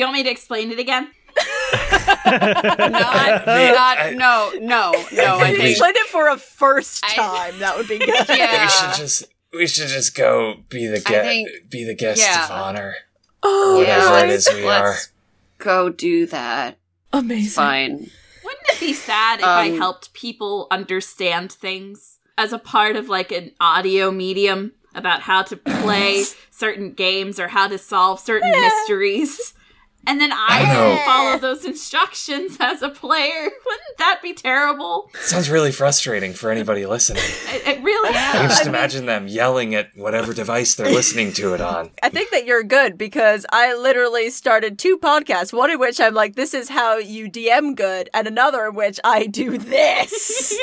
you 0.00 0.04
want 0.04 0.14
me 0.14 0.22
to 0.24 0.30
explain 0.30 0.72
it 0.72 0.78
again? 0.80 1.08
not, 2.28 3.46
not, 3.46 4.14
no, 4.14 4.52
no, 4.60 4.92
no. 5.12 5.38
I 5.38 5.44
think 5.44 5.52
we 5.52 5.56
think 5.56 5.70
Explain 5.70 5.92
it 5.96 6.06
for 6.08 6.28
a 6.28 6.36
first 6.36 7.04
I- 7.04 7.14
time. 7.14 7.58
that 7.60 7.76
would 7.76 7.88
be 7.88 7.98
good. 7.98 8.28
yeah. 8.28 8.64
We 8.64 8.68
should 8.70 8.94
just 9.00 9.24
we 9.52 9.66
should 9.66 9.88
just 9.88 10.14
go 10.14 10.56
be 10.68 10.86
the 10.86 11.00
guest 11.00 11.48
be 11.70 11.84
the 11.84 11.94
guest 11.94 12.20
yeah. 12.20 12.44
of 12.44 12.50
honor. 12.50 12.94
Oh, 13.42 13.78
Whatever 13.78 14.00
Yeah, 14.18 14.24
it 14.24 14.30
is 14.30 14.48
we 14.52 14.64
are. 14.66 14.88
let's 14.90 15.12
go 15.58 15.88
do 15.90 16.26
that. 16.26 16.78
amazing. 17.12 17.50
Fine. 17.50 17.92
Wouldn't 18.44 18.66
it 18.72 18.80
be 18.80 18.92
sad 18.92 19.40
if 19.40 19.46
I 19.46 19.70
Um, 19.70 19.76
helped 19.78 20.12
people 20.14 20.66
understand 20.70 21.52
things 21.52 22.18
as 22.36 22.52
a 22.52 22.58
part 22.58 22.96
of 22.96 23.08
like 23.08 23.30
an 23.32 23.52
audio 23.60 24.10
medium 24.10 24.72
about 24.94 25.20
how 25.22 25.42
to 25.42 25.56
play 25.56 26.24
certain 26.50 26.92
games 26.92 27.38
or 27.38 27.48
how 27.48 27.68
to 27.68 27.78
solve 27.78 28.18
certain 28.20 28.50
mysteries? 28.50 29.54
And 30.08 30.18
then 30.20 30.32
I, 30.32 30.36
I 30.48 30.72
know. 30.72 31.02
follow 31.04 31.38
those 31.38 31.66
instructions 31.66 32.56
as 32.60 32.80
a 32.80 32.88
player. 32.88 33.42
Wouldn't 33.66 33.98
that 33.98 34.20
be 34.22 34.32
terrible? 34.32 35.10
Sounds 35.20 35.50
really 35.50 35.70
frustrating 35.70 36.32
for 36.32 36.50
anybody 36.50 36.86
listening. 36.86 37.22
It, 37.50 37.66
it 37.66 37.82
really 37.82 38.10
I 38.10 38.46
just 38.48 38.62
I 38.62 38.64
mean- 38.64 38.74
imagine 38.74 39.06
them 39.06 39.26
yelling 39.28 39.74
at 39.74 39.94
whatever 39.96 40.32
device 40.34 40.74
they're 40.74 40.90
listening 40.92 41.32
to 41.34 41.54
it 41.54 41.60
on. 41.60 41.90
I 42.02 42.08
think 42.08 42.30
that 42.30 42.44
you're 42.46 42.62
good 42.62 42.96
because 42.98 43.44
I 43.50 43.74
literally 43.74 44.30
started 44.30 44.78
two 44.78 44.98
podcasts, 44.98 45.52
one 45.52 45.70
in 45.70 45.78
which 45.78 46.00
I'm 46.00 46.14
like, 46.14 46.36
this 46.36 46.54
is 46.54 46.68
how 46.68 46.96
you 46.98 47.30
DM 47.30 47.74
good, 47.76 48.08
and 48.14 48.26
another 48.26 48.66
in 48.66 48.74
which 48.74 48.98
I 49.04 49.26
do 49.26 49.56
this. 49.58 50.56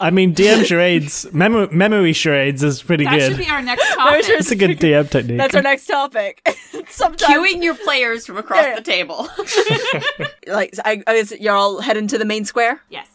I 0.00 0.10
mean, 0.10 0.34
DM 0.34 0.64
charades, 0.64 1.26
mem- 1.32 1.68
memory 1.76 2.12
charades 2.12 2.62
is 2.62 2.82
pretty 2.82 3.04
That 3.04 3.10
good. 3.12 3.20
That 3.22 3.36
should 3.36 3.44
be 3.44 3.50
our 3.50 3.62
next 3.62 3.94
topic. 3.94 4.24
sure 4.24 4.36
it's 4.38 4.50
a 4.50 4.56
good 4.56 4.78
DM 4.78 5.08
technique. 5.10 5.38
That's 5.38 5.54
our 5.54 5.62
next 5.62 5.86
topic. 5.86 6.42
Sometimes, 6.88 7.22
Queuing 7.32 7.62
your 7.62 7.74
players 7.76 8.26
from 8.26 8.36
across 8.36 8.64
Yeah. 8.64 8.74
the 8.76 8.82
table. 8.82 9.28
like, 10.46 10.74
I, 10.84 11.02
I 11.06 11.14
guess 11.16 11.32
you're 11.38 11.54
all 11.54 11.80
heading 11.80 12.08
to 12.08 12.18
the 12.18 12.24
main 12.24 12.44
square. 12.44 12.80
yes. 12.90 13.08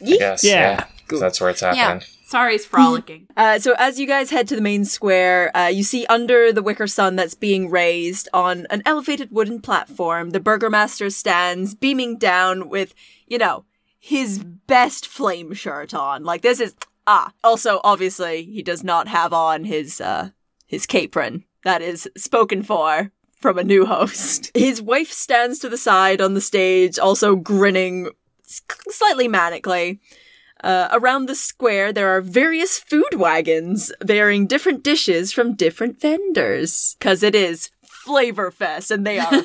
Yes, 0.00 0.42
Yeah. 0.42 0.50
yeah. 0.52 0.84
'cause 1.06 1.20
That's 1.20 1.40
where 1.40 1.50
it's 1.50 1.60
happening. 1.60 2.02
Sorry, 2.26 2.56
it's 2.56 2.64
frolicking. 2.64 3.28
Uh, 3.36 3.60
so 3.60 3.74
as 3.78 4.00
you 4.00 4.06
guys 4.08 4.30
head 4.30 4.48
to 4.48 4.56
the 4.56 4.60
main 4.62 4.84
square, 4.84 5.56
uh, 5.56 5.68
you 5.68 5.84
see 5.84 6.04
under 6.06 6.52
the 6.52 6.62
wicker 6.62 6.88
sun 6.88 7.14
that's 7.14 7.34
being 7.34 7.70
raised 7.70 8.28
on 8.32 8.66
an 8.70 8.82
elevated 8.86 9.30
wooden 9.30 9.60
platform, 9.60 10.30
the 10.30 10.40
burgomaster 10.40 11.10
stands 11.10 11.74
beaming 11.76 12.16
down 12.18 12.68
with, 12.68 12.92
you 13.28 13.38
know, 13.38 13.64
his 14.04 14.44
best 14.66 15.06
flame 15.06 15.54
shirt 15.54 15.94
on. 15.94 16.24
Like 16.24 16.42
this 16.42 16.60
is 16.60 16.74
ah. 17.06 17.32
Also, 17.42 17.80
obviously, 17.82 18.44
he 18.44 18.62
does 18.62 18.84
not 18.84 19.08
have 19.08 19.32
on 19.32 19.64
his 19.64 19.98
uh 19.98 20.28
his 20.66 20.84
capron. 20.84 21.44
That 21.64 21.80
is 21.80 22.06
spoken 22.14 22.62
for 22.62 23.12
from 23.40 23.56
a 23.56 23.64
new 23.64 23.86
host. 23.86 24.50
His 24.54 24.82
wife 24.82 25.10
stands 25.10 25.58
to 25.60 25.70
the 25.70 25.78
side 25.78 26.20
on 26.20 26.34
the 26.34 26.40
stage, 26.42 26.98
also 26.98 27.36
grinning 27.36 28.10
slightly 28.42 29.28
manically. 29.28 30.00
Uh, 30.62 30.88
around 30.92 31.26
the 31.26 31.34
square, 31.34 31.90
there 31.92 32.10
are 32.14 32.20
various 32.20 32.78
food 32.78 33.14
wagons 33.14 33.92
bearing 34.00 34.46
different 34.46 34.82
dishes 34.82 35.32
from 35.32 35.54
different 35.54 36.00
vendors. 36.00 36.96
Cause 37.00 37.22
it 37.22 37.34
is 37.34 37.70
Flavor 38.04 38.50
Fest 38.50 38.90
and 38.90 39.06
they 39.06 39.18
are 39.18 39.42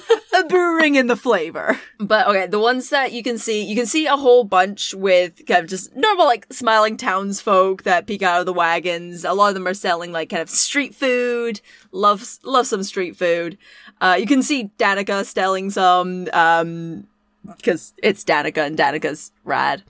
bringing 0.50 0.96
in 0.96 1.08
the 1.08 1.16
flavor. 1.16 1.80
But 1.98 2.28
okay, 2.28 2.46
the 2.46 2.60
ones 2.60 2.90
that 2.90 3.14
you 3.14 3.24
can 3.24 3.38
see, 3.38 3.64
you 3.64 3.74
can 3.74 3.86
see 3.86 4.06
a 4.06 4.18
whole 4.18 4.44
bunch 4.44 4.94
with 4.94 5.46
kind 5.46 5.64
of 5.64 5.70
just 5.70 5.96
normal, 5.96 6.26
like 6.26 6.46
smiling 6.52 6.98
townsfolk 6.98 7.84
that 7.84 8.06
peek 8.06 8.22
out 8.22 8.42
of 8.42 8.46
the 8.46 8.54
wagons. 8.54 9.24
A 9.24 9.34
lot 9.34 9.48
of 9.48 9.54
them 9.54 9.66
are 9.66 9.74
selling 9.74 10.12
like 10.12 10.30
kind 10.30 10.42
of 10.42 10.50
street 10.50 10.94
food. 10.94 11.62
Love, 11.94 12.26
love 12.44 12.68
some 12.68 12.84
street 12.84 13.16
food. 13.16 13.58
Uh, 14.02 14.18
you 14.20 14.26
can 14.26 14.44
see 14.44 14.72
Danika 14.78 15.26
selling 15.26 15.70
some, 15.70 16.28
um, 16.34 17.08
because 17.58 17.94
it's 18.02 18.24
Danika 18.24 18.66
and 18.66 18.78
Danika's 18.78 19.32
rad. 19.44 19.84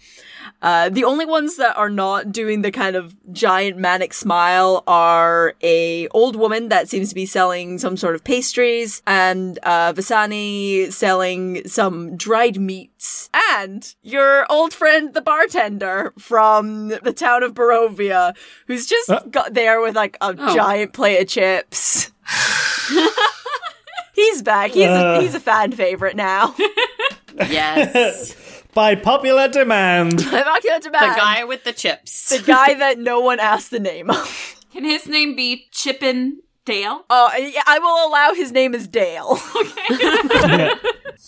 Uh, 0.62 0.89
the 0.89 1.03
only 1.03 1.26
ones 1.26 1.57
that 1.57 1.76
are 1.78 1.89
not 1.89 2.32
doing 2.32 2.62
the 2.62 2.72
kind 2.72 2.95
of 2.95 3.16
giant 3.32 3.78
manic 3.78 4.14
smile 4.14 4.84
are 4.88 5.53
a 5.62 6.07
old 6.10 6.36
woman 6.36 6.70
that 6.70 6.89
seems 6.89 7.10
to 7.10 7.16
be 7.16 7.26
selling 7.26 7.78
some 7.78 7.95
sort 7.95 8.16
of 8.16 8.24
pastries 8.24 9.01
and 9.07 9.60
uh, 9.64 9.93
Vistani 9.93 10.91
selling 10.91 11.66
some 11.68 12.16
dried 12.18 12.60
meats 12.60 13.30
and 13.51 13.95
your 14.01 14.45
old 14.49 14.74
friend 14.74 15.14
the 15.14 15.22
bartender 15.22 16.14
from 16.18 16.89
the 16.89 17.14
town 17.14 17.43
of 17.43 17.53
Barovia 17.53 18.36
who's 18.68 18.86
just 18.86 19.12
got 19.32 19.53
there 19.53 19.82
with 19.82 19.95
like 19.95 20.18
a 20.22 20.36
Oh. 20.38 20.55
giant 20.55 20.93
plate 20.93 21.22
of 21.22 21.28
chips. 21.28 22.12
He's 24.14 24.41
back. 24.41 24.72
He's 24.72 24.86
a, 24.88 25.22
he's 25.22 25.36
a 25.36 25.39
fan 25.39 25.72
favorite 25.72 26.16
now. 26.16 26.53
Yes. 27.38 28.36
By 28.74 28.96
popular 28.96 29.48
demand. 29.48 30.22
I'm 30.22 30.32
not 30.46 30.64
going 30.64 30.82
to 30.82 30.90
the 30.90 30.98
guy 30.98 31.44
with 31.44 31.64
the 31.64 31.74
chips. 31.74 32.30
the 32.30 32.44
guy 32.44 32.76
that 32.76 33.00
no 33.00 33.20
one 33.20 33.40
asked 33.40 33.72
the 33.72 33.80
name 33.80 34.10
of. 34.12 34.56
Can 34.74 34.84
his 34.84 35.08
name 35.08 35.36
be 35.36 35.68
Chippin 35.72 36.42
Dale? 36.66 37.04
Oh, 37.10 37.32
yeah, 37.36 37.64
I 37.66 37.80
will 37.80 38.08
allow 38.08 38.34
his 38.36 38.52
name 38.52 38.76
is 38.76 38.88
Dale. 38.88 39.40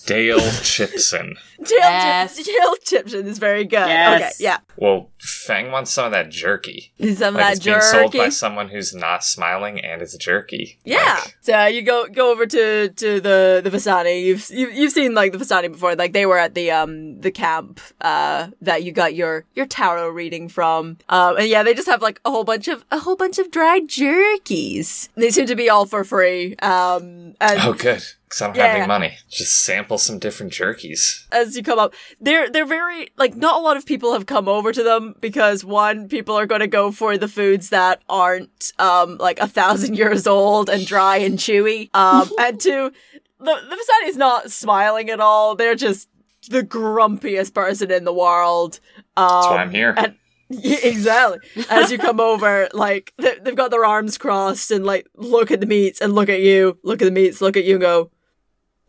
Dale 0.06 0.40
Chipson. 0.40 1.36
Dale, 1.64 1.78
Yes. 1.80 2.38
Chip- 2.38 2.46
Dale 2.48 2.76
Chipson 2.84 3.26
is 3.28 3.38
very 3.38 3.66
good. 3.66 3.88
Yes. 3.88 4.22
Okay, 4.36 4.44
yeah. 4.44 4.58
Well, 4.78 5.12
Fang 5.20 5.72
wants 5.72 5.92
some 5.92 6.06
of 6.06 6.12
that 6.12 6.30
jerky. 6.30 6.92
Some 7.00 7.36
of 7.36 7.36
Like 7.36 7.36
that 7.36 7.52
it's 7.58 7.66
being 7.66 7.82
sold 7.82 8.14
by 8.14 8.30
someone 8.30 8.70
who's 8.70 8.96
not 8.96 9.24
smiling 9.24 9.80
and 9.80 10.02
it's 10.02 10.18
jerky. 10.18 10.80
Yeah. 10.84 11.20
Like, 11.24 11.38
So 11.42 11.66
you 11.68 11.84
go 11.84 12.08
go 12.08 12.32
over 12.32 12.48
to 12.48 12.90
to 12.90 13.22
the 13.22 13.62
the 13.64 13.70
Vistani. 13.70 14.24
You've 14.24 14.50
you've, 14.50 14.74
you've 14.74 14.92
seen 14.92 15.14
like 15.14 15.34
the 15.34 15.38
Vistani 15.38 15.72
before. 15.72 15.96
Like 15.96 16.14
they 16.14 16.26
were 16.26 16.40
at 16.40 16.56
the 16.56 16.72
um 16.72 17.20
the 17.20 17.30
camp 17.32 17.80
uh 18.02 18.48
that 18.62 18.84
you 18.84 18.92
got 18.92 19.14
your 19.14 19.46
your 19.54 19.68
tarot 19.68 20.10
reading 20.10 20.50
from. 20.50 20.98
Um 21.10 21.38
and 21.38 21.48
yeah, 21.48 21.62
they 21.62 21.76
just 21.76 21.88
have 21.88 22.02
like 22.02 22.20
a 22.26 22.32
whole 22.32 22.44
bunch 22.44 22.68
of 22.68 22.84
a 22.92 22.98
whole 22.98 23.16
bunch 23.16 23.38
of 23.38 23.52
dried 23.52 23.88
jerkies. 23.88 25.10
They 25.16 25.30
seem 25.30 25.46
to 25.46 25.56
be 25.56 25.70
all 25.70 25.86
for 25.86 26.04
free. 26.04 26.56
Um 26.58 27.36
and 27.40 27.60
oh, 27.62 27.74
good. 27.74 28.04
Because 28.32 28.42
I 28.44 28.48
don't 28.48 28.56
Yeah, 28.56 28.68
have 28.68 28.76
any 28.78 28.88
money. 28.88 29.18
Just 29.30 29.62
sample 29.62 29.98
some 29.98 30.18
different 30.18 30.54
jerkies. 30.54 31.26
as 31.34 31.58
you 31.58 31.64
come 31.64 31.78
up, 31.78 31.94
they're 32.22 32.50
they're 32.50 32.66
very 32.66 33.10
like 33.18 33.36
not 33.36 33.58
a 33.58 33.60
lot 33.60 33.76
of 33.76 33.86
people 33.86 34.14
have 34.14 34.26
come 34.26 34.48
over 34.48 34.72
to 34.72 34.84
them 34.84 35.16
because 35.20 35.66
one, 35.66 36.08
people 36.08 36.40
are 36.40 36.46
going 36.46 36.62
to 36.62 36.68
go 36.68 36.94
for 36.94 37.18
the 37.18 37.28
foods 37.28 37.72
that 37.72 38.02
aren't 38.08 38.72
um 38.80 39.18
like 39.18 39.40
a 39.42 39.48
thousand 39.48 39.96
years 40.02 40.28
old 40.28 40.70
and 40.70 40.88
dry 40.88 41.18
and 41.18 41.40
chewy. 41.40 41.94
Um, 41.94 42.32
and 42.40 42.58
two, 42.58 42.94
the 43.40 43.56
the 43.70 43.82
is 44.06 44.16
not 44.16 44.50
smiling 44.50 45.10
at 45.10 45.20
all. 45.20 45.56
They're 45.56 45.76
just 45.76 46.08
the 46.50 46.64
grumpiest 46.64 47.54
person 47.54 47.92
in 47.92 48.06
the 48.06 48.14
world. 48.14 48.80
Um, 49.18 49.28
That's 49.28 49.50
why 49.50 49.58
I'm 49.58 49.72
here. 49.72 49.94
And 49.98 50.16
yeah, 50.50 50.78
exactly. 50.84 51.40
As 51.70 51.92
you 51.92 51.98
come 51.98 52.22
over, 52.22 52.70
like 52.72 53.14
they, 53.18 53.38
they've 53.40 53.56
got 53.56 53.72
their 53.72 53.84
arms 53.86 54.18
crossed 54.18 54.72
and 54.72 54.86
like 54.86 55.08
look 55.18 55.52
at 55.52 55.60
the 55.60 55.66
meats 55.66 56.00
and 56.00 56.14
look 56.16 56.30
at 56.30 56.40
you, 56.40 56.78
look 56.84 57.02
at 57.02 57.06
the 57.06 57.12
meats, 57.12 57.42
look 57.42 57.58
at 57.58 57.66
you, 57.66 57.76
and 57.76 57.82
go. 57.82 58.10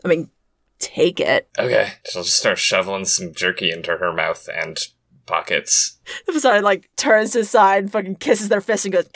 I 0.04 0.08
mean, 0.08 0.30
take 0.78 1.20
it. 1.20 1.48
Okay. 1.58 1.92
She'll 2.10 2.24
just 2.24 2.38
start 2.38 2.58
shoveling 2.58 3.04
some 3.04 3.32
jerky 3.32 3.70
into 3.70 3.96
her 3.96 4.12
mouth 4.12 4.48
and 4.54 4.78
pockets. 5.26 5.98
The 6.26 6.32
Vistani 6.32 6.62
like 6.62 6.90
turns 6.96 7.30
to 7.32 7.38
the 7.38 7.44
side, 7.44 7.90
fucking 7.92 8.16
kisses 8.16 8.48
their 8.48 8.60
fist, 8.60 8.84
and 8.84 8.92
goes, 8.92 9.08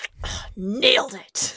"Nailed 0.56 1.14
it." 1.14 1.36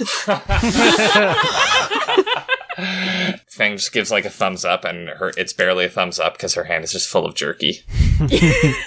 Fang 3.50 3.78
just 3.78 3.92
gives 3.92 4.12
like 4.12 4.26
a 4.26 4.30
thumbs 4.30 4.64
up, 4.66 4.86
and 4.86 5.10
her 5.10 5.32
it's 5.38 5.54
barely 5.54 5.86
a 5.86 5.90
thumbs 5.90 6.20
up 6.20 6.34
because 6.34 6.54
her 6.56 6.64
hand 6.66 6.84
is 6.84 6.92
just 6.92 7.10
full 7.10 7.26
of 7.26 7.36
jerky. 7.36 7.80
the 8.20 8.86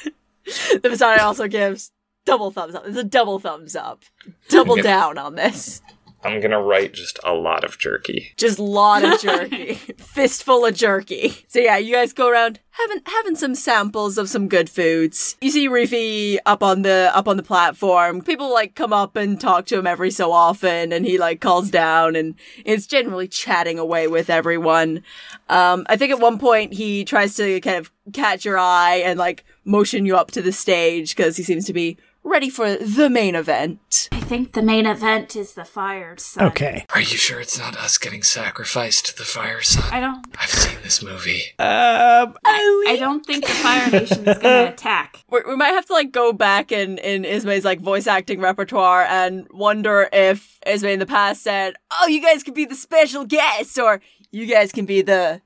Vistani 0.82 1.20
also 1.20 1.47
gives 1.49 1.93
double 2.24 2.51
thumbs 2.51 2.74
up. 2.74 2.84
It's 2.86 2.97
a 2.99 3.05
double 3.05 3.38
thumbs 3.38 3.76
up. 3.76 4.03
Double 4.49 4.72
Okay. 4.74 4.82
down 4.82 5.18
on 5.18 5.34
this. 5.36 5.80
I'm 6.24 6.40
gonna 6.40 6.62
write 6.62 6.94
just 6.94 7.18
a 7.24 7.34
lot 7.34 7.64
of 7.64 7.78
jerky. 7.78 8.32
Just 8.36 8.58
lot 8.58 9.04
of 9.04 9.20
jerky, 9.20 9.74
fistful 9.96 10.64
of 10.64 10.74
jerky. 10.74 11.44
So 11.48 11.58
yeah, 11.58 11.78
you 11.78 11.94
guys 11.94 12.12
go 12.12 12.28
around 12.28 12.60
having 12.70 13.02
having 13.06 13.36
some 13.36 13.54
samples 13.54 14.18
of 14.18 14.28
some 14.28 14.48
good 14.48 14.70
foods. 14.70 15.36
You 15.40 15.50
see 15.50 15.68
Reefy 15.68 16.38
up 16.46 16.62
on 16.62 16.82
the 16.82 17.10
up 17.14 17.26
on 17.26 17.36
the 17.36 17.42
platform. 17.42 18.22
People 18.22 18.52
like 18.52 18.74
come 18.74 18.92
up 18.92 19.16
and 19.16 19.40
talk 19.40 19.66
to 19.66 19.78
him 19.78 19.86
every 19.86 20.10
so 20.10 20.32
often, 20.32 20.92
and 20.92 21.04
he 21.04 21.18
like 21.18 21.40
calls 21.40 21.70
down 21.70 22.14
and 22.14 22.34
is 22.64 22.86
generally 22.86 23.28
chatting 23.28 23.78
away 23.78 24.06
with 24.06 24.30
everyone. 24.30 25.02
Um, 25.48 25.86
I 25.88 25.96
think 25.96 26.12
at 26.12 26.20
one 26.20 26.38
point 26.38 26.72
he 26.72 27.04
tries 27.04 27.34
to 27.36 27.60
kind 27.60 27.78
of 27.78 27.90
catch 28.12 28.44
your 28.44 28.58
eye 28.58 29.02
and 29.04 29.18
like 29.18 29.44
motion 29.64 30.06
you 30.06 30.16
up 30.16 30.30
to 30.32 30.42
the 30.42 30.52
stage 30.52 31.16
because 31.16 31.36
he 31.36 31.42
seems 31.42 31.66
to 31.66 31.72
be 31.72 31.96
ready 32.24 32.48
for 32.50 32.76
the 32.76 33.10
main 33.10 33.34
event. 33.34 34.08
I 34.12 34.20
think 34.20 34.52
the 34.52 34.62
main 34.62 34.86
event 34.86 35.36
is 35.36 35.54
the 35.54 35.64
fired 35.64 36.20
son. 36.20 36.46
Okay. 36.48 36.86
Are 36.94 37.00
you 37.00 37.16
sure 37.18 37.40
it's 37.40 37.58
not 37.58 37.76
us 37.76 37.98
getting 37.98 38.22
sacrificed 38.22 39.06
to 39.06 39.16
the 39.16 39.24
fire 39.24 39.60
sun? 39.62 39.84
I 39.92 40.00
don't. 40.00 40.24
I've 40.40 40.48
seen 40.48 40.78
this 40.82 41.02
movie. 41.02 41.42
Um, 41.58 42.34
I 42.44 42.96
don't 42.98 43.26
think 43.26 43.44
the 43.44 43.52
Fire 43.52 43.90
Nation 43.90 44.26
is 44.28 44.38
going 44.38 44.66
to 44.66 44.72
attack. 44.72 45.24
we 45.30 45.40
we 45.46 45.56
might 45.56 45.68
have 45.72 45.86
to 45.86 45.92
like 45.92 46.12
go 46.12 46.32
back 46.32 46.72
in 46.72 46.98
in 46.98 47.24
Ismay's 47.24 47.64
like 47.64 47.80
voice 47.80 48.06
acting 48.06 48.40
repertoire 48.40 49.02
and 49.02 49.46
wonder 49.52 50.08
if 50.12 50.58
Ismay 50.66 50.94
in 50.94 50.98
the 51.00 51.06
past 51.06 51.42
said, 51.42 51.74
"Oh, 52.00 52.06
you 52.06 52.22
guys 52.22 52.42
can 52.42 52.54
be 52.54 52.64
the 52.64 52.74
special 52.74 53.24
guests," 53.24 53.76
or 53.78 54.00
"You 54.30 54.46
guys 54.46 54.72
can 54.72 54.86
be 54.86 55.02
the 55.02 55.42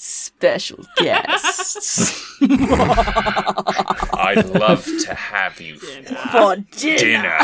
special 0.00 0.78
guests 0.96 2.24
I'd 2.40 4.46
love 4.54 4.84
to 4.84 5.12
have 5.14 5.60
you 5.60 5.76
for 5.76 6.14
for 6.14 6.56
dinner." 6.76 7.36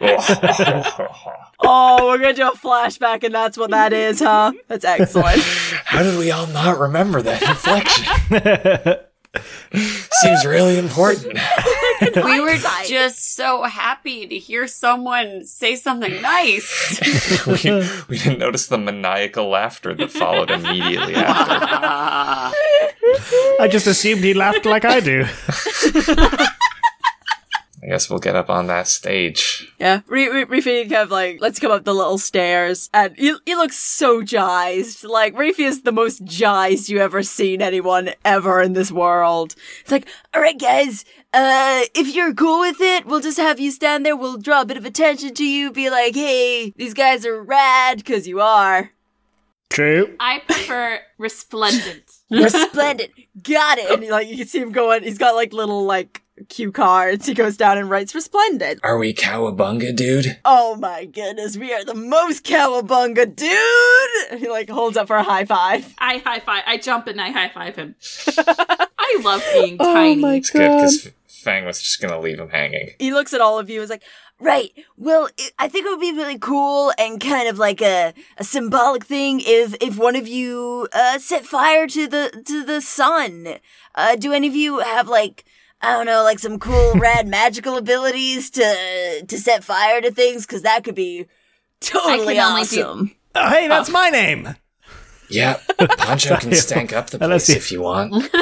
Oh, 1.58 2.08
we're 2.08 2.18
gonna 2.18 2.34
do 2.34 2.48
a 2.48 2.52
flashback, 2.52 3.24
and 3.24 3.34
that's 3.34 3.56
what 3.56 3.70
that 3.70 3.94
is, 3.94 4.20
huh? 4.20 4.52
That's 4.68 4.84
excellent. 4.84 5.40
How 5.84 6.02
did 6.02 6.18
we 6.18 6.30
all 6.30 6.46
not 6.48 6.78
remember 6.78 7.22
that 7.22 7.40
inflection? 7.42 8.96
Seems 9.72 10.44
really 10.44 10.78
important. 10.78 11.38
We 12.14 12.40
were 12.40 12.58
just 12.84 13.34
so 13.36 13.62
happy 13.62 14.26
to 14.26 14.38
hear 14.38 14.66
someone 14.66 15.44
say 15.44 15.76
something 15.76 16.20
nice. 16.20 17.00
we, 17.46 17.88
we 18.08 18.18
didn't 18.18 18.38
notice 18.38 18.66
the 18.66 18.76
maniacal 18.76 19.48
laughter 19.48 19.94
that 19.94 20.10
followed 20.10 20.50
immediately 20.50 21.14
after. 21.14 22.54
I 23.58 23.68
just 23.70 23.86
assumed 23.86 24.22
he 24.22 24.34
laughed 24.34 24.66
like 24.66 24.84
I 24.84 25.00
do. 25.00 25.24
I 27.86 27.90
guess 27.90 28.10
we'll 28.10 28.18
get 28.18 28.34
up 28.34 28.50
on 28.50 28.66
that 28.66 28.88
stage. 28.88 29.72
Yeah, 29.78 30.00
Re- 30.08 30.28
Re- 30.28 30.44
Reefy 30.44 30.82
kind 30.88 31.02
of 31.02 31.10
like 31.12 31.40
let's 31.40 31.60
come 31.60 31.70
up 31.70 31.84
the 31.84 31.94
little 31.94 32.18
stairs, 32.18 32.90
and 32.92 33.16
he 33.16 33.36
he 33.46 33.54
looks 33.54 33.76
so 33.76 34.22
jazzed. 34.22 35.04
Like 35.04 35.38
Reefy 35.38 35.62
is 35.62 35.82
the 35.82 35.92
most 35.92 36.24
jazzed 36.24 36.88
you 36.88 36.98
ever 36.98 37.22
seen 37.22 37.62
anyone 37.62 38.10
ever 38.24 38.60
in 38.60 38.72
this 38.72 38.90
world. 38.90 39.54
It's 39.82 39.92
like, 39.92 40.08
all 40.34 40.42
right, 40.42 40.58
guys, 40.58 41.04
uh, 41.32 41.82
if 41.94 42.12
you're 42.12 42.34
cool 42.34 42.58
with 42.58 42.80
it, 42.80 43.06
we'll 43.06 43.20
just 43.20 43.38
have 43.38 43.60
you 43.60 43.70
stand 43.70 44.04
there. 44.04 44.16
We'll 44.16 44.38
draw 44.38 44.62
a 44.62 44.66
bit 44.66 44.76
of 44.76 44.84
attention 44.84 45.34
to 45.34 45.44
you. 45.44 45.70
Be 45.70 45.88
like, 45.88 46.16
hey, 46.16 46.72
these 46.76 46.94
guys 46.94 47.24
are 47.24 47.40
rad, 47.40 48.04
cause 48.04 48.26
you 48.26 48.40
are 48.40 48.90
True. 49.70 50.16
I 50.18 50.40
prefer 50.40 51.00
resplendent. 51.18 52.10
resplendent. 52.30 53.12
Got 53.42 53.78
it. 53.78 53.90
And 53.90 54.08
like 54.08 54.28
you 54.28 54.38
can 54.38 54.46
see 54.48 54.58
him 54.58 54.72
going. 54.72 55.04
He's 55.04 55.18
got 55.18 55.36
like 55.36 55.52
little 55.52 55.84
like 55.84 56.22
cue 56.48 56.72
cards. 56.72 57.26
He 57.26 57.34
goes 57.34 57.56
down 57.56 57.78
and 57.78 57.88
writes 57.90 58.14
resplendent. 58.14 58.80
Are 58.82 58.98
we 58.98 59.14
cowabunga, 59.14 59.94
dude? 59.94 60.38
Oh 60.44 60.76
my 60.76 61.04
goodness, 61.04 61.56
we 61.56 61.72
are 61.72 61.84
the 61.84 61.94
most 61.94 62.44
cowabunga, 62.44 63.34
dude! 63.34 64.40
He 64.40 64.48
like 64.48 64.68
holds 64.68 64.96
up 64.96 65.06
for 65.06 65.16
a 65.16 65.22
high 65.22 65.44
five. 65.44 65.94
I 65.98 66.18
high 66.18 66.40
five. 66.40 66.62
I 66.66 66.78
jump 66.78 67.06
and 67.06 67.20
I 67.20 67.30
high 67.30 67.48
five 67.48 67.76
him. 67.76 67.94
I 68.38 69.20
love 69.22 69.44
being 69.52 69.78
tiny. 69.78 70.16
My 70.16 70.34
It's 70.34 70.50
good 70.50 70.76
because 70.76 71.10
Fang 71.26 71.64
was 71.64 71.80
just 71.80 72.00
gonna 72.00 72.20
leave 72.20 72.40
him 72.40 72.48
hanging. 72.48 72.90
He 72.98 73.12
looks 73.12 73.32
at 73.32 73.40
all 73.40 73.58
of 73.58 73.70
you 73.70 73.80
and 73.80 73.84
is 73.84 73.90
like, 73.90 74.02
right, 74.40 74.72
well, 74.96 75.28
it, 75.38 75.52
I 75.58 75.68
think 75.68 75.86
it 75.86 75.90
would 75.90 76.00
be 76.00 76.12
really 76.12 76.38
cool 76.38 76.92
and 76.98 77.20
kind 77.20 77.48
of 77.48 77.58
like 77.58 77.80
a, 77.80 78.12
a 78.36 78.44
symbolic 78.44 79.04
thing 79.04 79.40
if, 79.44 79.74
if 79.80 79.98
one 79.98 80.16
of 80.16 80.28
you, 80.28 80.88
uh, 80.92 81.18
set 81.18 81.44
fire 81.44 81.86
to 81.86 82.06
the, 82.06 82.42
to 82.46 82.64
the 82.64 82.80
sun. 82.80 83.58
Uh, 83.94 84.16
do 84.16 84.32
any 84.32 84.48
of 84.48 84.54
you 84.54 84.80
have 84.80 85.08
like, 85.08 85.44
I 85.86 85.92
don't 85.92 86.06
know, 86.06 86.24
like 86.24 86.40
some 86.40 86.58
cool, 86.58 86.94
rad 86.96 87.28
magical 87.28 87.76
abilities 87.76 88.50
to 88.50 89.24
to 89.24 89.38
set 89.38 89.62
fire 89.62 90.00
to 90.00 90.10
things? 90.10 90.44
Because 90.44 90.62
that 90.62 90.82
could 90.82 90.96
be 90.96 91.26
totally 91.80 92.40
only 92.40 92.64
do- 92.64 92.82
awesome. 92.82 93.12
Oh, 93.36 93.48
hey, 93.48 93.66
oh. 93.66 93.68
that's 93.68 93.88
my 93.88 94.10
name. 94.10 94.56
Yeah, 95.30 95.60
Poncho 95.78 96.36
can 96.38 96.52
stank 96.56 96.92
up 96.92 97.10
the 97.10 97.18
place 97.18 97.48
if 97.48 97.70
you 97.70 97.82
want. 97.82 98.12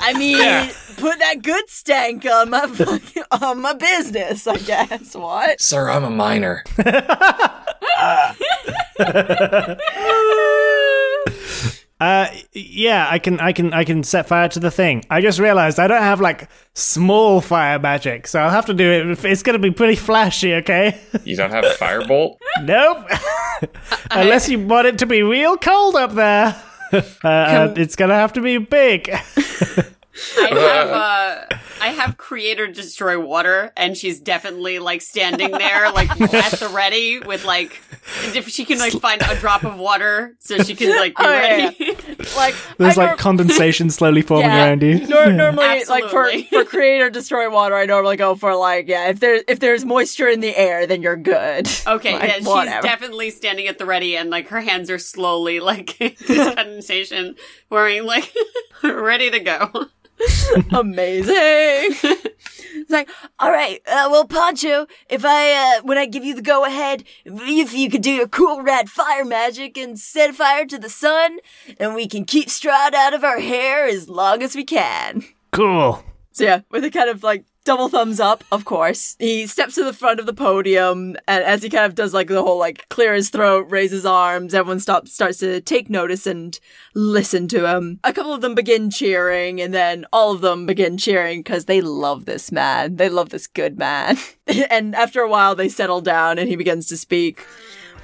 I 0.00 0.12
mean, 0.14 0.72
put 0.96 1.20
that 1.20 1.42
good 1.42 1.68
stank 1.68 2.26
on 2.26 2.50
my 2.50 2.66
fucking- 2.66 3.22
on 3.30 3.60
my 3.60 3.74
business, 3.74 4.48
I 4.48 4.56
guess. 4.56 5.14
What? 5.14 5.60
Sir, 5.60 5.88
I'm 5.88 6.02
a 6.02 6.10
minor. 6.10 6.64
Uh, 12.00 12.28
yeah, 12.54 13.06
I 13.10 13.18
can, 13.18 13.38
I 13.40 13.52
can, 13.52 13.74
I 13.74 13.84
can 13.84 14.02
set 14.02 14.26
fire 14.26 14.48
to 14.48 14.58
the 14.58 14.70
thing. 14.70 15.04
I 15.10 15.20
just 15.20 15.38
realized 15.38 15.78
I 15.78 15.86
don't 15.86 16.00
have 16.00 16.18
like 16.20 16.48
small 16.74 17.42
fire 17.42 17.78
magic, 17.78 18.26
so 18.26 18.40
I'll 18.40 18.50
have 18.50 18.64
to 18.66 18.74
do 18.74 18.90
it. 18.90 19.24
It's 19.24 19.42
gonna 19.42 19.58
be 19.58 19.70
pretty 19.70 19.96
flashy, 19.96 20.54
okay? 20.54 20.98
You 21.24 21.36
don't 21.36 21.50
have 21.50 21.64
firebolt? 21.76 22.36
nope. 22.62 23.06
Unless 24.10 24.48
you 24.48 24.58
want 24.66 24.86
it 24.86 24.98
to 24.98 25.06
be 25.06 25.22
real 25.22 25.56
cold 25.58 25.94
up 25.94 26.12
there, 26.14 26.56
uh, 26.92 27.26
uh, 27.26 27.74
it's 27.76 27.96
gonna 27.96 28.14
have 28.14 28.32
to 28.32 28.40
be 28.40 28.56
big. 28.58 29.14
I 30.38 30.48
have 30.48 30.88
uh, 30.90 31.56
I 31.82 31.88
have 31.88 32.16
create 32.16 32.60
or 32.60 32.66
destroy 32.66 33.18
water, 33.20 33.72
and 33.76 33.96
she's 33.96 34.20
definitely 34.20 34.78
like 34.78 35.00
standing 35.02 35.50
there, 35.50 35.90
like 35.92 36.10
at 36.10 36.52
the 36.52 36.68
ready 36.74 37.18
with 37.20 37.44
like 37.44 37.80
if 38.34 38.48
she 38.48 38.64
can 38.64 38.78
like 38.78 38.92
find 38.94 39.22
a 39.22 39.34
drop 39.36 39.64
of 39.64 39.78
water, 39.78 40.34
so 40.40 40.58
she 40.58 40.74
can 40.74 40.90
like 40.96 41.16
be 41.16 41.22
Oh, 41.24 41.30
yeah, 41.32 41.38
ready. 41.68 41.96
Like 42.36 42.54
There's 42.78 42.98
I 42.98 43.02
like 43.02 43.10
nor- 43.10 43.16
condensation 43.16 43.90
slowly 43.90 44.22
forming 44.22 44.48
Yeah. 44.50 44.66
around 44.66 44.82
you. 44.82 45.06
Nor- 45.06 45.32
normally, 45.32 45.84
like 45.84 46.04
for 46.10 46.30
for 46.50 46.64
create 46.66 47.00
or 47.00 47.10
destroy 47.10 47.50
water, 47.50 47.74
I 47.76 47.86
normally 47.86 48.16
go 48.16 48.34
for 48.34 48.54
like 48.56 48.88
yeah. 48.88 49.08
If 49.08 49.20
there 49.20 49.42
if 49.48 49.60
there's 49.60 49.84
moisture 49.84 50.28
in 50.28 50.40
the 50.40 50.56
air, 50.56 50.86
then 50.86 51.02
you're 51.02 51.16
good. 51.16 51.68
Okay, 51.86 52.12
Like, 52.14 52.22
yeah, 52.28 52.36
she's 52.36 52.46
whatever. 52.46 52.82
definitely 52.82 53.30
standing 53.30 53.66
at 53.68 53.78
the 53.78 53.86
ready, 53.86 54.16
and 54.16 54.30
like 54.30 54.48
her 54.48 54.60
hands 54.60 54.90
are 54.90 54.98
slowly 54.98 55.60
like 55.60 55.96
this 55.98 56.54
condensation, 56.54 57.36
wearing 57.70 58.04
like 58.04 58.32
ready 58.82 59.30
to 59.30 59.40
go. 59.40 59.86
Amazing. 60.72 61.34
it's 61.34 62.90
like, 62.90 63.08
all 63.38 63.50
right, 63.50 63.80
uh, 63.86 64.08
well, 64.10 64.26
Poncho, 64.26 64.86
if 65.08 65.24
I, 65.24 65.52
uh, 65.78 65.82
when 65.82 65.98
I 65.98 66.06
give 66.06 66.24
you 66.24 66.34
the 66.34 66.42
go 66.42 66.64
ahead, 66.64 67.04
if 67.24 67.74
you 67.74 67.90
could 67.90 68.02
do 68.02 68.10
your 68.10 68.28
cool 68.28 68.62
rad 68.62 68.90
fire 68.90 69.24
magic 69.24 69.78
and 69.78 69.98
set 69.98 70.34
fire 70.34 70.66
to 70.66 70.78
the 70.78 70.88
sun, 70.88 71.38
and 71.78 71.94
we 71.94 72.06
can 72.06 72.24
keep 72.24 72.48
Strahd 72.48 72.94
out 72.94 73.14
of 73.14 73.24
our 73.24 73.40
hair 73.40 73.86
as 73.86 74.08
long 74.08 74.42
as 74.42 74.54
we 74.54 74.64
can. 74.64 75.24
Cool. 75.52 76.02
So 76.32 76.44
yeah, 76.44 76.60
with 76.70 76.84
a 76.84 76.90
kind 76.90 77.10
of 77.10 77.22
like 77.22 77.44
double 77.64 77.88
thumbs 77.88 78.20
up, 78.20 78.44
of 78.50 78.64
course, 78.64 79.16
he 79.18 79.46
steps 79.46 79.74
to 79.74 79.84
the 79.84 79.92
front 79.92 80.20
of 80.20 80.26
the 80.26 80.32
podium, 80.32 81.16
and 81.28 81.44
as 81.44 81.62
he 81.62 81.68
kind 81.68 81.84
of 81.84 81.94
does 81.94 82.14
like 82.14 82.28
the 82.28 82.42
whole 82.42 82.58
like 82.58 82.88
clear 82.88 83.14
his 83.14 83.30
throat, 83.30 83.66
raise 83.68 83.90
his 83.90 84.06
arms, 84.06 84.54
everyone 84.54 84.80
stops 84.80 85.12
starts 85.12 85.38
to 85.38 85.60
take 85.60 85.90
notice 85.90 86.26
and 86.26 86.58
listen 86.94 87.48
to 87.48 87.66
him. 87.66 88.00
A 88.04 88.12
couple 88.12 88.32
of 88.32 88.40
them 88.40 88.54
begin 88.54 88.90
cheering, 88.90 89.60
and 89.60 89.74
then 89.74 90.06
all 90.12 90.32
of 90.32 90.40
them 90.40 90.66
begin 90.66 90.96
cheering 90.96 91.40
because 91.40 91.66
they 91.66 91.80
love 91.80 92.24
this 92.24 92.50
man. 92.50 92.96
They 92.96 93.08
love 93.08 93.30
this 93.30 93.46
good 93.46 93.78
man. 93.78 94.16
and 94.70 94.94
after 94.94 95.20
a 95.20 95.28
while, 95.28 95.54
they 95.54 95.68
settle 95.68 96.00
down, 96.00 96.38
and 96.38 96.48
he 96.48 96.56
begins 96.56 96.86
to 96.88 96.96
speak. 96.96 97.46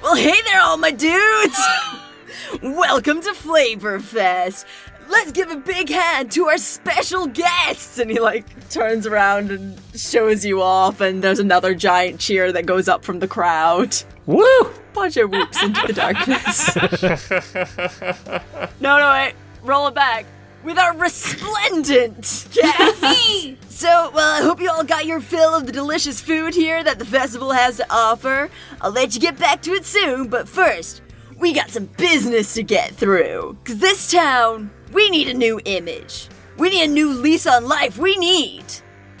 Well, 0.01 0.15
hey 0.15 0.41
there, 0.45 0.61
all 0.61 0.77
my 0.77 0.91
dudes! 0.91 1.59
Welcome 2.61 3.21
to 3.21 3.31
Flavorfest. 3.31 4.65
Let's 5.09 5.31
give 5.31 5.49
a 5.49 5.55
big 5.55 5.89
hand 5.89 6.31
to 6.33 6.47
our 6.47 6.57
special 6.57 7.27
guests. 7.27 7.99
And 7.99 8.11
he 8.11 8.19
like 8.19 8.69
turns 8.69 9.07
around 9.07 9.51
and 9.51 9.79
shows 9.95 10.45
you 10.45 10.61
off, 10.61 11.01
and 11.01 11.23
there's 11.23 11.39
another 11.39 11.73
giant 11.73 12.19
cheer 12.19 12.51
that 12.51 12.65
goes 12.65 12.87
up 12.87 13.03
from 13.03 13.19
the 13.19 13.27
crowd. 13.27 13.95
Woo! 14.25 14.45
Poncho 14.93 15.27
whoops 15.27 15.61
into 15.63 15.81
the 15.87 15.93
darkness. 15.93 16.75
no, 18.81 18.99
no, 18.99 19.11
wait. 19.11 19.33
Roll 19.63 19.87
it 19.87 19.93
back. 19.93 20.25
With 20.63 20.79
our 20.79 20.97
resplendent 20.97 22.47
guests. 22.51 23.67
so, 23.69 24.11
well, 24.13 24.41
I 24.41 24.43
hope 24.43 24.59
you 24.59 24.69
all 24.69 24.83
got 24.83 25.05
your 25.05 25.21
fill 25.21 25.55
of 25.55 25.65
the 25.65 25.71
delicious 25.71 26.19
food 26.19 26.53
here 26.53 26.83
that 26.83 26.99
the 26.99 27.05
festival 27.05 27.51
has 27.51 27.77
to 27.77 27.85
offer. 27.89 28.49
I'll 28.81 28.91
let 28.91 29.13
you 29.13 29.21
get 29.21 29.39
back 29.39 29.61
to 29.61 29.71
it 29.71 29.85
soon, 29.85 30.27
but 30.27 30.49
first, 30.49 31.01
we 31.37 31.53
got 31.53 31.69
some 31.69 31.85
business 31.85 32.55
to 32.55 32.63
get 32.63 32.95
through. 32.95 33.55
Cause 33.63 33.77
this 33.77 34.11
town, 34.11 34.71
we 34.91 35.09
need 35.09 35.27
a 35.27 35.33
new 35.33 35.59
image. 35.65 36.29
We 36.57 36.69
need 36.69 36.89
a 36.89 36.91
new 36.91 37.11
lease 37.11 37.45
on 37.45 37.65
life. 37.67 37.97
We 37.97 38.17
need 38.17 38.65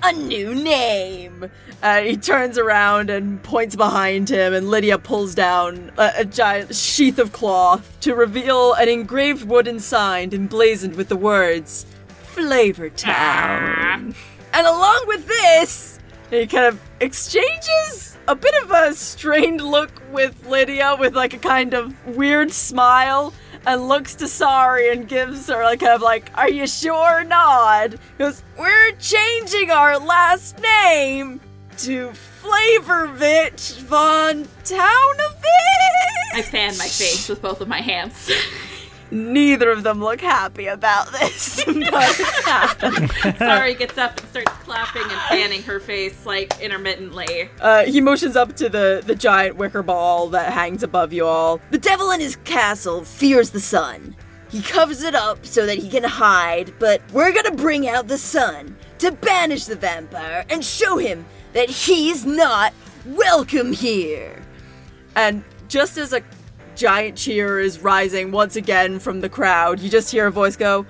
a 0.03 0.13
new 0.13 0.55
name. 0.55 1.49
Uh, 1.81 2.01
he 2.01 2.17
turns 2.17 2.57
around 2.57 3.09
and 3.09 3.41
points 3.43 3.75
behind 3.75 4.29
him, 4.29 4.53
and 4.53 4.69
Lydia 4.69 4.97
pulls 4.97 5.35
down 5.35 5.91
a, 5.97 6.11
a 6.17 6.25
giant 6.25 6.75
sheath 6.75 7.19
of 7.19 7.31
cloth 7.31 7.99
to 8.01 8.15
reveal 8.15 8.73
an 8.73 8.89
engraved 8.89 9.47
wooden 9.47 9.79
sign 9.79 10.33
emblazoned 10.33 10.95
with 10.95 11.09
the 11.09 11.15
words 11.15 11.85
Flavor 12.23 12.89
Town. 12.89 14.15
And 14.53 14.67
along 14.67 15.03
with 15.07 15.27
this, 15.27 15.99
he 16.29 16.47
kind 16.47 16.65
of 16.65 16.81
exchanges 16.99 18.17
a 18.27 18.35
bit 18.35 18.53
of 18.63 18.71
a 18.71 18.93
strained 18.93 19.61
look 19.61 20.01
with 20.11 20.47
Lydia 20.47 20.95
with 20.99 21.15
like 21.15 21.33
a 21.33 21.37
kind 21.37 21.73
of 21.73 21.93
weird 22.07 22.51
smile 22.51 23.33
and 23.65 23.87
looks 23.87 24.15
to 24.15 24.27
Sari 24.27 24.91
and 24.91 25.07
gives 25.07 25.47
her 25.47 25.63
like 25.63 25.79
kind 25.79 25.93
of 25.93 26.01
like, 26.01 26.31
Are 26.35 26.49
you 26.49 26.67
sure? 26.67 27.23
nod. 27.23 27.99
Goes, 28.17 28.43
We're 28.57 28.91
changing 28.99 29.71
our 29.71 29.97
last 29.99 30.59
name 30.61 31.39
to 31.79 32.11
Flavorovich 32.43 33.79
von 33.81 34.45
Townovich. 34.63 35.43
I 36.33 36.41
fan 36.41 36.77
my 36.77 36.85
face 36.85 37.29
with 37.29 37.41
both 37.41 37.61
of 37.61 37.67
my 37.67 37.81
hands. 37.81 38.29
Neither 39.09 39.71
of 39.71 39.83
them 39.83 40.03
look 40.03 40.19
happy 40.21 40.67
about 40.67 41.11
this, 41.13 41.63
but 41.65 41.75
it's 41.75 42.45
happened. 42.45 43.11
Sorry 43.37 43.73
gets 43.73 43.97
up 43.97 44.19
and 44.19 44.29
starts 44.29 44.51
clapping 44.63 45.03
and 45.03 45.21
fanning 45.29 45.63
her 45.63 45.79
face 45.79 46.25
like 46.25 46.59
intermittently. 46.59 47.49
Uh, 47.61 47.85
he 47.85 48.01
motions 48.01 48.35
up 48.35 48.55
to 48.57 48.69
the, 48.69 49.01
the 49.05 49.15
giant 49.15 49.55
wicker 49.55 49.81
ball 49.83 50.27
that 50.29 50.51
hangs 50.51 50.83
above 50.83 51.13
you 51.13 51.25
all. 51.25 51.61
The 51.71 51.77
devil 51.77 52.11
in 52.11 52.19
his 52.19 52.35
castle 52.37 53.03
fears 53.05 53.51
the 53.51 53.61
sun. 53.61 54.15
He 54.49 54.61
covers 54.61 55.03
it 55.03 55.15
up 55.15 55.45
so 55.45 55.65
that 55.65 55.77
he 55.77 55.89
can 55.89 56.03
hide, 56.03 56.73
but 56.79 57.01
we're 57.11 57.33
gonna 57.33 57.51
bring 57.51 57.87
out 57.87 58.07
the 58.07 58.17
sun 58.17 58.77
to 58.99 59.11
banish 59.11 59.65
the 59.65 59.75
vampire 59.75 60.45
and 60.49 60.63
show 60.63 60.97
him 60.97 61.25
that 61.53 61.69
he's 61.69 62.25
not 62.25 62.73
welcome 63.05 63.73
here. 63.73 64.41
And 65.15 65.43
just 65.67 65.97
as 65.97 66.13
a 66.13 66.21
giant 66.77 67.17
cheer 67.17 67.59
is 67.59 67.79
rising 67.79 68.31
once 68.31 68.55
again 68.55 68.99
from 68.99 69.19
the 69.21 69.29
crowd, 69.29 69.79
you 69.79 69.89
just 69.89 70.11
hear 70.11 70.27
a 70.27 70.31
voice 70.31 70.55
go, 70.55 70.85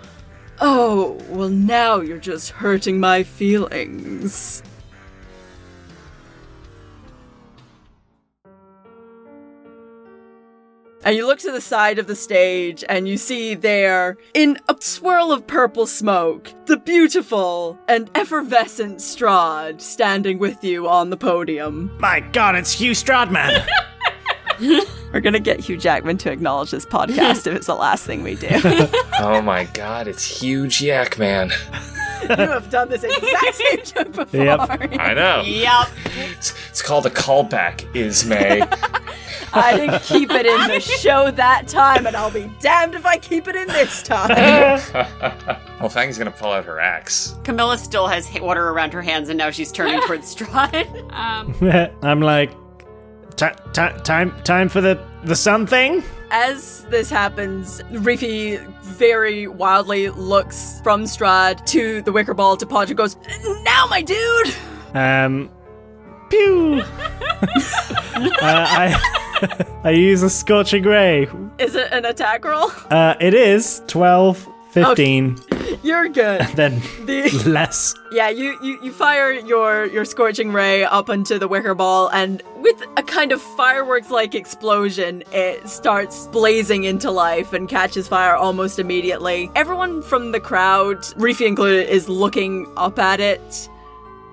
Oh, 0.60 1.20
well, 1.30 1.50
now 1.50 2.02
you're 2.02 2.18
just 2.18 2.50
hurting 2.52 3.00
my 3.00 3.24
feelings. 3.24 4.64
And 11.04 11.16
you 11.16 11.26
look 11.26 11.40
to 11.40 11.52
the 11.54 11.62
side 11.62 12.00
of 12.00 12.08
the 12.08 12.16
stage 12.16 12.84
and 12.90 13.08
you 13.08 13.16
see 13.16 13.54
there, 13.54 14.18
in 14.34 14.58
a 14.68 14.76
swirl 14.82 15.32
of 15.32 15.48
purple 15.48 15.88
smoke, 15.88 16.52
the 16.66 16.76
beautiful 16.76 17.80
and 17.88 18.12
effervescent 18.14 18.98
Strahd 18.98 19.80
standing 19.80 20.38
with 20.38 20.66
you 20.66 20.90
on 20.90 21.10
the 21.10 21.16
podium. 21.16 21.96
My 22.00 22.20
God, 22.20 22.56
it's 22.56 22.74
Hugh 22.74 22.92
Stradman. 22.92 23.66
We're 25.14 25.22
gonna 25.22 25.40
get 25.40 25.60
Hugh 25.60 25.78
Jackman 25.78 26.18
to 26.20 26.32
acknowledge 26.32 26.72
this 26.72 26.86
podcast 26.86 27.48
if 27.48 27.56
it's 27.56 27.68
the 27.68 27.76
last 27.76 28.06
thing 28.06 28.24
we 28.24 28.36
do. 28.36 28.48
Oh 29.20 29.42
my 29.42 29.64
god, 29.64 30.08
it's 30.08 30.24
Hugh 30.42 30.68
Jackman. 30.68 31.52
You 32.22 32.36
have 32.36 32.70
done 32.70 32.88
this 32.90 33.04
exact 33.04 33.56
same 33.56 33.80
joke 33.84 34.12
before. 34.14 34.44
Yep. 34.44 34.60
I 35.00 35.14
know. 35.16 35.42
Yep. 35.44 35.88
It's, 36.38 36.54
it's 36.70 36.82
called 36.84 37.08
a 37.08 37.10
callback, 37.10 37.92
Ismay. 37.96 38.62
I 39.54 39.76
didn't 39.76 40.04
keep 40.04 40.30
it 40.30 40.46
in 40.46 40.68
the 40.68 40.80
show 40.80 41.32
that 41.32 41.68
time, 41.68 42.06
and 42.06 42.16
I'll 42.16 42.30
be 42.30 42.52
damned 42.60 42.94
if 42.94 43.08
I 43.08 43.18
keep 43.18 43.48
it 43.48 43.56
in 43.56 43.68
this 43.70 44.04
time. 44.04 44.30
well, 45.80 45.90
Fang's 45.90 46.18
gonna 46.20 46.30
pull 46.30 46.52
out 46.52 46.66
her 46.66 46.80
axe. 46.80 47.36
Camilla 47.44 47.78
still 47.78 48.06
has 48.08 48.30
water 48.40 48.70
around 48.70 48.94
her 48.94 49.02
hands, 49.02 49.30
and 49.30 49.38
now 49.38 49.50
she's 49.50 49.72
turning 49.72 50.00
towards 50.02 50.36
Strahd. 50.36 51.12
Um, 51.12 51.56
I'm 52.04 52.22
like, 52.22 52.52
"Ti- 53.38 53.56
ti- 53.72 54.00
time, 54.04 54.34
time 54.44 54.68
for 54.68 54.82
the 54.82 55.00
the 55.24 55.36
sun 55.36 55.66
thing. 55.66 56.04
As 56.30 56.84
this 56.90 57.10
happens, 57.10 57.82
Reefy 57.92 58.58
very 58.82 59.48
wildly 59.48 60.10
looks 60.10 60.82
from 60.84 61.04
Strahd 61.06 61.66
to 61.68 62.02
the 62.02 62.12
wicker 62.12 62.34
ball 62.34 62.58
to 62.58 62.66
Podge 62.66 62.90
and 62.90 62.98
goes, 62.98 63.16
Now, 63.64 63.88
my 63.90 64.02
dude! 64.02 64.54
Um, 64.94 65.50
pew. 66.30 66.82
uh, 66.82 68.38
I 68.42 69.00
I 69.84 69.92
use 69.92 70.24
a 70.24 70.30
scorching 70.30 70.84
ray. 70.84 71.28
Is 71.60 71.76
it 71.76 71.92
an 71.92 72.06
attack 72.06 72.44
roll? 72.44 72.72
Uh, 72.90 73.16
it 73.22 73.34
is 73.34 73.82
12, 73.88 74.48
15. 74.86 75.38
You 75.50 75.78
You're 75.84 76.10
good. 76.10 76.42
then 76.56 76.80
The 77.06 77.44
less. 77.46 77.96
Yeah, 78.12 78.30
you, 78.30 78.58
you, 78.62 78.80
you 78.84 78.92
fire 78.92 79.32
your, 79.32 79.86
your 79.86 80.06
scorching 80.06 80.52
ray 80.52 80.84
up 80.84 81.10
into 81.10 81.40
the 81.40 81.48
wicker 81.48 81.76
ball, 81.76 82.10
and 82.12 82.42
with 82.58 82.82
a 82.96 83.04
kind 83.04 83.32
of 83.32 83.42
fireworks 83.42 84.12
like 84.12 84.36
explosion, 84.36 85.24
it 85.32 85.68
starts 85.68 86.28
blazing 86.28 86.84
into 86.84 87.12
life 87.12 87.54
and 87.54 87.68
catches 87.68 88.08
fire 88.08 88.36
almost 88.36 88.80
immediately. 88.80 89.50
Everyone 89.56 90.02
from 90.02 90.32
the 90.32 90.40
crowd, 90.40 90.98
Reefy 91.18 91.48
included, 91.48 91.90
is 91.90 92.08
looking 92.08 92.72
up 92.78 93.00
at 93.00 93.20
it 93.20 93.70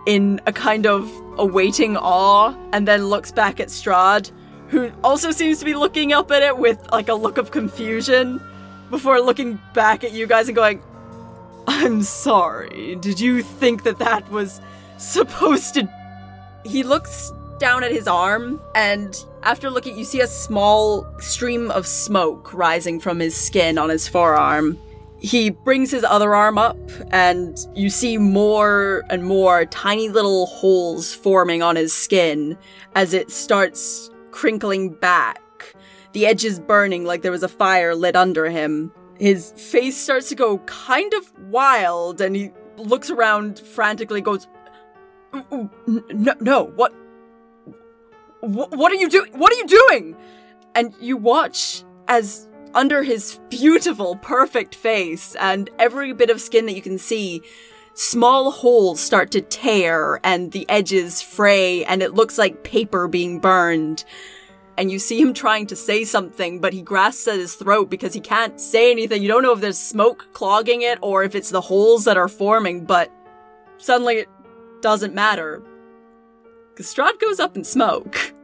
in 0.07 0.41
a 0.47 0.53
kind 0.53 0.87
of 0.87 1.11
awaiting 1.39 1.97
awe, 1.97 2.55
and 2.73 2.87
then 2.87 3.07
looks 3.07 3.33
back 3.33 3.59
at 3.59 3.69
Strahd, 3.69 4.31
who 4.69 4.91
also 5.03 5.31
seems 5.31 5.59
to 5.59 5.65
be 5.65 5.75
looking 5.75 6.13
up 6.13 6.31
at 6.31 6.43
it 6.43 6.59
with 6.59 6.79
like 6.93 7.09
a 7.09 7.15
look 7.15 7.39
of 7.39 7.51
confusion 7.51 8.41
before 8.91 9.21
looking 9.21 9.59
back 9.73 10.05
at 10.05 10.13
you 10.13 10.27
guys 10.27 10.49
and 10.49 10.57
going, 10.57 10.83
I'm 11.67 12.03
sorry. 12.03 12.97
Did 13.01 13.21
you 13.21 13.43
think 13.43 13.85
that 13.85 13.99
that 13.99 14.31
was 14.31 14.61
supposed 14.99 15.75
to. 15.75 15.89
He 16.65 16.83
looks 16.83 17.33
down 17.59 17.85
at 17.85 17.93
his 17.93 18.09
arm, 18.09 18.61
and 18.75 19.17
after 19.43 19.71
looking, 19.71 19.97
you 19.97 20.05
see 20.05 20.21
a 20.21 20.27
small 20.27 21.07
stream 21.21 21.71
of 21.71 21.87
smoke 21.87 22.53
rising 22.53 23.01
from 23.01 23.21
his 23.21 23.37
skin 23.37 23.79
on 23.79 23.89
his 23.89 24.09
forearm. 24.09 24.79
He 25.19 25.51
brings 25.51 25.91
his 25.91 26.05
other 26.05 26.35
arm 26.35 26.59
up, 26.59 26.79
and 27.11 27.57
you 27.75 27.91
see 27.91 28.19
more 28.19 29.05
and 29.09 29.25
more 29.25 29.65
tiny 29.67 30.09
little 30.09 30.47
holes 30.47 31.15
forming 31.15 31.63
on 31.63 31.77
his 31.77 31.93
skin 31.95 32.59
as 32.95 33.15
it 33.15 33.31
starts 33.31 34.11
crinkling 34.31 34.91
back. 34.91 35.41
The 36.15 36.27
edges 36.27 36.59
burning 36.61 37.05
like 37.05 37.23
there 37.23 37.33
was 37.33 37.43
a 37.43 37.49
fire 37.49 37.95
lit 37.95 38.17
under 38.17 38.49
him. 38.49 38.93
His 39.19 39.53
face 39.53 39.97
starts 39.97 40.29
to 40.31 40.35
go 40.35 40.59
kind 40.59 41.13
of 41.13 41.33
wild, 41.51 42.21
and 42.21 42.35
he 42.35 42.53
looks 42.77 43.11
around 43.11 43.59
frantically, 43.59 44.21
goes, 44.21 44.47
"Ooh, 45.35 45.45
ooh, 45.53 45.71
n- 45.87 46.05
no, 46.11 46.35
no, 46.41 46.65
what, 46.65 46.93
what 48.41 48.93
are 48.93 48.97
you 48.97 49.09
doing? 49.09 49.33
What 49.39 49.53
are 49.53 49.57
you 49.57 49.67
doing? 49.67 50.17
And 50.75 50.95
you 51.01 51.17
watch 51.17 51.85
as 52.09 52.49
under 52.75 53.03
his 53.03 53.41
beautiful, 53.49 54.17
perfect 54.17 54.75
face 54.75 55.37
and 55.37 55.71
every 55.79 56.13
bit 56.13 56.31
of 56.31 56.41
skin 56.41 56.67
that 56.67 56.75
you 56.75 56.83
can 56.83 56.99
see, 56.99 57.43
small 57.95 58.51
holes 58.51 59.01
start 59.01 59.31
to 59.33 59.41
tear 59.41 60.21
and 60.25 60.53
the 60.53 60.69
edges 60.69 61.23
fray, 61.23 61.85
and 61.85 62.03
it 62.03 62.15
looks 62.15 62.39
like 62.39 62.65
paper 62.65 63.09
being 63.09 63.39
burned 63.39 64.05
and 64.77 64.91
you 64.91 64.99
see 64.99 65.21
him 65.21 65.33
trying 65.33 65.67
to 65.69 65.77
say 65.77 66.05
something, 66.05 66.61
but 66.61 66.73
he 66.73 66.83
grasps 66.83 67.29
at 67.29 67.37
his 67.37 67.55
throat 67.55 67.91
because 67.91 68.13
he 68.15 68.21
can't 68.21 68.61
say 68.61 68.91
anything. 68.91 69.23
You 69.23 69.29
don't 69.29 69.43
know 69.43 69.53
if 69.53 69.61
there's 69.61 69.79
smoke 69.79 70.33
clogging 70.33 70.83
it 70.83 70.99
or 71.01 71.23
if 71.23 71.35
it's 71.35 71.51
the 71.51 71.61
holes 71.61 72.05
that 72.05 72.17
are 72.17 72.29
forming, 72.29 72.85
but 72.85 73.11
suddenly 73.79 74.17
it 74.17 74.29
doesn't 74.81 75.15
matter. 75.15 75.63
Because 76.71 76.93
Strahd 76.93 77.21
goes 77.21 77.39
up 77.39 77.57
in 77.57 77.65
smoke. 77.65 78.35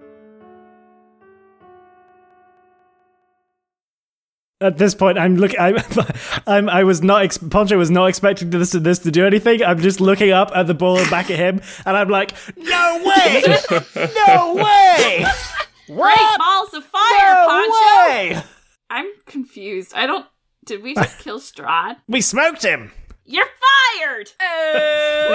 At 4.63 4.77
this 4.77 4.95
point, 4.95 5.17
I'm 5.17 5.37
looking. 5.37 5.59
I'm, 5.59 5.79
I'm. 6.47 6.69
I 6.69 6.85
was 6.85 7.03
not. 7.03 7.23
Ex- 7.23 7.39
Poncho 7.39 7.79
was 7.79 7.91
not 7.91 8.07
expecting 8.07 8.51
this 8.51 8.73
to 8.73 8.79
this 8.79 8.99
to 9.01 9.11
do 9.11 9.25
anything. 9.25 9.63
I'm 9.65 9.81
just 9.81 10.03
looking 10.03 10.33
up 10.33 10.51
at 10.55 10.67
the 10.67 10.75
ball 10.75 10.99
and 10.99 11.09
back 11.11 11.31
at 11.31 11.39
him, 11.39 11.63
and 11.87 11.97
I'm 11.97 12.11
like, 12.11 12.35
"No 12.59 13.03
way! 13.03 13.43
no 14.27 14.55
way! 14.55 15.25
Great 15.95 16.39
balls 16.39 16.75
of 16.75 16.85
fire, 16.85 17.35
No 17.35 17.47
Poncho! 17.47 17.73
way! 17.73 18.43
I'm 18.89 19.07
confused. 19.27 19.93
I 19.95 20.07
don't. 20.07 20.27
Did 20.65 20.83
we 20.83 20.95
just 20.95 21.19
kill 21.19 21.41
Strahd? 21.41 21.97
We 22.09 22.21
smoked 22.21 22.63
him." 22.63 22.93
You're 23.25 23.47
fired! 23.47 24.31
Oh. 24.41 25.27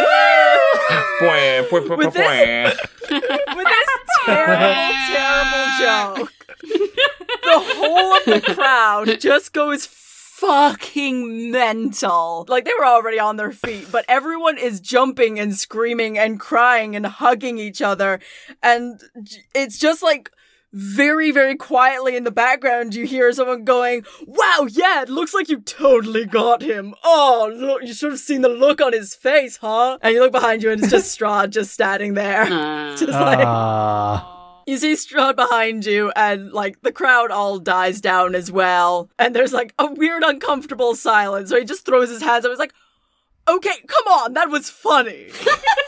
With 1.21 2.13
bwah. 2.13 2.75
With 3.09 3.67
this 3.67 3.89
terrible, 4.25 4.93
terrible 5.13 5.65
joke, 5.79 6.33
the 6.61 7.59
whole 7.59 8.17
of 8.17 8.25
the 8.25 8.53
crowd 8.53 9.19
just 9.21 9.53
goes 9.53 9.85
fucking 9.85 11.51
mental. 11.51 12.45
Like 12.49 12.65
they 12.65 12.71
were 12.77 12.85
already 12.85 13.19
on 13.19 13.37
their 13.37 13.51
feet, 13.51 13.87
but 13.91 14.03
everyone 14.07 14.57
is 14.57 14.81
jumping 14.81 15.39
and 15.39 15.55
screaming 15.55 16.17
and 16.17 16.39
crying 16.39 16.95
and 16.95 17.05
hugging 17.05 17.57
each 17.57 17.81
other. 17.81 18.19
And 18.61 18.99
it's 19.53 19.79
just 19.79 20.03
like 20.03 20.31
very, 20.75 21.31
very 21.31 21.55
quietly 21.55 22.17
in 22.17 22.25
the 22.25 22.31
background, 22.31 22.93
you 22.93 23.05
hear 23.05 23.31
someone 23.31 23.63
going, 23.63 24.03
Wow, 24.27 24.67
yeah, 24.69 25.01
it 25.01 25.09
looks 25.09 25.33
like 25.33 25.47
you 25.47 25.61
totally 25.61 26.25
got 26.25 26.61
him. 26.61 26.93
Oh, 27.01 27.49
look, 27.55 27.81
you 27.83 27.93
should 27.93 28.11
have 28.11 28.19
seen 28.19 28.41
the 28.41 28.49
look 28.49 28.81
on 28.81 28.91
his 28.91 29.15
face, 29.15 29.55
huh? 29.57 29.97
And 30.01 30.13
you 30.13 30.19
look 30.19 30.33
behind 30.33 30.61
you 30.61 30.71
and 30.71 30.81
it's 30.81 30.91
just 30.91 31.17
Strahd 31.19 31.51
just 31.51 31.71
standing 31.71 32.13
there. 32.13 32.41
Uh, 32.41 32.89
just 32.97 33.11
like. 33.11 33.39
Ah. 33.39 34.33
You 34.67 34.77
see 34.77 34.93
Strahd 34.93 35.35
behind 35.35 35.85
you, 35.85 36.11
and 36.15 36.51
like 36.51 36.81
the 36.81 36.91
crowd 36.91 37.29
all 37.29 37.59
dies 37.59 38.01
down 38.01 38.33
as 38.33 38.51
well. 38.51 39.11
And 39.19 39.35
there's 39.35 39.53
like 39.53 39.73
a 39.77 39.93
weird, 39.93 40.23
uncomfortable 40.23 40.95
silence. 40.95 41.51
So 41.51 41.59
he 41.59 41.65
just 41.65 41.85
throws 41.85 42.09
his 42.09 42.23
hands 42.23 42.45
up. 42.45 42.51
He's 42.51 42.57
like, 42.57 42.73
"Okay, 43.47 43.75
come 43.87 44.07
on, 44.07 44.33
that 44.33 44.49
was 44.49 44.69
funny. 44.71 45.27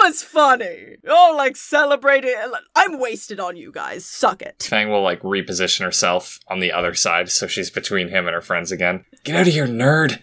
that 0.00 0.06
was 0.08 0.22
funny. 0.22 0.96
Oh, 1.08 1.34
like 1.36 1.56
celebrating. 1.56 2.34
I'm 2.74 2.98
wasted 2.98 3.40
on 3.40 3.56
you 3.56 3.72
guys. 3.72 4.04
Suck 4.04 4.42
it." 4.42 4.62
Fang 4.62 4.90
will 4.90 5.02
like 5.02 5.20
reposition 5.22 5.84
herself 5.84 6.38
on 6.48 6.60
the 6.60 6.72
other 6.72 6.94
side 6.94 7.30
so 7.30 7.46
she's 7.46 7.70
between 7.70 8.08
him 8.08 8.26
and 8.26 8.34
her 8.34 8.40
friends 8.40 8.72
again. 8.72 9.04
Get 9.24 9.36
out 9.36 9.48
of 9.48 9.52
here, 9.52 9.66
nerd! 9.66 10.18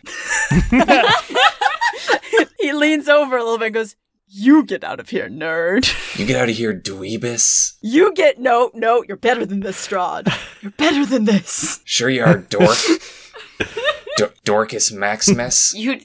he 2.60 2.74
leans 2.74 3.08
over 3.08 3.38
a 3.38 3.44
little 3.44 3.58
bit 3.58 3.68
and 3.68 3.76
goes, 3.76 3.96
"You 4.28 4.64
get 4.64 4.84
out 4.84 5.00
of 5.00 5.10
here, 5.10 5.30
nerd. 5.30 6.18
You 6.18 6.26
get 6.26 6.42
out 6.42 6.50
of 6.50 6.56
here, 6.56 6.74
dweebus. 6.74 7.78
You 7.82 8.14
get 8.14 8.40
no, 8.40 8.72
no. 8.74 9.04
You're 9.08 9.18
better 9.18 9.46
than 9.46 9.60
this, 9.62 9.88
Strahd. 9.88 10.34
You're 10.62 10.72
better 10.72 11.06
than 11.06 11.26
this." 11.26 11.82
Sure 11.86 12.10
you 12.10 12.24
are, 12.24 12.38
dork. 12.38 12.78
D- 14.18 14.26
Dorcas 14.44 14.92
Maximus. 14.92 15.74
you 15.78 16.00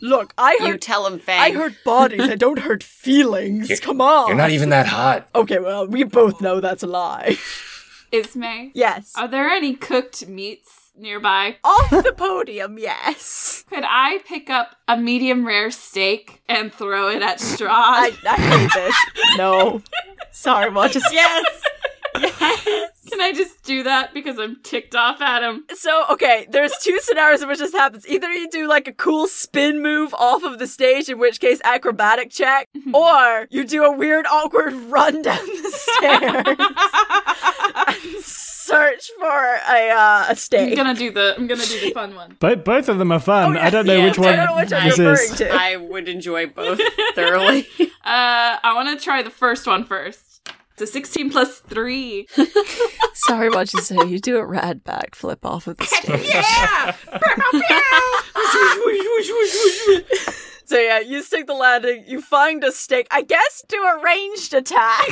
Look, 0.00 0.32
I 0.38 0.58
you 0.60 0.72
hurt. 0.72 0.80
tell 0.80 1.06
him, 1.06 1.18
Fang. 1.18 1.40
I 1.40 1.50
hurt 1.56 1.74
bodies. 1.84 2.20
I 2.28 2.34
don't 2.36 2.60
hurt 2.60 2.82
feelings. 2.82 3.68
You're- 3.68 3.80
Come 3.80 4.00
on. 4.00 4.28
You're 4.28 4.36
not 4.36 4.50
even 4.50 4.68
that 4.70 4.86
hot. 4.86 5.28
Okay, 5.34 5.58
well, 5.58 5.86
we 5.86 6.04
both 6.04 6.40
know 6.40 6.60
that's 6.60 6.82
a 6.82 6.86
lie. 6.86 7.36
Ismay, 8.12 8.72
yes. 8.74 9.12
are 9.16 9.26
there 9.26 9.48
any 9.48 9.74
cooked 9.74 10.28
meats 10.28 10.90
nearby? 10.96 11.56
Off 11.64 11.88
the 11.90 12.12
podium, 12.14 12.78
yes. 12.78 13.64
Could 13.70 13.84
I 13.86 14.18
pick 14.26 14.50
up 14.50 14.76
a 14.86 14.98
medium 14.98 15.46
rare 15.46 15.70
steak 15.70 16.42
and 16.46 16.70
throw 16.72 17.08
it 17.08 17.22
at 17.22 17.38
Strahd? 17.38 17.70
I, 17.70 18.12
I 18.26 18.36
hate 18.36 18.70
this. 18.74 18.94
No. 19.38 19.80
Sorry, 20.30 20.70
well, 20.70 20.90
just. 20.90 21.10
yes! 21.12 21.46
Can 23.08 23.20
I 23.20 23.32
just 23.32 23.62
do 23.64 23.82
that 23.82 24.14
because 24.14 24.38
I'm 24.38 24.56
ticked 24.62 24.94
off 24.94 25.20
at 25.20 25.42
him? 25.42 25.64
So, 25.74 26.04
okay, 26.10 26.46
there's 26.50 26.72
two 26.82 26.98
scenarios 27.00 27.42
in 27.42 27.48
which 27.48 27.58
this 27.58 27.72
happens. 27.72 28.06
Either 28.06 28.30
you 28.32 28.48
do 28.48 28.68
like 28.68 28.86
a 28.86 28.92
cool 28.92 29.26
spin 29.26 29.82
move 29.82 30.14
off 30.14 30.44
of 30.44 30.58
the 30.60 30.66
stage, 30.68 31.08
in 31.08 31.18
which 31.18 31.40
case 31.40 31.60
acrobatic 31.64 32.30
check, 32.30 32.68
or 32.94 33.48
you 33.50 33.64
do 33.64 33.82
a 33.84 33.90
weird, 33.96 34.26
awkward 34.26 34.72
run 34.90 35.20
down 35.22 35.44
the 35.44 35.70
stairs 35.72 36.44
and 38.14 38.22
search 38.24 39.10
for 39.18 39.54
a, 39.68 39.90
uh, 39.90 40.26
a 40.30 40.36
steak. 40.36 40.70
I'm 40.70 40.76
gonna 40.76 40.94
do 40.94 41.10
the 41.10 41.34
I'm 41.36 41.46
gonna 41.46 41.64
do 41.66 41.80
the 41.80 41.90
fun 41.92 42.14
one. 42.14 42.36
Both 42.40 42.64
both 42.64 42.88
of 42.88 42.98
them 42.98 43.10
are 43.12 43.18
fun. 43.18 43.52
Oh, 43.52 43.54
yeah. 43.58 43.66
I 43.66 43.70
don't 43.70 43.86
know 43.86 43.96
Yeah, 43.96 44.04
which 44.06 44.18
I 44.18 44.22
one 44.22 44.36
don't 44.36 44.46
know 44.46 44.56
which 44.56 44.72
I'm 44.72 44.88
this 44.88 44.98
referring 44.98 45.30
is. 45.32 45.38
to. 45.38 45.50
I 45.50 45.76
would 45.76 46.08
enjoy 46.08 46.46
both 46.46 46.80
thoroughly. 47.14 47.66
Uh 48.04 48.58
I 48.62 48.72
wanna 48.74 48.98
try 48.98 49.22
the 49.22 49.30
first 49.30 49.64
one 49.66 49.84
first. 49.84 50.31
It's 50.72 50.82
a 50.82 50.86
16 50.86 51.30
plus 51.30 51.58
3. 51.60 52.26
Sorry, 53.14 53.50
what 53.50 53.72
you 53.74 53.80
say? 53.80 53.96
You 54.06 54.18
do 54.18 54.38
a 54.38 54.46
rad 54.46 54.82
backflip 54.84 55.44
off 55.44 55.66
of 55.66 55.76
the 55.76 55.84
stage. 55.84 56.30
Yeah! 56.32 56.96
So 60.64 60.78
yeah, 60.78 61.00
you 61.00 61.22
stick 61.22 61.46
the 61.46 61.52
landing, 61.54 62.04
you 62.06 62.22
find 62.22 62.64
a 62.64 62.72
stake, 62.72 63.06
I 63.10 63.20
guess 63.22 63.62
do 63.68 63.76
a 63.76 64.02
ranged 64.02 64.54
attack. 64.54 65.06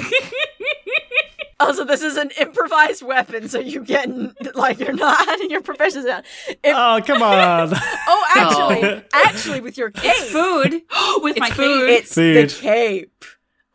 also, 1.61 1.85
this 1.85 2.01
is 2.03 2.17
an 2.17 2.31
improvised 2.41 3.03
weapon, 3.03 3.47
so 3.47 3.59
you 3.59 3.85
get 3.85 4.09
like 4.55 4.79
you're 4.79 4.95
not 4.95 5.29
adding 5.29 5.51
your 5.51 5.61
proficiency 5.61 6.09
down. 6.09 6.23
If, 6.49 6.57
Oh 6.65 7.03
come 7.07 7.21
on! 7.23 7.73
oh, 7.75 8.25
actually, 8.35 9.05
actually, 9.13 9.61
with 9.61 9.77
your 9.77 9.91
cape, 9.91 10.15
Food. 10.29 10.81
With 11.23 11.39
my 11.39 11.51
food. 11.51 11.89
cape. 11.89 11.99
it's 12.05 12.15
Food. 12.15 12.49
the 12.51 12.55
cape. 12.55 13.25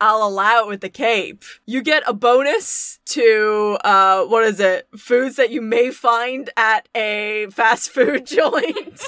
I'll 0.01 0.23
allow 0.27 0.59
it 0.63 0.67
with 0.67 0.81
the 0.81 0.89
cape. 0.89 1.43
You 1.65 1.81
get 1.81 2.03
a 2.05 2.13
bonus 2.13 2.99
to 3.07 3.77
uh 3.83 4.25
what 4.25 4.43
is 4.43 4.59
it? 4.59 4.87
Foods 4.97 5.37
that 5.37 5.51
you 5.51 5.61
may 5.61 5.89
find 5.91 6.49
at 6.57 6.89
a 6.95 7.47
fast 7.51 7.89
food 7.91 8.25
joint. 8.37 9.01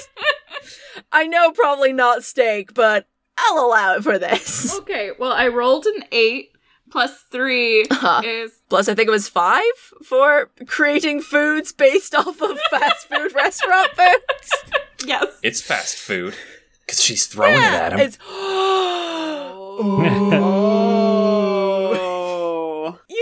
I 1.12 1.26
know 1.26 1.50
probably 1.52 1.92
not 1.92 2.24
steak, 2.24 2.72
but 2.74 3.06
I'll 3.36 3.58
allow 3.64 3.94
it 3.96 4.02
for 4.02 4.18
this. 4.18 4.78
Okay, 4.80 5.10
well 5.18 5.32
I 5.32 5.48
rolled 5.48 5.84
an 5.86 6.04
8 6.10 6.50
plus 6.90 7.22
3 7.30 7.84
Uh-huh. 7.90 8.22
is 8.24 8.52
Plus 8.70 8.88
I 8.88 8.94
think 8.94 9.08
it 9.08 9.12
was 9.12 9.28
5 9.28 9.62
for 10.04 10.50
creating 10.66 11.20
foods 11.20 11.70
based 11.72 12.14
off 12.14 12.40
of 12.40 12.58
fast 12.70 13.08
food 13.08 13.34
restaurant 13.34 13.90
foods. 13.94 14.52
Yes. 15.04 15.38
It's 15.42 15.60
fast 15.60 15.96
food. 15.96 16.34
Because 16.86 17.02
she's 17.02 17.26
throwing 17.26 17.54
it 17.56 17.62
at 17.62 17.92
him. 17.92 18.00
It's 18.00 18.16
Oh. 18.26 20.00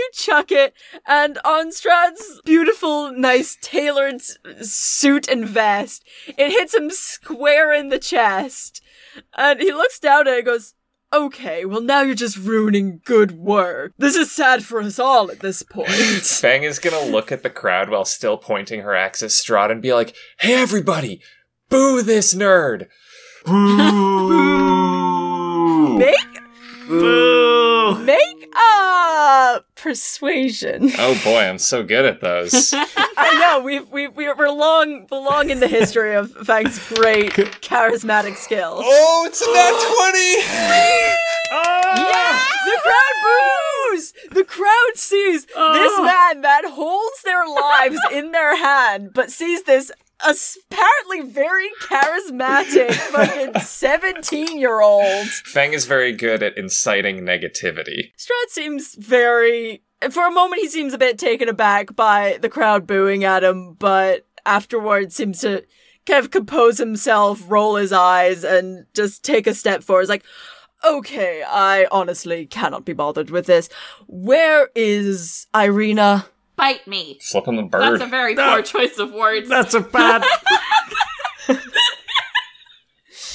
you 0.07 0.11
chuck 0.13 0.51
it, 0.51 0.73
and 1.05 1.37
on 1.43 1.69
Strahd's 1.69 2.41
beautiful, 2.45 3.11
nice 3.11 3.57
tailored 3.61 4.21
suit 4.61 5.27
and 5.27 5.47
vest, 5.47 6.03
it 6.27 6.51
hits 6.51 6.73
him 6.73 6.89
square 6.89 7.73
in 7.73 7.89
the 7.89 7.99
chest. 7.99 8.81
And 9.35 9.59
he 9.59 9.71
looks 9.71 9.99
down 9.99 10.27
at 10.27 10.33
it 10.33 10.37
and 10.37 10.45
goes, 10.45 10.73
Okay, 11.13 11.63
well 11.63 11.81
now 11.81 12.01
you're 12.01 12.15
just 12.15 12.37
ruining 12.37 12.99
good 13.05 13.31
work. 13.31 13.93
This 13.97 14.17
is 14.17 14.29
sad 14.29 14.63
for 14.63 14.81
us 14.81 14.99
all 14.99 15.31
at 15.31 15.39
this 15.39 15.63
point. 15.63 15.87
Fang 15.89 16.63
is 16.63 16.79
gonna 16.79 17.09
look 17.09 17.31
at 17.31 17.43
the 17.43 17.49
crowd 17.49 17.89
while 17.89 18.03
still 18.03 18.37
pointing 18.37 18.81
her 18.81 18.93
axe 18.93 19.23
at 19.23 19.29
Strahd 19.29 19.71
and 19.71 19.81
be 19.81 19.93
like, 19.93 20.13
Hey 20.39 20.61
everybody! 20.61 21.21
Boo 21.69 22.01
this 22.01 22.33
nerd! 22.33 22.87
Boo! 23.45 23.57
make 25.97 26.15
Boo! 26.87 27.26
Make 29.77 29.79
a 29.79 29.89
persuasion. 29.89 30.91
Oh 30.97 31.19
boy, 31.23 31.39
I'm 31.39 31.57
so 31.57 31.83
good 31.83 32.05
at 32.05 32.21
those. 32.21 32.73
I 32.73 33.37
know 33.39 33.63
we've 33.63 33.89
we 33.89 34.07
we 34.07 34.31
we're 34.33 34.49
long 34.49 35.05
belong 35.05 35.49
in 35.49 35.59
the 35.59 35.67
history 35.67 36.15
of 36.15 36.31
Fang's 36.45 36.79
great 36.93 37.33
charismatic 37.61 38.35
skills. 38.35 38.83
oh, 38.85 39.25
it's 39.27 39.41
a 39.41 39.53
nat 39.53 39.77
20! 40.09 40.97
Yeah! 40.99 41.15
Ah! 41.51 42.63
The 42.65 42.81
crowd 42.81 43.93
boos! 43.93 44.13
The 44.31 44.43
crowd 44.43 44.95
sees 44.95 45.45
this 45.45 45.55
ah. 45.55 46.31
man 46.33 46.41
that 46.41 46.65
holds 46.65 47.21
their 47.23 47.47
lives 47.47 47.99
in 48.11 48.31
their 48.31 48.57
hand, 48.57 49.11
but 49.13 49.31
sees 49.31 49.63
this 49.63 49.91
apparently 50.21 51.21
very 51.21 51.69
charismatic 51.81 52.93
fucking 52.93 53.59
17 53.59 54.59
year 54.59 54.81
old. 54.81 55.27
Fang 55.27 55.73
is 55.73 55.85
very 55.85 56.11
good 56.11 56.43
at 56.43 56.57
inciting 56.57 57.19
negativity. 57.19 58.11
Strahd 58.17 58.49
seems 58.49 58.95
very. 58.95 59.83
For 60.11 60.27
a 60.27 60.31
moment, 60.31 60.61
he 60.61 60.69
seems 60.69 60.93
a 60.93 60.97
bit 60.97 61.17
taken 61.17 61.49
aback 61.49 61.95
by 61.95 62.37
the 62.41 62.49
crowd 62.49 62.85
booing 62.85 63.23
at 63.23 63.43
him, 63.43 63.73
but 63.73 64.27
afterwards 64.45 65.15
seems 65.15 65.41
to 65.41 65.65
kind 66.05 66.23
of 66.23 66.31
compose 66.31 66.77
himself, 66.77 67.43
roll 67.47 67.75
his 67.75 67.91
eyes, 67.91 68.43
and 68.43 68.85
just 68.93 69.23
take 69.23 69.47
a 69.47 69.55
step 69.55 69.83
forward. 69.83 70.03
He's 70.03 70.09
like, 70.09 70.25
okay, 70.85 71.43
I 71.43 71.87
honestly 71.91 72.45
cannot 72.45 72.85
be 72.85 72.93
bothered 72.93 73.29
with 73.29 73.45
this. 73.45 73.69
Where 74.07 74.69
is 74.75 75.47
Ireena? 75.53 76.25
Bite 76.57 76.87
me. 76.87 77.19
Flip 77.21 77.47
him 77.47 77.55
the 77.55 77.63
bird. 77.63 77.81
That's 77.81 78.03
a 78.03 78.07
very 78.07 78.35
poor 78.35 78.61
choice 78.63 78.97
of 78.97 79.13
words. 79.13 79.47
That's 79.47 79.73
a 79.75 79.79
bad. 79.79 80.23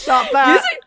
Not 0.07 0.33
You 0.33 0.59
see, 0.59 0.79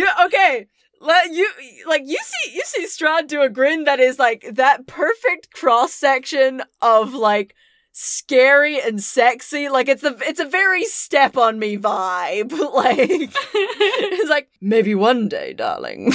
you, 0.00 0.08
okay. 0.26 0.66
Let 1.02 1.32
you 1.32 1.50
like 1.86 2.02
you 2.04 2.18
see 2.22 2.54
you 2.54 2.62
see 2.64 2.86
Strahd 2.86 3.26
do 3.26 3.40
a 3.40 3.48
grin 3.48 3.84
that 3.84 4.00
is 4.00 4.18
like 4.18 4.44
that 4.52 4.86
perfect 4.86 5.50
cross 5.50 5.94
section 5.94 6.62
of 6.82 7.14
like 7.14 7.54
scary 7.92 8.80
and 8.80 9.02
sexy. 9.02 9.68
Like 9.70 9.88
it's 9.88 10.04
a 10.04 10.16
it's 10.20 10.40
a 10.40 10.44
very 10.44 10.84
step 10.84 11.38
on 11.38 11.58
me 11.58 11.78
vibe. 11.78 12.52
like 12.74 12.98
it's 13.00 14.30
like 14.30 14.50
maybe 14.60 14.94
one 14.94 15.26
day, 15.28 15.54
darling. 15.54 16.12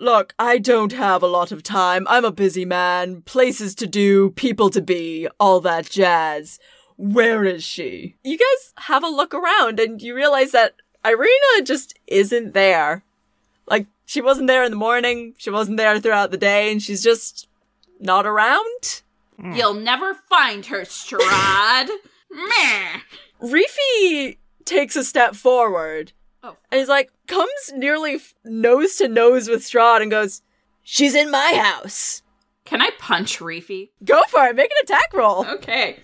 Look, 0.00 0.34
I 0.38 0.56
don't 0.56 0.92
have 0.92 1.22
a 1.22 1.26
lot 1.26 1.52
of 1.52 1.62
time. 1.62 2.06
I'm 2.08 2.24
a 2.24 2.32
busy 2.32 2.64
man. 2.64 3.20
Places 3.20 3.74
to 3.74 3.86
do, 3.86 4.30
people 4.30 4.70
to 4.70 4.80
be, 4.80 5.28
all 5.38 5.60
that 5.60 5.90
jazz. 5.90 6.58
Where 6.96 7.44
is 7.44 7.62
she? 7.62 8.16
You 8.24 8.38
guys 8.38 8.72
have 8.86 9.04
a 9.04 9.08
look 9.08 9.34
around 9.34 9.78
and 9.78 10.00
you 10.00 10.14
realize 10.14 10.52
that 10.52 10.76
Ireena 11.04 11.64
just 11.64 11.98
isn't 12.06 12.54
there. 12.54 13.04
Like, 13.66 13.88
she 14.06 14.22
wasn't 14.22 14.46
there 14.46 14.64
in 14.64 14.70
the 14.70 14.76
morning, 14.78 15.34
she 15.36 15.50
wasn't 15.50 15.76
there 15.76 16.00
throughout 16.00 16.30
the 16.30 16.38
day, 16.38 16.72
and 16.72 16.82
she's 16.82 17.02
just 17.02 17.46
not 18.00 18.24
around. 18.24 19.02
Mm. 19.38 19.54
You'll 19.54 19.74
never 19.74 20.14
find 20.14 20.64
her, 20.66 20.80
Strahd. 20.80 21.88
Meh. 22.30 23.00
Reefy 23.38 24.38
takes 24.64 24.96
a 24.96 25.04
step 25.04 25.34
forward 25.34 26.12
Oh. 26.42 26.56
and 26.70 26.78
he's 26.78 26.88
like, 26.88 27.10
comes 27.26 27.50
nearly 27.74 28.14
f- 28.14 28.34
nose 28.44 28.96
to 28.96 29.08
nose 29.08 29.48
with 29.48 29.60
Strahd 29.62 30.00
and 30.00 30.10
goes, 30.10 30.42
She's 30.82 31.14
in 31.14 31.30
my 31.30 31.52
house. 31.54 32.22
Can 32.64 32.80
I 32.80 32.90
punch 32.98 33.40
Reefy? 33.40 33.90
Go 34.04 34.22
for 34.28 34.46
it, 34.46 34.56
make 34.56 34.70
an 34.70 34.76
attack 34.84 35.12
roll. 35.12 35.46
Okay. 35.46 35.98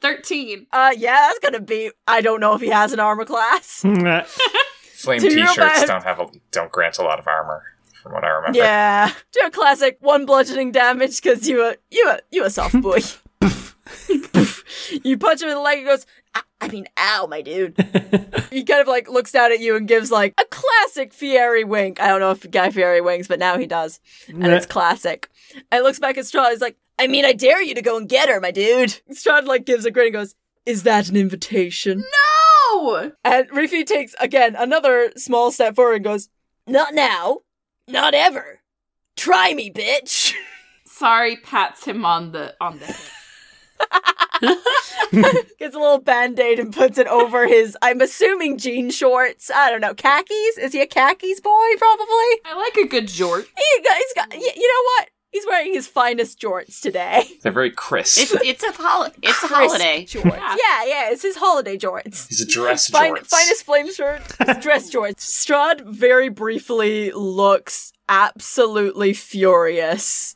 13. 0.00 0.66
Uh, 0.72 0.92
yeah, 0.96 1.28
that's 1.28 1.38
gonna 1.40 1.60
be. 1.60 1.90
I 2.06 2.20
don't 2.20 2.40
know 2.40 2.54
if 2.54 2.60
he 2.60 2.68
has 2.68 2.92
an 2.92 3.00
armor 3.00 3.24
class. 3.24 3.80
Flame 3.82 4.24
So 5.20 5.28
t-shirts 5.28 5.84
don't 5.84 6.04
have 6.04 6.20
a, 6.20 6.26
don't 6.50 6.72
grant 6.72 6.98
a 6.98 7.02
lot 7.02 7.18
of 7.18 7.26
armor, 7.26 7.62
from 8.02 8.12
what 8.12 8.24
I 8.24 8.28
remember. 8.28 8.58
Yeah, 8.58 9.12
do 9.32 9.40
a 9.46 9.50
classic 9.50 9.98
one 10.00 10.26
bludgeoning 10.26 10.72
damage 10.72 11.20
because 11.20 11.46
you 11.48 11.64
a 11.64 11.76
you 11.90 12.08
a 12.08 12.20
you 12.30 12.44
a 12.44 12.50
soft 12.50 12.80
boy. 12.80 13.00
you 15.04 15.18
punch 15.18 15.42
him 15.42 15.48
in 15.48 15.54
the 15.54 15.60
leg. 15.60 15.78
He 15.78 15.84
goes. 15.84 16.06
"Ah, 16.60 16.66
I 16.66 16.68
mean, 16.68 16.86
ow, 16.96 17.26
my 17.28 17.42
dude. 17.42 17.74
he 18.50 18.64
kind 18.64 18.80
of 18.80 18.88
like 18.88 19.08
looks 19.08 19.32
down 19.32 19.52
at 19.52 19.60
you 19.60 19.76
and 19.76 19.88
gives 19.88 20.10
like 20.10 20.34
a 20.38 20.44
classic 20.44 21.12
Fieri 21.12 21.64
wink. 21.64 22.00
I 22.00 22.08
don't 22.08 22.20
know 22.20 22.30
if 22.30 22.50
Guy 22.50 22.70
Fieri 22.70 23.00
winks, 23.00 23.28
but 23.28 23.38
now 23.38 23.58
he 23.58 23.66
does, 23.66 24.00
and 24.28 24.46
it's 24.46 24.66
classic. 24.66 25.28
And 25.70 25.82
looks 25.82 25.98
back 25.98 26.18
at 26.18 26.24
Strahd. 26.24 26.50
He's 26.50 26.60
like, 26.60 26.76
I 26.98 27.06
mean, 27.06 27.24
I 27.24 27.32
dare 27.32 27.62
you 27.62 27.74
to 27.74 27.82
go 27.82 27.96
and 27.96 28.08
get 28.08 28.28
her, 28.28 28.40
my 28.40 28.50
dude. 28.50 29.00
Strahd 29.12 29.46
like 29.46 29.64
gives 29.64 29.86
a 29.86 29.90
grin 29.90 30.08
and 30.08 30.14
goes, 30.14 30.34
Is 30.66 30.82
that 30.82 31.08
an 31.08 31.16
invitation? 31.16 32.04
No! 32.72 33.12
And 33.24 33.48
Reefy 33.50 33.84
takes 33.84 34.14
again 34.20 34.54
another 34.54 35.12
small 35.16 35.50
step 35.50 35.76
forward 35.76 35.94
and 35.94 36.04
goes, 36.04 36.28
Not 36.66 36.94
now. 36.94 37.38
Not 37.88 38.14
ever. 38.14 38.60
Try 39.16 39.54
me, 39.54 39.70
bitch. 39.70 40.34
Sorry, 40.84 41.36
pats 41.36 41.84
him 41.84 42.04
on 42.04 42.32
the 42.32 42.54
on 42.60 42.78
the 42.78 42.86
hip. 42.86 42.96
Gets 45.58 45.74
a 45.74 45.78
little 45.78 45.98
band-aid 46.00 46.58
and 46.58 46.72
puts 46.72 46.98
it 46.98 47.06
over 47.08 47.46
his 47.46 47.76
I'm 47.82 48.00
assuming 48.00 48.58
jean 48.58 48.90
shorts. 48.90 49.50
I 49.54 49.70
don't 49.70 49.80
know. 49.80 49.94
Khakis? 49.94 50.58
Is 50.58 50.72
he 50.72 50.80
a 50.80 50.86
khakis 50.86 51.40
boy, 51.40 51.66
probably? 51.78 52.06
I 52.44 52.54
like 52.56 52.76
a 52.76 52.88
good 52.88 53.06
jort. 53.06 53.42
He 53.44 53.82
got, 53.82 53.96
he's 53.96 54.12
got 54.14 54.28
y- 54.30 54.52
you 54.56 54.68
know 54.68 54.82
what? 54.98 55.08
He's 55.32 55.46
wearing 55.46 55.72
his 55.74 55.86
finest 55.86 56.40
jorts 56.40 56.80
today. 56.80 57.22
They're 57.42 57.52
very 57.52 57.70
crisp. 57.70 58.20
It's 58.20 58.32
it's 58.32 58.64
a 58.64 58.72
hol- 58.82 59.10
it's 59.22 59.42
a 59.44 59.46
holiday. 59.46 60.04
Jorts. 60.04 60.24
yeah, 60.36 60.84
yeah, 60.86 61.10
it's 61.12 61.22
his 61.22 61.36
holiday 61.36 61.76
jorts. 61.76 62.26
He's 62.28 62.40
a 62.40 62.46
dress 62.46 62.88
Fine, 62.88 63.14
jorts. 63.16 63.26
finest 63.28 63.64
flame 63.64 63.92
shirt, 63.92 64.22
dress 64.60 64.92
jorts. 64.92 65.18
Strahd 65.18 65.82
very 65.86 66.30
briefly 66.30 67.12
looks 67.12 67.92
absolutely 68.08 69.12
furious 69.12 70.34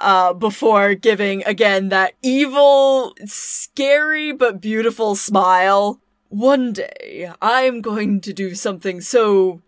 uh, 0.00 0.32
before 0.32 0.94
giving 0.94 1.44
again 1.44 1.90
that 1.90 2.14
evil, 2.22 3.14
scary 3.26 4.32
but 4.32 4.60
beautiful 4.60 5.14
smile. 5.14 6.00
One 6.28 6.72
day, 6.72 7.30
I'm 7.42 7.80
going 7.80 8.20
to 8.22 8.32
do 8.32 8.54
something 8.54 9.00
so 9.00 9.62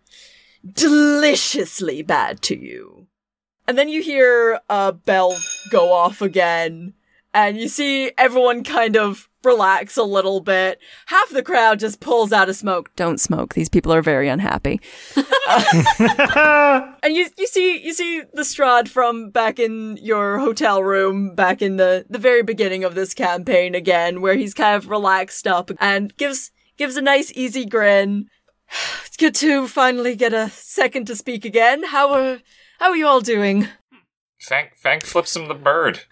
deliciously 0.65 2.01
bad 2.01 2.41
to 2.43 2.57
you. 2.57 3.07
And 3.67 3.77
then 3.77 3.89
you 3.89 4.01
hear 4.01 4.59
a 4.69 4.91
bell 4.91 5.37
go 5.69 5.93
off 5.93 6.21
again, 6.21 6.93
and 7.33 7.57
you 7.57 7.67
see 7.67 8.11
everyone 8.17 8.63
kind 8.63 8.97
of 8.97 9.29
relax 9.43 9.97
a 9.97 10.03
little 10.03 10.39
bit. 10.39 10.79
Half 11.07 11.29
the 11.29 11.43
crowd 11.43 11.79
just 11.79 11.99
pulls 11.99 12.31
out 12.31 12.49
a 12.49 12.53
smoke. 12.53 12.95
Don't 12.95 13.19
smoke. 13.19 13.53
These 13.53 13.69
people 13.69 13.93
are 13.93 14.01
very 14.01 14.27
unhappy. 14.29 14.79
Uh, 15.15 16.93
and 17.03 17.15
you 17.15 17.29
you 17.37 17.47
see 17.47 17.83
you 17.83 17.93
see 17.93 18.23
the 18.33 18.43
Strahd 18.43 18.87
from 18.87 19.29
back 19.29 19.59
in 19.59 19.97
your 20.01 20.39
hotel 20.39 20.83
room 20.83 21.35
back 21.35 21.61
in 21.61 21.77
the 21.77 22.05
the 22.09 22.19
very 22.19 22.43
beginning 22.43 22.83
of 22.83 22.95
this 22.95 23.13
campaign 23.13 23.75
again, 23.75 24.21
where 24.21 24.35
he's 24.35 24.53
kind 24.53 24.75
of 24.75 24.89
relaxed 24.89 25.47
up 25.47 25.71
and 25.79 26.15
gives 26.17 26.51
gives 26.77 26.97
a 26.97 27.01
nice 27.01 27.31
easy 27.35 27.65
grin. 27.65 28.27
It's 29.05 29.17
good 29.17 29.35
to 29.35 29.67
finally 29.67 30.15
get 30.15 30.33
a 30.33 30.49
second 30.49 31.05
to 31.05 31.15
speak 31.15 31.45
again. 31.45 31.83
How 31.83 32.13
are 32.13 32.39
how 32.79 32.89
are 32.89 32.97
you 32.97 33.05
all 33.05 33.21
doing? 33.21 33.67
Fang, 34.43 34.67
Fang 34.75 34.99
flips 34.99 35.35
him 35.35 35.47
the 35.47 35.55
bird. 35.55 36.01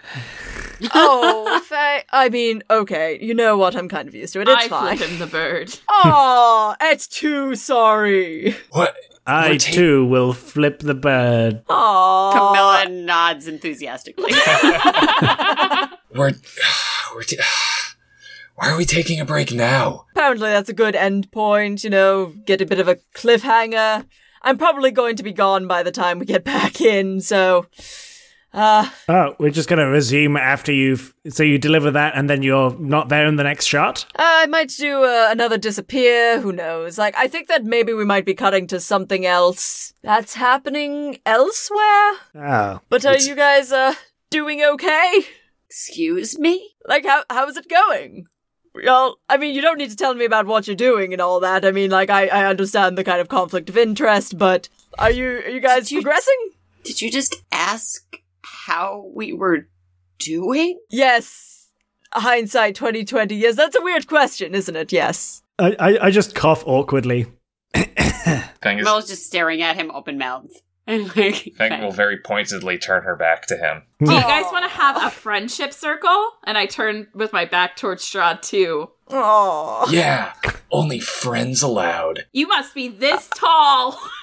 Oh, 0.95 1.61
fa- 1.63 2.01
I 2.09 2.29
mean, 2.29 2.63
okay, 2.71 3.19
you 3.21 3.35
know 3.35 3.55
what? 3.55 3.75
I'm 3.75 3.87
kind 3.87 4.07
of 4.07 4.15
used 4.15 4.33
to 4.33 4.41
it. 4.41 4.47
It's 4.47 4.65
I 4.65 4.67
fine. 4.67 4.97
flip 4.97 5.09
him 5.11 5.19
the 5.19 5.27
bird. 5.27 5.77
Oh, 5.87 6.75
it's 6.81 7.05
too 7.05 7.53
sorry. 7.53 8.55
What? 8.71 8.95
I 9.27 9.57
too 9.57 10.03
will 10.07 10.33
flip 10.33 10.79
the 10.79 10.95
bird. 10.95 11.61
Oh, 11.69 12.31
Camilla 12.33 12.89
nods 12.89 13.47
enthusiastically. 13.47 14.31
We're, 16.15 16.31
we're 17.13 17.23
t- 17.27 17.37
why 18.55 18.71
are 18.71 18.75
we 18.77 18.85
taking 18.85 19.19
a 19.19 19.25
break 19.25 19.51
now? 19.53 20.05
Apparently, 20.15 20.49
that's 20.49 20.69
a 20.69 20.73
good 20.73 20.95
end 20.95 21.31
point. 21.31 21.83
You 21.83 21.91
know, 21.91 22.33
get 22.45 22.59
a 22.59 22.65
bit 22.65 22.79
of 22.79 22.87
a 22.87 22.95
cliffhanger. 23.13 24.03
I'm 24.41 24.57
probably 24.57 24.89
going 24.89 25.15
to 25.17 25.23
be 25.23 25.31
gone 25.31 25.67
by 25.67 25.83
the 25.83 25.91
time 25.91 26.17
we 26.17 26.25
get 26.25 26.43
back 26.43 26.81
in, 26.81 27.21
so 27.21 27.67
Uh, 28.53 28.89
Oh, 29.07 29.35
we're 29.39 29.49
just 29.49 29.69
gonna 29.69 29.87
resume 29.89 30.35
after 30.37 30.73
you've. 30.73 31.13
So 31.29 31.43
you 31.43 31.57
deliver 31.57 31.91
that, 31.91 32.13
and 32.15 32.29
then 32.29 32.43
you're 32.43 32.77
not 32.79 33.07
there 33.09 33.25
in 33.27 33.37
the 33.37 33.43
next 33.43 33.65
shot. 33.65 34.05
I 34.17 34.45
might 34.47 34.69
do 34.69 35.03
uh, 35.05 35.29
another 35.31 35.57
disappear. 35.57 36.41
Who 36.41 36.51
knows? 36.51 36.97
Like, 36.97 37.15
I 37.15 37.27
think 37.27 37.47
that 37.47 37.63
maybe 37.63 37.93
we 37.93 38.03
might 38.05 38.25
be 38.25 38.33
cutting 38.33 38.67
to 38.67 38.79
something 38.79 39.25
else 39.25 39.93
that's 40.03 40.33
happening 40.33 41.19
elsewhere. 41.25 42.11
Oh, 42.35 42.79
But 42.89 43.05
are 43.05 43.17
you 43.17 43.35
guys 43.35 43.71
uh 43.71 43.93
doing 44.29 44.61
okay? 44.63 45.21
Excuse 45.69 46.37
me? 46.37 46.71
Like, 46.87 47.05
how 47.05 47.23
how's 47.29 47.55
it 47.57 47.69
going? 47.69 48.25
Y'all, 48.75 49.17
I 49.29 49.35
mean, 49.37 49.53
you 49.53 49.61
don't 49.61 49.77
need 49.77 49.89
to 49.89 49.95
tell 49.97 50.13
me 50.13 50.23
about 50.25 50.45
what 50.47 50.65
you're 50.67 50.75
doing 50.77 51.11
and 51.13 51.21
all 51.21 51.39
that. 51.41 51.65
I 51.65 51.71
mean, 51.71 51.91
like, 51.91 52.09
I, 52.09 52.27
I 52.27 52.45
understand 52.45 52.97
the 52.97 53.03
kind 53.03 53.19
of 53.19 53.27
conflict 53.27 53.69
of 53.69 53.77
interest, 53.77 54.37
but 54.37 54.69
are 54.97 55.11
you 55.11 55.27
are 55.45 55.49
you 55.49 55.59
guys 55.61 55.83
Did 55.83 55.91
you- 55.91 56.01
progressing? 56.01 56.49
Did 56.83 57.01
you 57.01 57.11
just 57.11 57.35
ask 57.51 58.17
how 58.65 59.09
we 59.13 59.33
were 59.33 59.67
doing? 60.19 60.79
Yes. 60.89 61.69
Hindsight 62.13 62.75
2020. 62.75 63.35
Yes, 63.35 63.55
that's 63.55 63.75
a 63.75 63.81
weird 63.81 64.07
question, 64.07 64.53
isn't 64.53 64.75
it? 64.75 64.91
Yes. 64.91 65.43
I, 65.57 65.75
I, 65.79 66.05
I 66.07 66.11
just 66.11 66.35
cough 66.35 66.63
awkwardly. 66.65 67.27
Fang, 67.73 68.79
is, 68.79 68.83
Mel's 68.83 69.07
just 69.07 69.25
staring 69.25 69.61
at 69.61 69.75
him 69.75 69.91
open 69.91 70.17
mouthed. 70.17 70.61
And 70.87 71.15
like, 71.15 71.53
Fang 71.55 71.79
will 71.83 71.91
very 71.91 72.17
pointedly 72.17 72.79
turn 72.79 73.03
her 73.03 73.15
back 73.15 73.45
to 73.45 73.55
him. 73.55 73.83
Hmm. 73.99 74.05
Do 74.07 74.13
you 74.13 74.21
guys 74.21 74.45
want 74.51 74.65
to 74.65 74.77
have 74.77 74.97
a 74.97 75.11
friendship 75.11 75.73
circle? 75.73 76.31
And 76.43 76.57
I 76.57 76.65
turn 76.65 77.07
with 77.13 77.31
my 77.31 77.45
back 77.45 77.77
towards 77.77 78.03
Strahd 78.03 78.41
too. 78.41 78.89
Oh. 79.07 79.87
Yeah, 79.91 80.33
only 80.71 80.99
friends 80.99 81.61
allowed. 81.61 82.25
You 82.33 82.47
must 82.47 82.73
be 82.73 82.87
this 82.87 83.29
tall. 83.35 84.01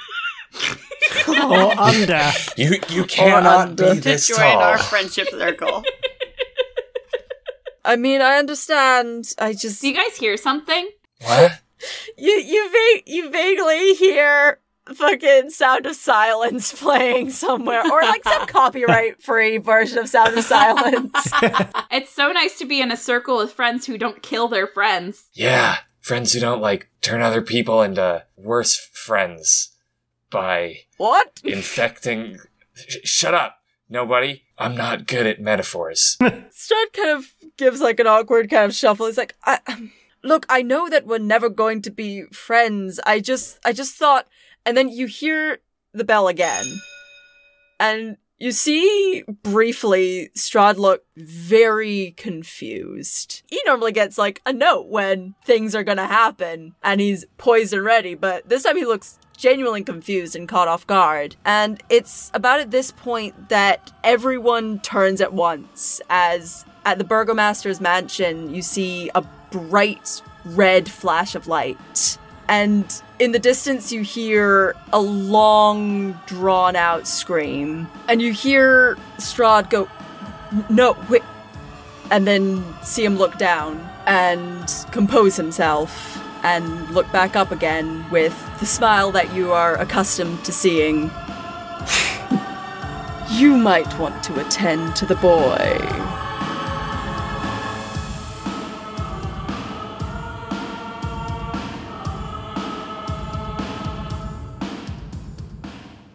or 1.29 1.81
under. 1.81 2.31
You 2.57 2.79
you 2.89 3.05
cannot 3.05 3.69
under. 3.71 3.95
be 3.95 4.01
this 4.01 4.29
join 4.29 4.39
tall. 4.39 4.61
our 4.63 4.79
friendship 4.79 5.29
circle. 5.31 5.83
I 7.85 7.97
mean, 7.97 8.21
I 8.21 8.39
understand. 8.39 9.33
I 9.39 9.53
just 9.55 9.81
Do 9.81 9.89
you 9.89 9.95
guys 9.95 10.17
hear 10.17 10.37
something? 10.37 10.89
What? 11.23 11.61
you 12.17 12.31
you 12.33 12.71
va- 12.71 13.03
you 13.07 13.31
vaguely 13.31 13.95
hear 13.95 14.59
fucking 14.95 15.51
Sound 15.51 15.87
of 15.87 15.95
Silence 15.97 16.73
playing 16.73 17.31
somewhere, 17.31 17.83
or 17.91 18.03
like 18.03 18.25
some 18.25 18.47
copyright 18.59 19.23
free 19.23 19.59
version 19.59 19.99
of 19.99 20.09
Sound 20.09 20.37
of 20.37 20.45
Silence. 20.45 21.31
It's 21.91 22.11
so 22.13 22.31
nice 22.33 22.59
to 22.59 22.67
be 22.67 22.81
in 22.83 22.93
a 22.93 22.97
circle 22.97 23.39
with 23.39 23.53
friends 23.53 23.87
who 23.87 23.97
don't 23.97 24.23
kill 24.23 24.47
their 24.49 24.67
friends. 24.67 25.29
Yeah, 25.33 25.79
friends 26.01 26.33
who 26.33 26.41
don't 26.41 26.61
like 26.61 26.91
turn 27.01 27.23
other 27.23 27.41
people 27.43 27.83
into 27.83 28.25
worse 28.37 28.77
friends 28.93 29.71
by 30.31 30.81
what? 30.97 31.41
infecting. 31.45 32.39
Sh- 32.75 32.97
shut 33.05 33.35
up, 33.35 33.59
nobody. 33.89 34.43
I'm 34.59 34.77
not 34.77 35.07
good 35.07 35.27
at 35.27 35.41
metaphors. 35.41 36.17
Strahd 36.21 36.93
kind 36.93 37.11
of 37.11 37.27
gives 37.57 37.81
like 37.81 38.01
an 38.01 38.07
awkward 38.07 38.51
kind 38.51 38.65
of 38.65 38.75
shuffle. 38.75 39.07
He's 39.07 39.17
like, 39.19 39.37
I, 39.45 39.61
um, 39.69 39.93
look, 40.23 40.47
I 40.49 40.63
know 40.63 40.89
that 40.89 41.07
we're 41.07 41.19
never 41.19 41.49
going 41.49 41.83
to 41.83 41.91
be 41.91 42.25
friends. 42.33 42.99
I 43.07 43.21
just, 43.21 43.59
I 43.65 43.73
just 43.73 43.95
thought, 43.95 44.27
and 44.67 44.77
then 44.77 44.89
you 44.89 45.07
hear 45.07 45.59
the 45.93 46.05
bell 46.05 46.29
again, 46.29 46.67
and 47.81 48.17
you 48.39 48.53
see 48.53 49.25
briefly 49.43 50.31
Strahd 50.37 50.77
look 50.77 51.05
very 51.17 52.15
confused. 52.17 53.43
He 53.49 53.61
normally 53.67 53.93
gets 53.93 54.17
like 54.17 54.41
a 54.47 54.53
note 54.53 54.89
when 54.89 55.35
things 55.45 55.75
are 55.75 55.85
gonna 55.85 56.07
happen, 56.07 56.75
and 56.83 57.01
he's 57.01 57.25
poised 57.37 57.73
and 57.73 57.85
ready, 57.85 58.15
but 58.15 58.49
this 58.49 58.63
time 58.63 58.77
he 58.77 58.85
looks 58.85 59.18
genuinely 59.39 59.85
confused 59.85 60.35
and 60.37 60.49
caught 60.49 60.69
off 60.69 60.87
guard. 60.87 61.37
And 61.45 61.81
it's 61.89 62.31
about 62.35 62.61
at 62.61 62.71
this 62.73 62.91
point 62.91 63.49
that 63.49 63.93
everyone 64.05 64.81
turns 64.81 65.21
at 65.21 65.33
once 65.33 66.03
as 66.11 66.67
at 66.85 66.99
the 66.99 67.05
burgomaster's 67.05 67.81
mansion 67.81 68.53
you 68.53 68.61
see 68.61 69.11
a 69.15 69.23
bright 69.51 70.21
red 70.45 70.91
flash 70.91 71.35
of 71.35 71.47
light. 71.47 72.19
And 72.49 72.85
in 73.19 73.33
the 73.33 73.39
distance 73.39 73.93
you 73.93 74.03
hear 74.03 74.75
a 74.93 75.01
long 75.01 76.19
drawn 76.27 76.75
out 76.75 77.07
scream. 77.07 77.89
And 78.09 78.21
you 78.21 78.33
hear 78.33 78.97
Strahd 79.19 79.71
go, 79.71 79.89
"No, 80.69 80.97
wait." 81.09 81.23
And 82.11 82.27
then 82.27 82.65
see 82.83 83.05
him 83.05 83.19
look 83.19 83.39
down 83.39 83.89
and 84.07 84.67
compose 84.91 85.37
himself 85.37 86.19
and 86.43 86.91
look 86.91 87.11
back 87.13 87.37
up 87.37 87.51
again 87.51 88.09
with 88.11 88.35
the 88.61 88.67
smile 88.67 89.11
that 89.13 89.33
you 89.35 89.53
are 89.53 89.75
accustomed 89.77 90.45
to 90.45 90.53
seeing. 90.53 91.05
you 93.31 93.57
might 93.57 93.99
want 93.99 94.23
to 94.25 94.41
attend 94.41 94.97
to 94.97 95.07
the 95.07 95.17
boy. 95.17 96.28